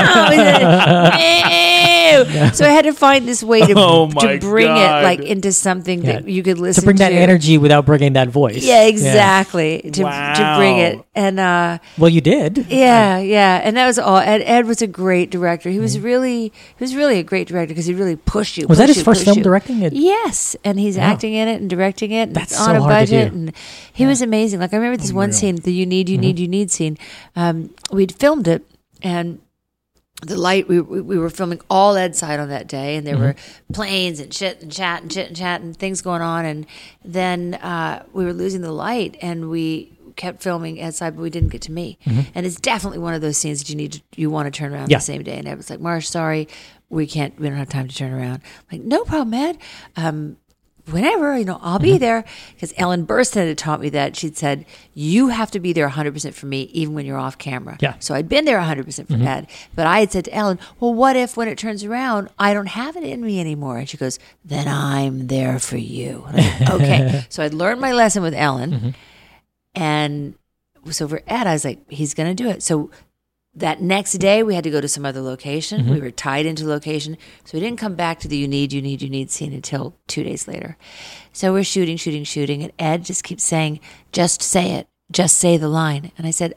[0.03, 1.11] Oh,
[2.55, 5.01] so I had to find this way to, Oh, to bring God.
[5.01, 8.15] it like into something that you could listen to To bring that energy without bringing
[8.15, 8.65] that voice.
[8.65, 9.81] Yeah, exactly.
[9.83, 11.05] To, to bring it.
[11.15, 12.67] And, uh, Well, you did.
[12.69, 14.19] yeah, yeah, and that was all.
[14.19, 15.71] Ed, Ed was a great director.
[15.71, 16.05] He was Mm-hmm.
[16.05, 16.53] really, he
[16.85, 18.67] was really a great director because he really pushed you.
[18.69, 19.45] Was that his you, first film you.
[19.45, 19.83] directing?
[19.83, 21.05] It- Yes, and he's Wow.
[21.05, 22.29] acting in it and directing it.
[22.29, 23.39] And That's it's on so a hard to budget, do.
[23.39, 23.53] and
[23.93, 24.61] he was amazing.
[24.61, 25.39] Like I remember this one Unreal.
[25.39, 26.21] scene, the "You Need, You Mm-hmm.
[26.23, 26.97] Need, You Need" scene.
[27.37, 28.63] Um, we'd filmed it,
[29.03, 29.41] and
[30.21, 33.17] the light we, we we were filming all Ed side on that day, and there
[33.17, 33.25] Mm-hmm.
[33.25, 36.67] were planes and shit and chat and shit and chat and things going on, and
[37.05, 41.31] then uh, we were losing the light, and we kept filming Ed side, but we
[41.31, 41.97] didn't get to me.
[42.35, 44.73] And it's definitely one of those scenes that you need to, you want to turn
[44.73, 44.91] around Mm-hmm.
[44.93, 44.99] Yeah.
[44.99, 45.39] the same day.
[45.39, 46.49] And Ed was like, "Marsh, sorry,
[46.91, 49.59] we can't, we don't have time to turn around." I'm like, no problem, Ed.
[49.97, 50.37] Um,
[50.91, 51.99] whenever you know i'll be Mm-hmm.
[51.99, 54.17] there because ellen burstyn had taught me that.
[54.17, 54.65] She'd said
[54.95, 57.77] you have to be there 100% for me even when you're off camera.
[57.81, 57.95] Yeah.
[58.01, 61.17] so i'd been there 100% for ed but i had said to ellen well what
[61.17, 63.79] if when it turns around i don't have it in me anymore?
[63.79, 66.27] And she goes then i'm there for you.
[66.33, 67.25] Like, okay.
[67.31, 68.95] So i'd learned my lesson with ellen.
[69.75, 70.35] And
[70.91, 72.63] so for ed i was like he's gonna do it.
[72.63, 72.91] So
[73.55, 75.87] that next day we had to go to some other location.
[75.87, 76.05] We mm-hmm.
[76.05, 77.17] were tied into location.
[77.45, 79.97] So we didn't come back to the you need, you need, you need scene until
[80.07, 80.77] two days later.
[81.33, 82.63] So we're shooting, shooting, shooting.
[82.63, 83.81] And Ed just keeps saying,
[84.13, 84.87] just say it.
[85.11, 86.13] Just say the line.
[86.17, 86.55] And I said,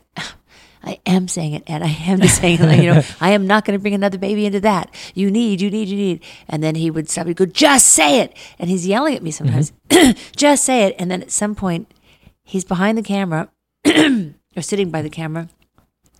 [0.83, 1.81] I am saying it, Ed.
[1.81, 2.65] I am just saying it.
[2.65, 4.93] Like, you know, I am not going to bring another baby into that.
[5.15, 6.23] You need, you need, you need.
[6.47, 7.25] And then he would stop.
[7.25, 8.35] He'd go, just say it.
[8.59, 10.11] And he's yelling at me sometimes, mm-hmm.
[10.35, 10.95] just say it.
[10.99, 11.91] And then at some point,
[12.43, 13.49] he's behind the camera
[13.87, 15.47] or sitting by the camera.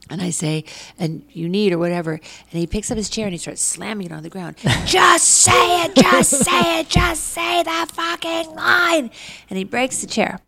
[0.10, 0.66] And I say,
[1.00, 2.14] and you need or whatever.
[2.14, 4.58] And he picks up his chair and he starts slamming it on the ground.
[4.86, 9.10] just say it, just say it, just say the fucking line.
[9.50, 10.40] And he breaks the chair.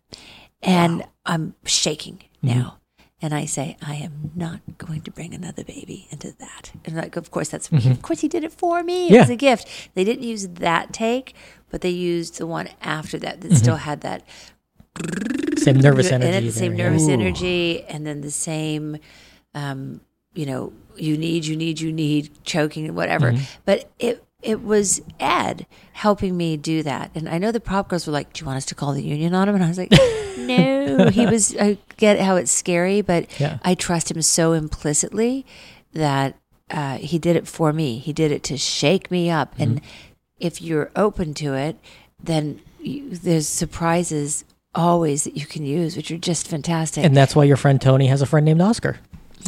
[0.62, 2.54] And I'm shaking now.
[2.54, 2.76] Mm-hmm.
[3.22, 6.72] And I say, I am not going to bring another baby into that.
[6.84, 7.90] And like, of course, that's mm-hmm.
[7.90, 9.06] of course he did it for me.
[9.06, 9.20] It Yeah.
[9.22, 9.66] was a gift.
[9.94, 11.34] They didn't use that take,
[11.70, 13.84] but they used the one after that that still mm-hmm.
[13.84, 14.22] had that
[15.56, 16.50] Same nervous energy.
[16.50, 18.98] same nervous energy, and then the same,
[19.56, 20.00] um,
[20.34, 23.32] you know, you need, you need, you need, choking, and whatever.
[23.32, 23.42] Mm-hmm.
[23.64, 28.06] But it it was Ed helping me do that, and I know the prop girls
[28.06, 29.78] were like, "Do you want us to call the union on him?" And I was
[29.78, 29.90] like,
[30.38, 31.56] "No." he was.
[31.56, 33.58] I get how it's scary, but Yeah.
[33.62, 35.44] I trust him so implicitly
[35.94, 36.36] that
[36.70, 37.98] uh, he did it for me.
[37.98, 39.86] He did it to shake me up, and Mm-hmm.
[40.38, 41.76] if you're open to it,
[42.22, 47.02] then you, there's surprises always that you can use, which are just fantastic.
[47.02, 48.98] And that's why your friend Tony has a friend named Oscar.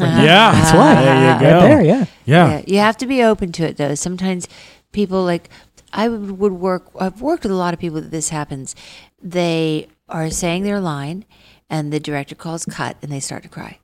[0.01, 0.23] Uh-huh.
[0.23, 0.53] yeah.
[0.53, 0.95] That's why.
[0.95, 1.61] There you Right go.
[1.61, 2.05] there, yeah.
[2.25, 2.51] Yeah.
[2.59, 3.95] Yeah, you have to be open to it though.
[3.95, 4.47] Sometimes
[4.93, 5.49] people like
[5.93, 6.91] I would, would work.
[7.01, 8.75] I've worked with a lot of people that this happens.
[9.23, 11.25] They are saying their line,
[11.71, 13.79] and the director calls cut, and they start to cry.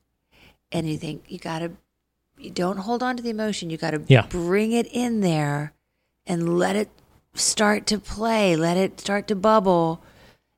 [0.70, 1.72] And you think you gotta,
[2.38, 3.70] you don't hold on to the emotion.
[3.70, 4.26] You gotta Yeah.
[4.28, 5.72] bring it in there,
[6.26, 6.88] and let it
[7.34, 8.54] start to play.
[8.54, 10.02] Let it start to bubble,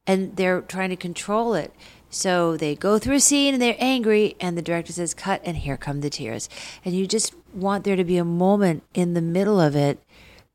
[0.07, 1.73] and they're trying to control it.
[2.17, 5.55] So they go through a scene and they're angry, and the director says, Cut, and
[5.55, 6.49] here come the tears.
[6.83, 10.03] And you just want there to be a moment in the middle of it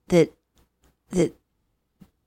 [0.08, 0.34] that
[1.12, 1.36] that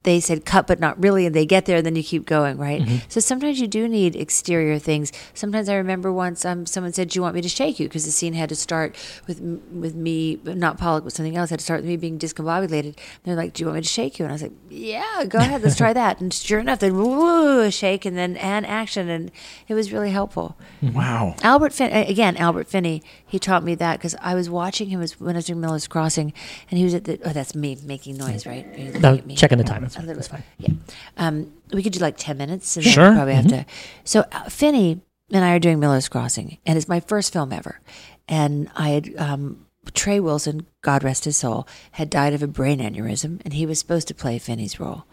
[0.04, 2.56] they said cut but not really and they get there and then you keep going
[2.56, 2.96] right Mm-hmm.
[3.08, 7.16] so sometimes you do need exterior things sometimes i remember once um, someone said do
[7.18, 8.94] you want me to shake you because the scene had to start
[9.26, 9.40] with
[9.72, 13.34] with me not pollock but something else had to start with me being discombobulated they're
[13.34, 15.62] like do you want me to shake you and i was like yeah go ahead
[15.62, 19.30] let's try that and sure enough then woo, shake and then and action and
[19.68, 21.34] it was really helpful Wow.
[21.42, 23.02] Albert Fin- again, Albert Finney.
[23.34, 25.88] He taught me that because I was watching him as when I was doing Miller's
[25.88, 26.32] Crossing,
[26.70, 27.18] and he was at the.
[27.24, 28.64] Oh, that's me making noise, right?
[29.00, 29.82] No, checking the time.
[29.82, 30.44] That's, little that's fine.
[30.58, 30.74] Yeah.
[31.16, 32.76] Um, we could do like ten minutes.
[32.76, 33.12] And Sure.
[33.12, 33.66] Probably have to.
[34.04, 35.00] So uh, Finney
[35.32, 37.80] and I are doing Miller's Crossing, and it's my first film ever.
[38.28, 42.78] And I had um, Trey Wilson, God rest his soul, had died of a brain
[42.78, 45.06] aneurysm, and he was supposed to play Finney's role.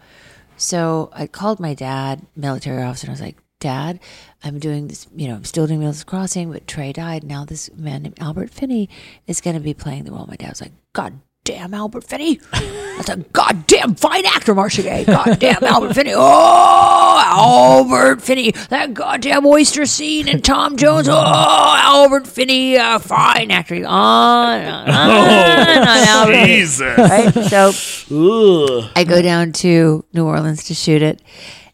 [0.56, 4.00] So I called my dad, military officer, and I was like, Dad,
[4.42, 7.22] I'm doing this, you know, I'm still doing Miller's Crossing, but Trey died.
[7.22, 8.88] Now this man named Albert Finney
[9.28, 10.26] is going to be playing the role.
[10.26, 12.40] My dad was like, God damn Albert Finney.
[12.52, 15.04] That's a goddamn fine actor, Marcia Gay.
[15.04, 16.12] Goddamn Albert Finney.
[16.12, 18.50] Oh, Albert Finney.
[18.70, 21.06] That goddamn oyster scene in Tom Jones.
[21.08, 23.76] Oh, Albert Finney, a fine actor.
[23.76, 26.98] On, on, oh, on, on Jesus.
[26.98, 27.32] Right?
[27.44, 31.22] So I go down to New Orleans to shoot it.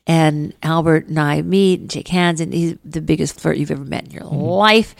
[0.09, 3.85] And Albert and I meet and shake hands, and he's the biggest flirt you've ever
[3.85, 4.37] met in your mm-hmm.
[4.37, 4.95] life.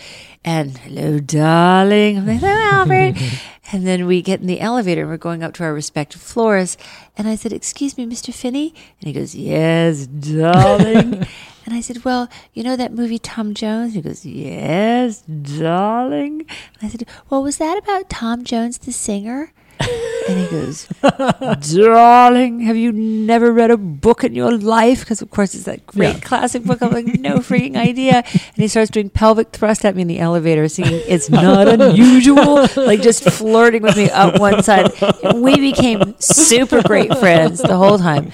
[0.45, 2.19] And hello, darling.
[2.19, 3.17] I'm like, hello, Albert.
[3.73, 6.77] and then we get in the elevator and we're going up to our respective floors.
[7.17, 8.35] And I said, Excuse me, Mr.
[8.35, 8.75] Finney?
[9.01, 11.15] And he goes, Yes, darling.
[11.65, 13.95] and I said, Well, you know that movie Tom Jones?
[13.95, 16.41] He goes, Yes, darling.
[16.49, 19.53] And I said, Well, was that about Tom Jones, the singer?
[19.81, 20.87] And he goes,
[21.75, 25.01] Darling, have you never read a book in your life?
[25.01, 26.21] Because, of course, it's that great Yeah.
[26.21, 26.83] classic book.
[26.83, 28.23] I'm like, no freaking idea.
[28.27, 32.67] And he starts doing pelvic thrust at me in the elevator, singing, It's Not Unusual,
[32.77, 34.93] like just flirting with me up one side.
[35.35, 38.33] We became super great friends the whole time.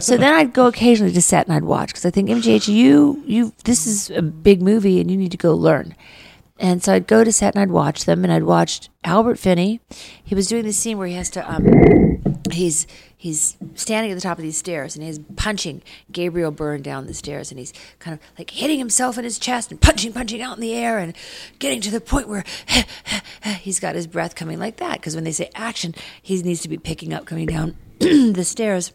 [0.00, 3.22] So then I'd go occasionally to set and I'd watch because I think, MGH, you,
[3.26, 5.94] you, this is a big movie and you need to go learn.
[6.60, 9.80] And so I'd go to set and I'd watch them, and I'd watched Albert Finney.
[10.22, 12.22] He was doing this scene where he has to, um,
[12.52, 17.06] he's he's standing at the top of these stairs and he's punching Gabriel Byrne down
[17.06, 20.42] the stairs, and he's kind of like hitting himself in his chest and punching, punching
[20.42, 21.16] out in the air, and
[21.58, 22.44] getting to the point where
[23.60, 24.98] he's got his breath coming like that.
[24.98, 28.92] Because when they say action, he needs to be picking up coming down the stairs.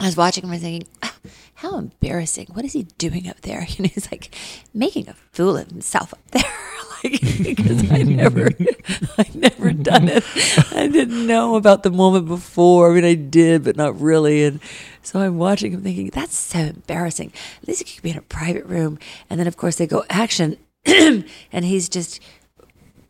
[0.00, 1.14] I was watching him and thinking, "Ah,
[1.60, 2.46] how embarrassing.
[2.54, 3.66] What is he doing up there?
[3.78, 4.34] Know, he's like
[4.72, 6.42] making a fool of himself up there.
[7.04, 8.50] like, because I never,
[9.18, 10.24] I never done it.
[10.72, 12.90] I didn't know about the moment before.
[12.90, 14.44] I mean, I did, but not really.
[14.44, 14.60] And
[15.02, 17.30] so I'm watching him thinking, that's so embarrassing.
[17.62, 18.98] At least he could be in a private room.
[19.28, 20.56] And then, of course, they go action.
[20.86, 22.20] and he's just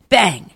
[0.09, 0.51] bang,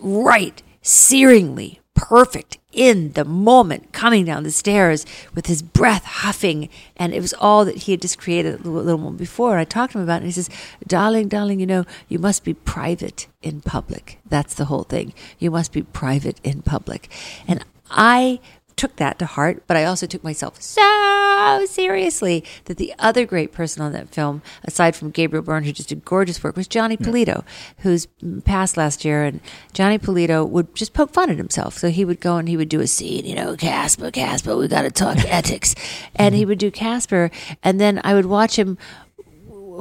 [0.00, 5.04] right, searingly perfect in the moment coming down the stairs
[5.34, 6.68] with his breath huffing.
[6.96, 9.52] And it was all that he had just created a little, moment before.
[9.52, 10.50] And i talked to him about it and he says
[10.86, 14.18] darling darling you know you must be private in public.
[14.28, 15.14] That's the whole thing.
[15.38, 17.08] You must be private in public.
[17.48, 18.40] And i
[18.76, 23.50] took that to heart, but I also took myself so seriously that the other great
[23.52, 26.96] person on that film, aside from Gabriel Byrne, who just did gorgeous work, was Johnny
[26.96, 27.42] Polito,
[27.78, 28.06] who's
[28.44, 29.24] passed last year.
[29.24, 29.40] And
[29.72, 31.78] Johnny Polito would just poke fun at himself.
[31.78, 34.68] So he would go and he would do a scene, you know, Caspar, Caspar, we
[34.68, 35.74] got to talk ethics.
[36.14, 36.50] And he mm-hmm.
[36.50, 37.30] would do Caspar.
[37.62, 38.76] And then I would watch him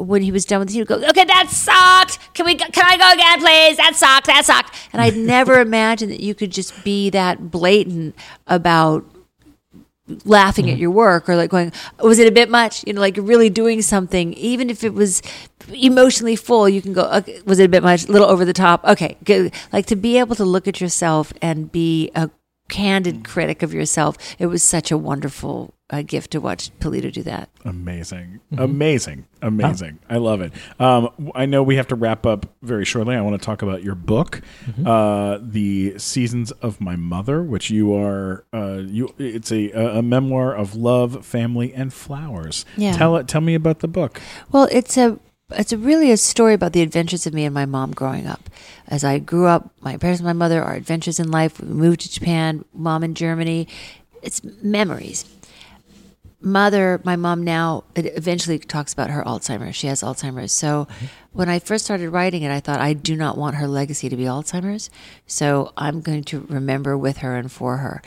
[0.03, 2.33] when he was done with it, he would go, "Okay, that sucked.
[2.33, 2.55] Can we?
[2.55, 3.77] Can I go again, please?
[3.77, 4.27] That sucked.
[4.27, 8.15] That sucked." And I'd never imagined that you could just be that blatant
[8.47, 9.05] about
[10.23, 10.81] laughing at mm-hmm.
[10.81, 13.81] your work or like going, "Was it a bit much?" You know, like really doing
[13.81, 15.21] something, even if it was
[15.73, 16.67] emotionally full.
[16.67, 18.05] You can go, okay, "Was it a bit much?
[18.05, 19.53] A little over the top?" Okay, good.
[19.71, 22.29] Like to be able to look at yourself and be a
[22.69, 23.25] candid mm.
[23.25, 24.17] critic of yourself.
[24.39, 27.49] It was such a wonderful uh, gift to watch Polito do that.
[27.63, 29.99] Amazing, amazing, amazing!
[30.09, 30.51] I love it.
[30.79, 33.15] Um, I know we have to wrap up very shortly.
[33.15, 34.41] I want to talk about your book,
[34.85, 39.13] uh, "The Seasons of My Mother," which you are uh, you.
[39.19, 42.65] It's a a memoir of love, family, and flowers.
[42.77, 42.93] Yeah.
[42.93, 43.27] Tell it.
[43.27, 44.19] Tell me about the book.
[44.51, 45.19] Well, it's a
[45.51, 48.49] it's a really a story about the adventures of me and my mom growing up.
[48.87, 51.59] As I grew up, my parents and my mother, our adventures in life.
[51.61, 53.67] We moved to Japan, mom in Germany.
[54.23, 55.25] It's memories.
[56.41, 59.75] Mother, my mom now eventually talks about her Alzheimer's.
[59.75, 60.51] She has Alzheimer's.
[60.51, 61.05] So mm-hmm.
[61.33, 64.15] when I first started writing it, I thought I do not want her legacy to
[64.15, 64.89] be Alzheimer's,
[65.25, 68.01] so I'm going to remember with her and for her.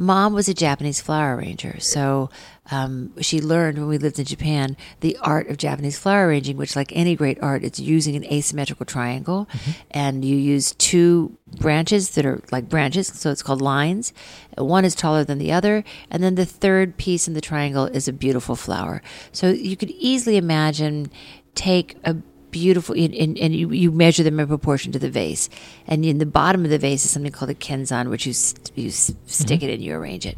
[0.00, 2.30] Mom was a Japanese flower arranger, so
[2.70, 6.74] um, she learned when we lived in Japan the art of Japanese flower arranging, which,
[6.74, 9.46] like any great art, it's using an asymmetrical triangle,
[9.90, 14.14] and you use two branches that are like branches, so it's called lines.
[14.56, 18.08] One is taller than the other, and then the third piece in the triangle is
[18.08, 19.02] a beautiful flower.
[19.32, 21.10] So you could easily imagine
[21.54, 22.16] take a
[22.50, 25.48] beautiful and, and, and you, you measure them in proportion to the vase.
[25.86, 28.72] And in the bottom of the vase is something called a kenzan which you, st-
[28.74, 30.36] you s- stick it and you arrange it.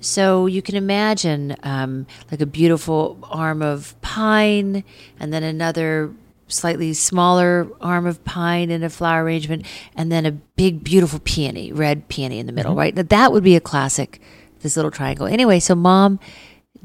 [0.00, 4.84] So you can imagine um, like a beautiful arm of pine
[5.18, 6.12] and then another
[6.48, 9.66] slightly smaller arm of pine in a flower arrangement
[9.96, 12.94] and then a big beautiful peony red peony in the middle right?
[12.94, 14.20] Now that would be a classic
[14.60, 15.26] this little triangle.
[15.26, 16.20] Anyway so mom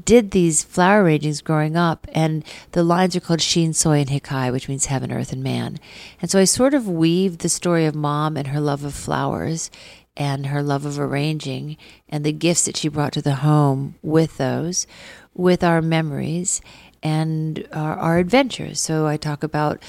[0.04, 4.52] did these flower arrangings growing up, and the lines are called Shin, Soe, and Hikae,
[4.52, 5.78] which means heaven, earth, and man.
[6.20, 9.70] And so I sort of weaved the story of mom and her love of flowers
[10.16, 11.76] and her love of arranging
[12.08, 14.86] and the gifts that she brought to the home with those,
[15.34, 16.60] with our memories
[17.02, 18.80] and our, our adventures.
[18.80, 19.82] So I talk about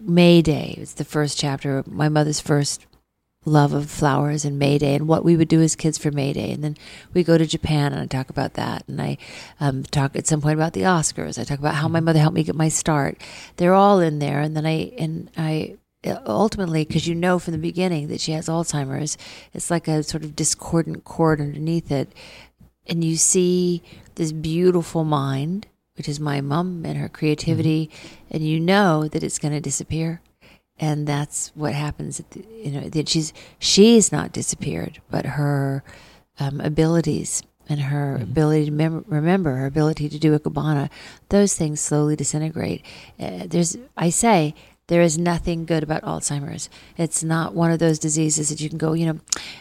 [0.00, 0.74] May Day.
[0.78, 2.86] It's the first chapter, my mother's first
[3.44, 6.32] love of flowers and May Day and what we would do as kids for May
[6.32, 6.52] Day.
[6.52, 6.76] And then
[7.12, 8.84] we go to Japan and I talk about that.
[8.86, 9.18] And I
[9.60, 11.38] um, talk at some point about the Oscars.
[11.38, 13.20] I talk about how my mother helped me get my start.
[13.56, 14.40] They're all in there.
[14.40, 18.48] And then I, and I, ultimately, because you know from the beginning that she has
[18.48, 19.18] Alzheimer's,
[19.52, 22.12] it's like a sort of discordant chord underneath it.
[22.86, 23.82] And you see
[24.14, 25.66] this beautiful mind,
[25.96, 27.90] which is my mom and her creativity,
[28.30, 30.20] and you know that it's going to disappear
[30.78, 32.20] and that's what happens.
[32.20, 35.82] At the, you know that she's she's not disappeared, but her
[36.38, 40.90] um, abilities and her ability to mem- remember, her ability to do ikebana,
[41.28, 42.84] those things slowly disintegrate.
[43.20, 44.54] Uh, there's, I say,
[44.88, 46.68] there is nothing good about Alzheimer's.
[46.98, 49.20] It's not one of those diseases that you can go, you know,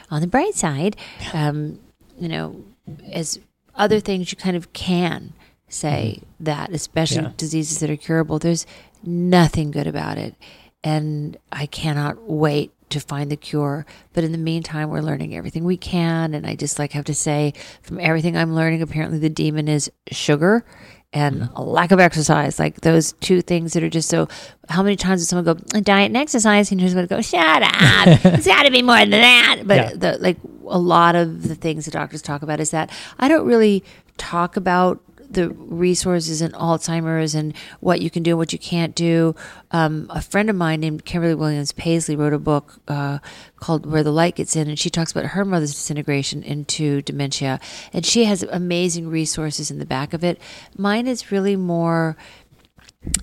[0.10, 0.98] on the bright side,
[1.32, 1.80] um,
[2.20, 2.64] you know,
[3.12, 3.40] as
[3.76, 5.34] other things you kind of can
[5.70, 7.32] say that, especially Yeah.
[7.38, 8.40] diseases that are curable.
[8.40, 8.66] There's
[9.04, 10.36] nothing good about it
[10.84, 13.86] and I cannot wait to find the cure.
[14.14, 16.34] But in the meantime, we're learning everything we can.
[16.34, 19.92] And I just like have to say, from everything I'm learning, apparently the demon is
[20.12, 20.66] sugar
[21.14, 21.56] and mm-hmm.
[21.56, 22.60] a lack of exercise.
[22.60, 24.28] Like those two things that are just so.
[24.70, 27.22] How many times does someone go diet and exercise, and you're just going to go,
[27.22, 28.26] shut up?
[28.34, 29.64] it's got to be more than that.
[29.66, 29.94] But Yeah.
[29.96, 30.38] the like
[30.68, 33.84] a lot of the things the doctors talk about is that I don't really
[34.18, 35.02] talk about
[35.34, 39.36] the resources in Alzheimer's and what you can do and what you can't do.
[39.72, 43.20] Um, a friend of mine named Kimberly Williams Paisley wrote a book uh,
[43.58, 47.60] called Where the Light Gets In, and she talks about her mother's disintegration into dementia.
[47.94, 50.40] And she has amazing resources in the back of it.
[50.78, 52.18] Mine is really more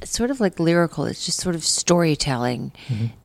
[0.02, 1.04] it's sort of like lyrical.
[1.04, 2.72] It's just sort of storytelling.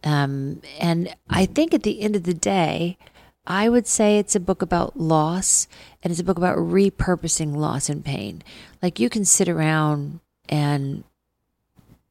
[0.03, 2.97] Um, and I think at the end of the day,
[3.45, 5.67] I would say it's a book about loss
[6.01, 8.41] and it's a book about repurposing loss and pain.
[8.81, 11.03] Like you can sit around and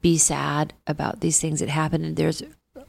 [0.03, 2.43] be sad about these things that happen, and there's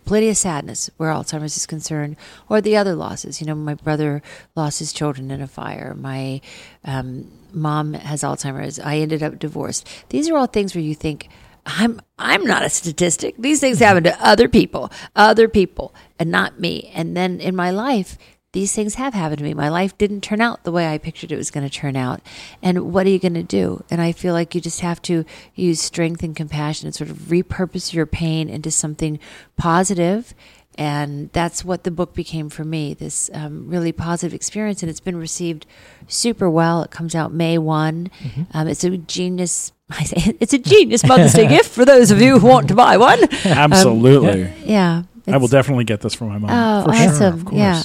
[0.03, 2.17] plenty of sadness where Alzheimer's is concerned,
[2.49, 3.39] or the other losses.
[3.39, 4.21] You know, my brother
[4.55, 5.93] lost his children in a fire.
[5.95, 6.41] My
[6.83, 8.79] um, mom has Alzheimer's.
[8.79, 9.87] I ended up divorced.
[10.09, 11.29] These are all things where you think.
[11.65, 13.35] I'm I'm not a statistic.
[13.37, 16.91] These things happen to other people, other people, and not me.
[16.93, 18.17] And then in my life,
[18.53, 19.53] these things have happened to me.
[19.53, 22.21] My life didn't turn out the way I pictured it was going to turn out.
[22.61, 23.83] And what are you going to do?
[23.89, 25.25] And I feel like you just have to
[25.55, 29.19] use strength and compassion and sort of repurpose your pain into something
[29.57, 30.35] positive.
[30.75, 34.83] And that's what the book became for me this um, really positive experience.
[34.83, 35.65] And it's been received
[36.07, 36.83] super well.
[36.83, 38.09] It comes out May one
[38.53, 39.71] Um, it's a genius.
[39.89, 42.75] I say it's a genius Mother's Day gift for those of you who want to
[42.75, 43.19] buy one.
[43.45, 44.51] Absolutely.
[44.63, 46.49] Yeah, I will definitely get this for my mom.
[46.51, 47.33] Oh, for sure, awesome.
[47.33, 47.59] of course.
[47.59, 47.83] Yeah.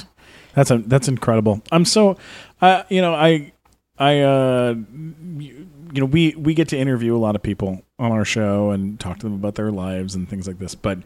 [0.59, 1.63] That's a that's incredible.
[1.71, 2.17] I'm so
[2.61, 3.53] uh, you know, I
[3.97, 4.75] I uh
[5.37, 8.71] you, you know, we we get to interview a lot of people on our show
[8.71, 10.99] and talk to them about their lives and things like this, but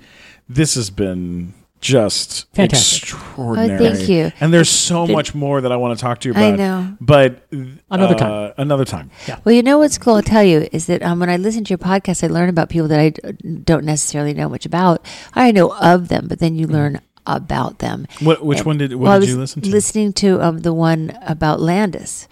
[0.48, 1.52] this has been
[1.82, 3.02] just Fantastic.
[3.02, 3.86] extraordinary.
[3.88, 4.32] Oh, thank you.
[4.40, 6.44] And there's so Did- much more that I want to talk to you about.
[6.44, 6.58] I about.
[6.58, 6.96] know.
[7.00, 7.46] But
[7.90, 8.52] Another uh, time.
[8.56, 9.10] Another time.
[9.28, 9.40] Yeah.
[9.44, 10.14] Well, you know what's cool?
[10.14, 12.70] I'll tell you is that um, when I listen to your podcast, I learn about
[12.70, 13.10] people that I
[13.64, 15.04] don't necessarily know much about.
[15.34, 18.06] I know of them, but then you learn about them.
[18.20, 19.70] What which And- one did what well, did you listen to?
[19.70, 22.26] Listening to um, the one about Landis,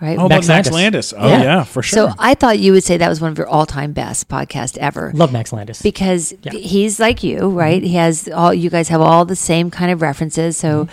[0.00, 0.18] right?
[0.18, 1.12] oh, Max Max, Max Landis.
[1.12, 1.14] Landis.
[1.16, 1.42] Oh Yeah.
[1.42, 2.08] yeah, for sure.
[2.10, 5.10] So I thought you would say that was one of your all-time best podcast ever.
[5.14, 5.82] Love Max Landis.
[5.82, 6.52] because Yeah.
[6.52, 7.82] he's like you, right?
[7.82, 10.56] He has all you guys have all the same kind of references.
[10.56, 10.86] So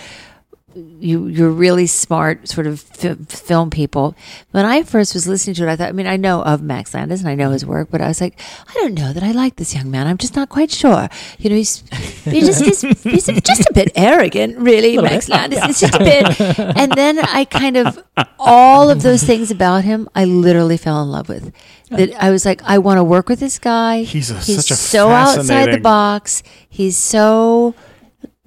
[0.76, 4.16] you you're really smart sort of fi- film people.
[4.52, 6.94] When I first was listening to it, I thought, I mean, I know of Max
[6.94, 7.72] Landis and I know his mm-hmm.
[7.72, 10.08] work, but I was like, I don't know that I like this young man.
[10.08, 11.08] I'm just not quite sure.
[11.40, 11.84] You know, he's
[12.24, 15.60] he's just he's, he's just a bit arrogant, really, Max Landis.
[15.64, 16.60] It's just a bit.
[16.60, 18.04] And then I kind of
[18.38, 21.54] all of those things about him, I literally fell in love with.
[21.90, 24.04] That I was like, I want to work with this guy.
[24.04, 26.44] He's a- such a so outside the box.
[26.68, 27.76] He's so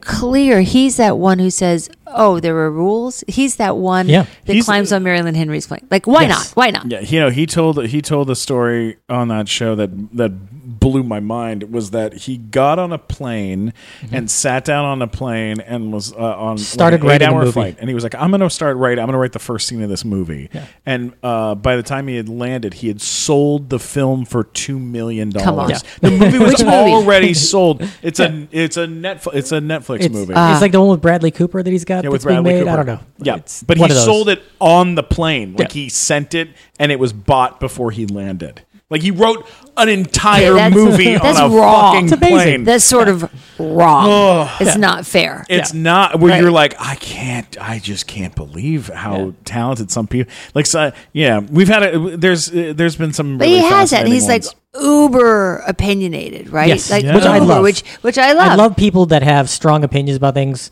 [0.00, 0.62] clear.
[0.62, 4.26] He's that one who says, "Oh, there were rules." He's that one Yeah.
[4.46, 5.86] that He's- climbs on Marilyn Henry's plane.
[5.90, 6.30] Like, why Yes.
[6.30, 6.56] not?
[6.56, 6.90] Why not?
[6.90, 10.32] Yeah, you know, he told he told a story on that show that that
[10.80, 13.72] blew my mind was that he got on a plane
[14.12, 16.62] and sat down on a plane and was uh, on Mm-hmm.
[16.62, 17.52] Started like writing a eight-hour movie.
[17.52, 19.00] flight, and he was like, "I'm going to start writing.
[19.00, 20.48] I'm going to write the first scene of this movie."
[20.86, 24.78] And uh, by the time he had landed, he had sold the film for two
[24.78, 25.68] million Come on.
[25.68, 25.84] dollars.
[26.00, 27.82] The movie was already sold.
[28.02, 30.34] It's a it's a Netflix it's a Netflix It's, movie.
[30.34, 32.42] Uh, it's like the one with Bradley Cooper that he's got Yeah, with that's being
[32.42, 32.60] Bradley made.
[32.66, 32.70] Cooper.
[32.70, 33.00] I don't know.
[33.18, 34.04] Yeah, It's but he one of those.
[34.04, 35.54] sold it on the plane.
[35.56, 35.82] Like Yeah.
[35.82, 36.48] he sent it,
[36.78, 38.62] and it was bought before he landed.
[38.90, 39.46] Like he wrote
[39.76, 41.92] an entire Yeah, that's- movie on that's a wrong.
[41.92, 42.36] fucking It's amazing.
[42.38, 42.64] plane.
[42.64, 44.48] That's sort of wrong.
[44.60, 45.44] It's not fair.
[45.50, 46.40] it's not where Right.
[46.40, 50.32] you're like, I can't, I just can't believe how talented some people.
[50.54, 53.36] Like, so, yeah, we've had a, there's uh, there's been some.
[53.36, 54.06] but really he has that.
[54.06, 54.44] and fascinating He's like
[54.82, 56.68] uber opinionated, right?
[56.68, 56.90] Yes.
[56.90, 57.14] like Yeah.
[57.14, 57.62] Which I love.
[57.62, 58.48] which which I love.
[58.52, 60.70] I love people that have strong opinions about things.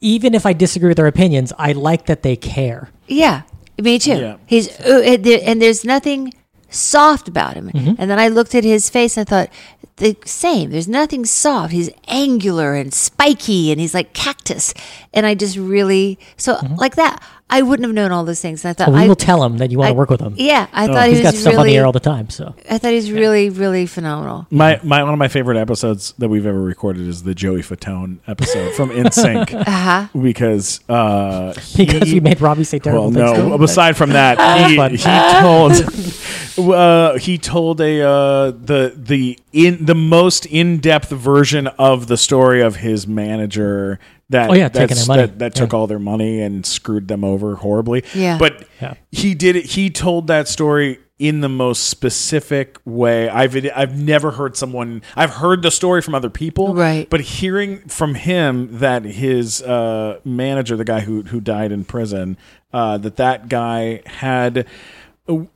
[0.00, 2.90] Even if I disagree with their opinions, I like that they care.
[3.06, 3.42] Yeah,
[3.78, 4.18] me too.
[4.18, 4.36] Yeah.
[4.46, 6.32] He's uh, and there's nothing
[6.70, 7.70] soft about him.
[7.70, 7.94] Mm-hmm.
[7.98, 9.50] And then I looked at his face and I thought
[9.96, 10.70] the same.
[10.70, 11.72] There's nothing soft.
[11.72, 14.74] He's angular and spiky, and he's like cactus.
[15.12, 17.22] And I just really so like that.
[17.56, 18.64] I wouldn't have known all those things.
[18.64, 20.10] And I thought Well, we I will tell him that you want I- to work
[20.10, 20.34] with him.
[20.36, 22.28] Yeah, I thought He's he got was stuff on the air all the time.
[22.30, 24.46] So I thought he's really, really phenomenal.
[24.50, 28.18] My, my one of my favorite episodes that we've ever recorded is the Joey Fatone
[28.26, 30.08] episode from NSYNC Uh huh.
[30.20, 33.30] because uh, because he- we made Robbie say Well, terrible things.
[33.32, 33.54] to no.
[33.54, 33.62] him.
[33.62, 34.34] Aside from that,
[34.68, 35.72] he, he told
[36.74, 42.16] uh, he told a uh, the the in the most in depth version of the
[42.16, 43.98] story of his manager
[44.30, 45.22] that Oh, yeah, taking their money.
[45.22, 48.04] that, that took all their money and screwed them over horribly.
[48.14, 48.38] Yeah.
[48.38, 48.94] but Yeah.
[49.12, 49.66] he did it.
[49.66, 53.28] He told that story in the most specific way.
[53.28, 55.02] I've I've never heard someone.
[55.14, 57.08] I've heard the story from other people, Right.
[57.08, 62.36] But hearing from him that his uh, manager, the guy who who died in prison,
[62.72, 64.66] uh, that that guy had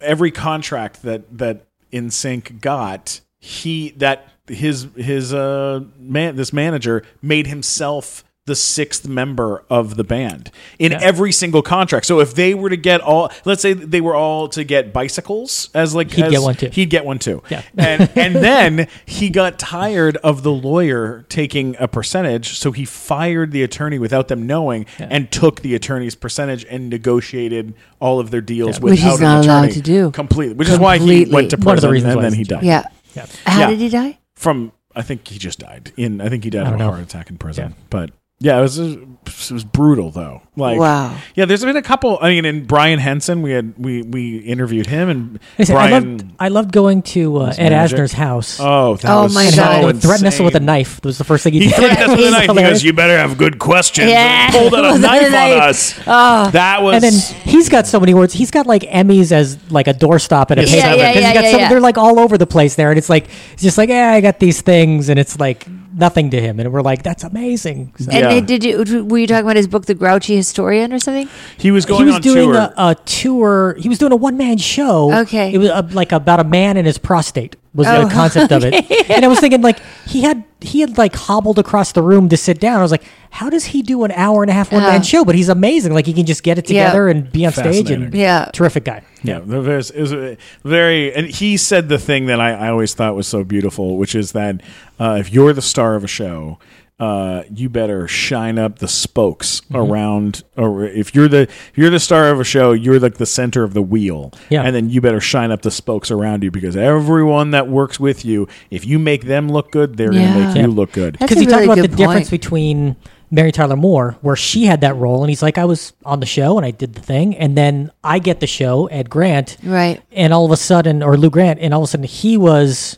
[0.00, 7.46] every contract that that NSYNC got, he that his his uh man this manager made
[7.48, 10.50] himself the sixth member of the band
[10.80, 12.04] in every single contract.
[12.06, 15.70] So if they were to get all, let's say they were all to get bicycles
[15.74, 16.70] as like He'd as- get one too.
[16.72, 17.42] He'd get one too.
[17.48, 17.62] Yeah.
[17.78, 23.52] and and then he got tired of the lawyer taking a percentage, so he fired
[23.52, 28.40] the attorney without them knowing, and took the attorney's percentage and negotiated all of their
[28.40, 28.82] deals Yeah.
[28.84, 30.10] Which without he's an not allowed attorney to do.
[30.10, 30.54] completely.
[30.56, 32.62] Which is why he went to prison One of the reasons and then he died.
[32.64, 32.84] Yeah.
[33.14, 33.26] Yeah.
[33.46, 33.70] How Yeah.
[33.70, 34.18] did he die?
[34.34, 36.20] From I think he just died in.
[36.20, 36.88] I think he died I of a know.
[36.90, 37.68] heart attack in prison.
[37.76, 37.84] Yeah.
[37.90, 38.10] But
[38.40, 40.42] yeah, it was it was brutal though.
[40.56, 41.16] Like Wow.
[41.34, 42.18] Yeah, there's been a couple.
[42.20, 46.16] I mean, in Brian Henson, we had we we interviewed him and Listen, I Brian.
[46.18, 47.98] loved, I loved going to uh, Ed magic.
[47.98, 48.58] Asner's house.
[48.60, 49.84] oh, that Oh was my so God.
[49.90, 50.96] and threatened us with a knife.
[51.00, 51.74] That Was the first thing he, He did.
[51.76, 52.40] threatened us with a He's knife.
[52.42, 52.70] He hilarious.
[52.78, 54.46] goes, "You better have good questions." Yeah.
[54.46, 56.00] And pulled out a With a knife on us.
[56.06, 56.50] Oh.
[56.50, 56.94] That was.
[56.94, 58.32] And then he's got so many words.
[58.34, 60.96] He's got like Emmys as like a doorstop at a Yeah, paper.
[60.96, 61.68] yeah, because yeah, yeah, some, yeah.
[61.68, 64.20] They're like all over the place there, and it's like it's just like, yeah, I
[64.20, 65.66] got these things, and it's like
[65.98, 67.92] nothing to him, and we're like, that's amazing.
[67.98, 68.40] So- And Yeah.
[68.40, 69.04] did you?
[69.04, 71.28] Were you talking about his book, The Grouchy Historian, or something?
[71.58, 72.54] he was going he was on doing tour.
[72.54, 73.76] A, a tour.
[73.78, 75.12] He was doing a one man show.
[75.22, 75.52] Okay.
[75.52, 78.64] it was uh like about a man and his prostate was Oh, the concept of
[78.64, 79.10] it.
[79.10, 82.36] And I was thinking like he had he had like hobbled across the room to
[82.36, 82.78] sit down.
[82.78, 85.02] I was like, how does he do an hour and a half one man Uh.
[85.04, 85.24] show?
[85.24, 85.92] But he's amazing.
[85.94, 86.84] Like he can just get it Yeah.
[86.86, 88.50] together and be on stage and Yeah.
[88.52, 89.02] terrific guy.
[89.22, 92.94] Yeah, the- there's is a very, and he said the thing that I, I always
[92.94, 94.60] thought was so beautiful, which is that
[94.98, 96.58] uh, if you're the star of a show,
[97.00, 99.76] uh, you better shine up the spokes Mm-hmm.
[99.92, 100.42] around.
[100.56, 103.62] Or if you're the if you're the star of a show, you're like the center
[103.64, 104.32] of the wheel.
[104.48, 104.62] Yeah.
[104.62, 108.24] and then you better shine up the spokes around you because everyone that works with
[108.24, 110.32] you, if you make them look good, they're Yeah.
[110.34, 110.62] gonna make Yeah.
[110.62, 111.18] you look good.
[111.18, 112.96] Because a he talked about the good difference between
[113.30, 116.26] Mary Tyler Moore, where she had that role, and he's like, I was on the
[116.26, 120.00] show and I did the thing, and then I get the show, Ed Grant, Right.
[120.12, 122.96] and all of a sudden, or Lou Grant, and all of a sudden he was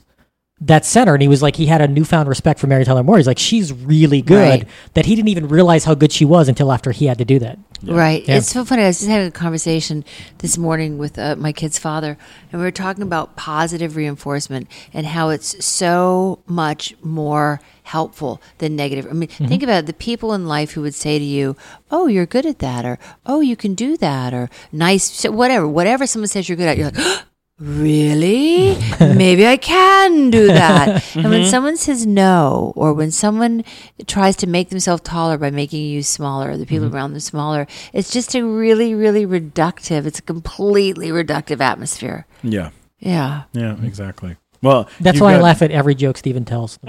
[0.63, 3.17] that center, and he was like, he had a newfound respect for Mary Tyler Moore.
[3.17, 4.61] He's like, she's really good.
[4.61, 4.69] Right.
[4.95, 7.39] That he didn't even realize how good she was until after he had to do
[7.39, 7.59] that.
[7.83, 8.27] Right.
[8.29, 8.37] Yeah.
[8.37, 8.83] It's so funny.
[8.83, 10.05] I was just having a conversation
[10.39, 12.19] this morning with uh, my kid's father,
[12.53, 18.77] and we were talking about positive reinforcement and how it's so much more helpful than
[18.77, 19.07] negative.
[19.09, 19.87] I mean, think about it.
[19.87, 21.57] The people in life who would say to you,
[21.91, 25.67] "Oh, you're good at that," or "Oh, you can do that," or "Nice," so whatever,
[25.67, 27.25] whatever someone says you're good at, you're like.
[27.61, 28.79] Really?
[29.01, 31.05] Maybe I can do that.
[31.15, 31.51] And when mm-hmm.
[31.51, 33.65] someone says no, or when someone
[34.07, 36.97] tries to make themselves taller by making you smaller, or the people mm-hmm.
[36.97, 42.27] around them smaller, it's just a really, really reductive, it's a completely reductive atmosphere.
[42.43, 42.71] Yeah.
[42.99, 43.45] Yeah.
[43.53, 44.37] Yeah, exactly.
[44.63, 46.79] Well, That's you've why I laugh at every joke Steven tells.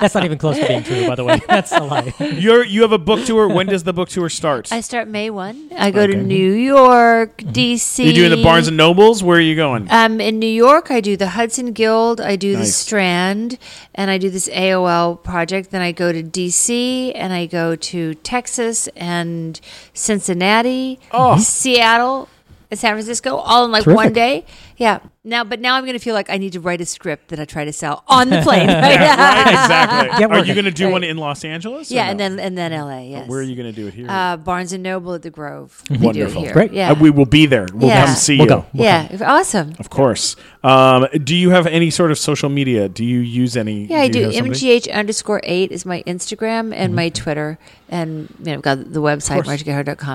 [0.00, 1.40] That's not even close to being true, by the way.
[1.48, 2.14] That's a lie.
[2.20, 3.48] You're you have a book tour.
[3.48, 4.70] When does the book tour start?
[4.72, 5.70] I start May 1.
[5.76, 8.04] I go to New York, DC.
[8.04, 9.22] you doing the Barnes and Nobles?
[9.22, 9.90] Where are you going?
[9.90, 13.58] Um, in New York, I do the Hudson Guild, I do the Strand,
[13.94, 15.70] and I do this AOL project.
[15.70, 19.60] Then I go to DC, and I go to Texas and
[19.94, 21.38] Cincinnati, Oh.
[21.38, 22.28] Seattle,
[22.70, 23.96] and San Francisco, all in like Terrific.
[23.96, 24.44] one day.
[24.76, 25.00] Yeah.
[25.28, 27.38] Now, but now I'm going to feel like I need to write a script that
[27.38, 28.68] I try to sell on the plane.
[28.78, 30.18] Yeah, right, exactly.
[30.18, 30.92] Get are you going to do Right.
[30.92, 31.90] one in Los Angeles?
[31.90, 32.10] yeah, no?
[32.12, 33.00] and then and then LA.
[33.00, 33.28] Yes.
[33.28, 34.06] where are you going to do it here?
[34.08, 35.82] Uh, Barnes and Noble at the Grove.
[35.88, 36.42] They do it Wonderful.
[36.42, 36.52] here.
[36.52, 36.72] Great.
[36.72, 36.92] Yeah.
[36.92, 37.66] Uh, we will be there.
[37.74, 38.06] We'll Yeah.
[38.06, 38.48] come see We'll you.
[38.48, 38.66] go.
[38.72, 39.08] yeah.
[39.20, 39.74] Awesome.
[39.78, 40.34] Of course.
[40.64, 42.88] Um, do you have any sort of social media?
[42.88, 43.84] Do you use any?
[43.86, 44.30] Yeah, I do.
[44.30, 49.02] MGH underscore eight is my Instagram and my Twitter, and you know, I've got the
[49.02, 49.62] website course.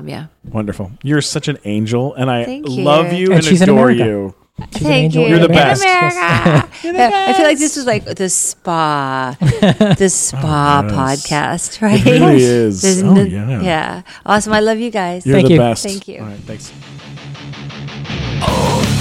[0.07, 0.91] Yeah, Wonderful.
[1.03, 4.35] You're such an angel, and I Thank love you And and, she's in adore you.
[4.59, 5.29] She's an thank angel you.
[5.29, 5.81] You're the in In best.
[5.83, 6.69] America.
[6.83, 11.25] Yeah, I feel like this was like the spa, the spa Oh, yes.
[11.27, 11.99] podcast, right?
[12.05, 12.81] It really is.
[12.81, 13.61] There's Oh, no- yeah.
[13.61, 14.53] yeah, awesome.
[14.53, 15.25] I love you guys.
[15.25, 15.59] You're Thank the you.
[15.59, 15.83] best.
[15.83, 16.19] Thank you.
[16.21, 16.71] All right, thanks.
[18.45, 18.99] Oh,